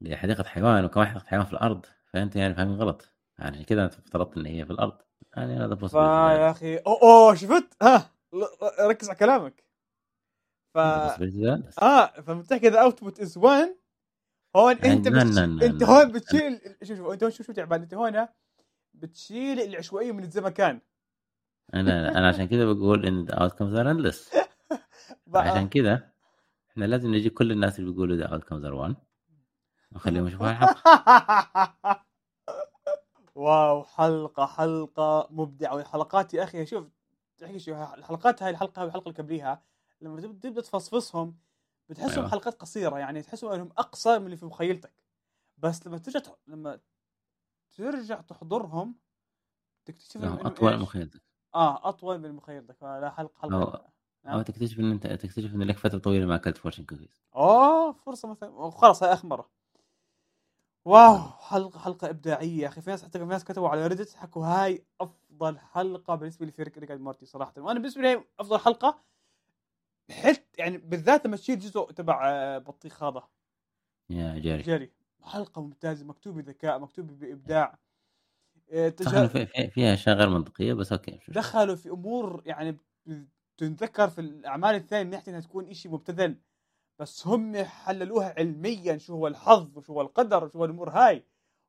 لحديقة 0.00 0.44
حيوان 0.44 0.84
وكمان 0.84 1.06
حديقه 1.06 1.26
حيوان 1.26 1.44
في 1.46 1.52
الأرض 1.52 1.86
فأنت 2.12 2.36
يعني 2.36 2.54
فاهمين 2.54 2.76
غلط. 2.76 3.08
يعني 3.38 3.64
كذا 3.64 3.84
أنت 3.84 3.94
افترضت 3.94 4.36
إن 4.36 4.46
هي 4.46 4.64
في 4.64 4.70
الأرض. 4.70 4.98
يعني 5.36 5.56
هذا 5.56 5.74
بس 5.74 5.90
فيا 5.90 6.50
أخي 6.50 6.76
اوه 6.76 7.02
اوه 7.02 7.34
شفت؟ 7.34 7.64
ها 7.82 8.10
ركز 8.80 9.08
على 9.08 9.18
كلامك. 9.18 9.64
ف 10.74 10.78
آه 11.82 12.06
فبتحكي 12.06 12.68
the 12.68 12.82
output 12.82 13.20
is 13.20 13.38
1 13.38 13.76
هون 14.56 14.76
أنت 14.76 15.08
لا، 15.08 15.24
بتش... 15.24 15.36
لا، 15.38 15.46
لا، 15.46 15.66
أنت. 15.66 15.82
هون 15.82 16.12
بتشيل 16.12 16.60
شوف 16.82 16.96
شوف 16.98 17.06
انت 17.12 17.22
هون 17.22 17.32
شوف 17.32 17.46
شو 17.46 17.52
تعبان. 17.52 17.82
أنت 17.82 17.94
هون 17.94 18.26
بتشيل 18.94 19.60
العشوائية 19.60 20.12
من 20.12 20.24
الزمكان. 20.24 20.80
أنا 21.74 22.18
أنا 22.18 22.28
عشان 22.28 22.48
كذا 22.48 22.64
بقول 22.72 23.06
إن 23.06 23.24
the 23.24 23.34
outcomes 23.34 23.74
are 23.74 23.90
endless 23.90 24.30
عشان 25.34 25.68
كذا 25.68 26.10
إحنا 26.70 26.84
لازم 26.84 27.14
نجيب 27.14 27.32
كل 27.32 27.52
الناس 27.52 27.78
اللي 27.78 27.90
بيقولوا 27.90 28.16
the 28.16 28.24
outcomes 28.26 28.64
are 28.64 28.74
1 28.74 28.94
ونخليهم 29.92 30.26
يشوفوا 30.26 30.50
الحلقة 30.50 30.84
wow 33.34 33.84
حلقة 33.84 34.46
حلقة 34.46 35.28
مبدعة. 35.30 35.74
والحلقات 35.74 36.34
يا 36.34 36.44
أخي 36.44 36.66
شوف 36.66 36.86
تحكي 37.38 37.58
شو 37.58 37.72
الحلقات 37.94 38.42
هاي 38.42 38.50
الحلقة 38.50 38.80
هاي 38.80 38.84
والحلقة 38.86 39.08
اللي 39.08 39.18
قبليها 39.18 39.62
لما 40.04 40.20
تب- 40.20 40.40
تبدأ 40.40 40.60
تفصفصهم 40.60 41.36
بتحسهم 41.88 42.18
أيوة. 42.18 42.28
حلقات 42.30 42.54
قصيرة 42.54 42.98
يعني 42.98 43.22
تحسهم 43.22 43.52
أنهم 43.52 43.70
أقصر 43.78 44.18
من 44.20 44.26
اللي 44.26 44.36
في 44.36 44.46
مخيلتك. 44.46 44.92
بس 45.58 45.86
لما 45.86 45.98
ترجع 45.98 46.20
تح- 46.20 46.36
لما 46.46 46.80
ترجع 47.76 48.20
تحضرهم 48.20 48.94
تكتشف 49.84 50.16
لهم 50.16 50.32
إنهم 50.32 50.46
أطول 50.46 50.72
إيش؟ 50.72 50.82
مخيلتك. 50.82 51.22
آه 51.54 51.88
أطول 51.88 52.18
من 52.18 52.32
مخيلتك. 52.32 52.76
فلا 52.76 53.10
حلقة 53.10 53.32
حلقة. 53.42 53.94
أو 54.26 54.42
تكتشف 54.42 54.78
إن 54.78 54.90
أنت 54.90 55.06
تكتشف 55.06 55.54
إن 55.54 55.62
لك 55.62 55.78
فترة 55.78 55.98
طويلة 55.98 56.26
ما 56.26 56.34
أكلت 56.34 56.56
fortune 56.58 56.84
cookies 56.84 57.22
أوه 57.36 57.92
فرصة 57.92 58.28
مثلا 58.28 58.70
خلاص 58.70 59.02
هاي 59.02 59.12
اخر 59.12 59.28
مرة. 59.28 59.50
wow 60.84 61.18
حلقة 61.38 61.78
حلقة 61.78 62.10
إبداعية. 62.10 62.62
يا 62.62 62.68
أخي 62.68 62.80
في 62.80 62.90
ناس 62.90 63.04
حتى 63.04 63.18
في 63.18 63.24
ناس 63.24 63.44
كتبوا 63.44 63.68
على 63.68 63.86
Reddit 63.86 64.14
حكوا 64.14 64.46
هاي 64.46 64.86
أفضل 65.00 65.58
حلقة 65.58 66.14
بالنسبة 66.14 66.46
لي 66.46 66.52
في 66.52 66.62
Rick 66.62 66.78
Rick 66.78 66.90
and 66.90 67.00
Morty 67.00 67.26
صراحة. 67.26 67.52
وأنا 67.58 67.78
بالنسبة 67.78 68.02
لي 68.02 68.24
أفضل 68.40 68.58
حلقة 68.58 69.02
حت 70.10 70.44
يعني 70.58 70.78
بالذات 70.78 71.26
لما 71.26 71.36
تشيل 71.36 71.58
جزء 71.58 71.90
تبع 71.90 72.20
آه، 72.30 72.58
بطيخ 72.58 73.02
هذا. 73.02 73.28
يا 74.10 74.38
جيري 74.38 74.62
جيري 74.62 74.92
حلقة 75.22 75.62
ممتازة 75.62 76.06
مكتوب 76.06 76.34
بذكاء 76.38 76.78
مكتوب 76.78 77.06
بإبداع. 77.06 77.78
آه، 78.72 78.86
إنه 78.86 78.88
تجا... 78.88 79.26
في- 79.26 79.46
في- 79.46 79.70
فيها 79.70 79.94
أشياء 79.94 80.16
غير 80.16 80.28
منطقية 80.28 80.72
بس 80.72 80.92
أوكي 80.92 81.20
دخلوا 81.28 81.74
في 81.76 81.90
أمور 81.90 82.42
يعني 82.46 82.76
تنذكر 83.56 84.08
في 84.08 84.20
الأعمال 84.20 84.74
الثانية 84.74 85.04
من 85.04 85.10
ناحية 85.10 85.28
إنها 85.32 85.40
تكون 85.40 85.74
شيء 85.74 85.92
مبتذل 85.92 86.40
بس 86.98 87.26
هم 87.26 87.64
حللوها 87.64 88.34
علميا 88.38 88.98
شو 88.98 89.12
هو 89.14 89.26
الحظ 89.26 89.78
وشو 89.78 89.92
هو 89.92 90.00
القدر 90.00 90.44
وشو 90.44 90.58
هو 90.58 90.64
الأمور 90.64 90.90
هاي. 90.90 91.24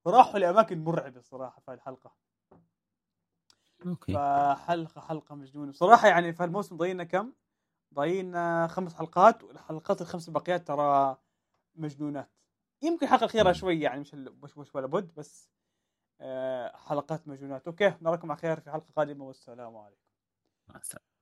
وراحوا 0.05 0.39
لأماكن 0.39 0.83
مرعبة 0.83 1.19
الصراحة 1.19 1.61
في 1.65 1.73
الحلقة. 1.73 2.15
okay. 3.85 4.13
فحلقة 4.13 5.01
حلقة 5.01 5.35
مجنونة. 5.35 5.71
بصراحة 5.71 6.07
يعني 6.07 6.33
في 6.33 6.43
الموسم 6.43 6.77
ضايلنا 6.77 7.03
كم؟ 7.03 7.33
ضايلنا 7.93 8.67
خمس 8.67 8.93
حلقات 8.93 9.43
والحلقات 9.43 10.01
الخمس 10.01 10.27
الباقيات 10.27 10.67
ترى 10.67 11.17
مجنونات. 11.75 12.31
يمكن 12.83 13.05
الحلقة 13.05 13.19
الاخيره. 13.23 13.51
شوي 13.51 13.81
يعني 13.81 13.99
مش 14.01 14.13
مش 14.15 14.57
مش 14.57 14.75
ولا 14.75 14.87
بد 14.87 15.13
بس 15.15 15.49
آه، 16.21 16.77
حلقات 16.77 17.27
مجنونات. 17.27 17.67
أوكي 17.67 17.93
نراكم 18.01 18.31
على 18.31 18.39
خير 18.41 18.59
في 18.59 18.71
حلقة 18.71 18.87
قادمة 18.95 19.25
والسلام 19.25 19.77
عليكم. 19.77 20.01
مع 20.69 20.75
السلامة. 20.79 21.14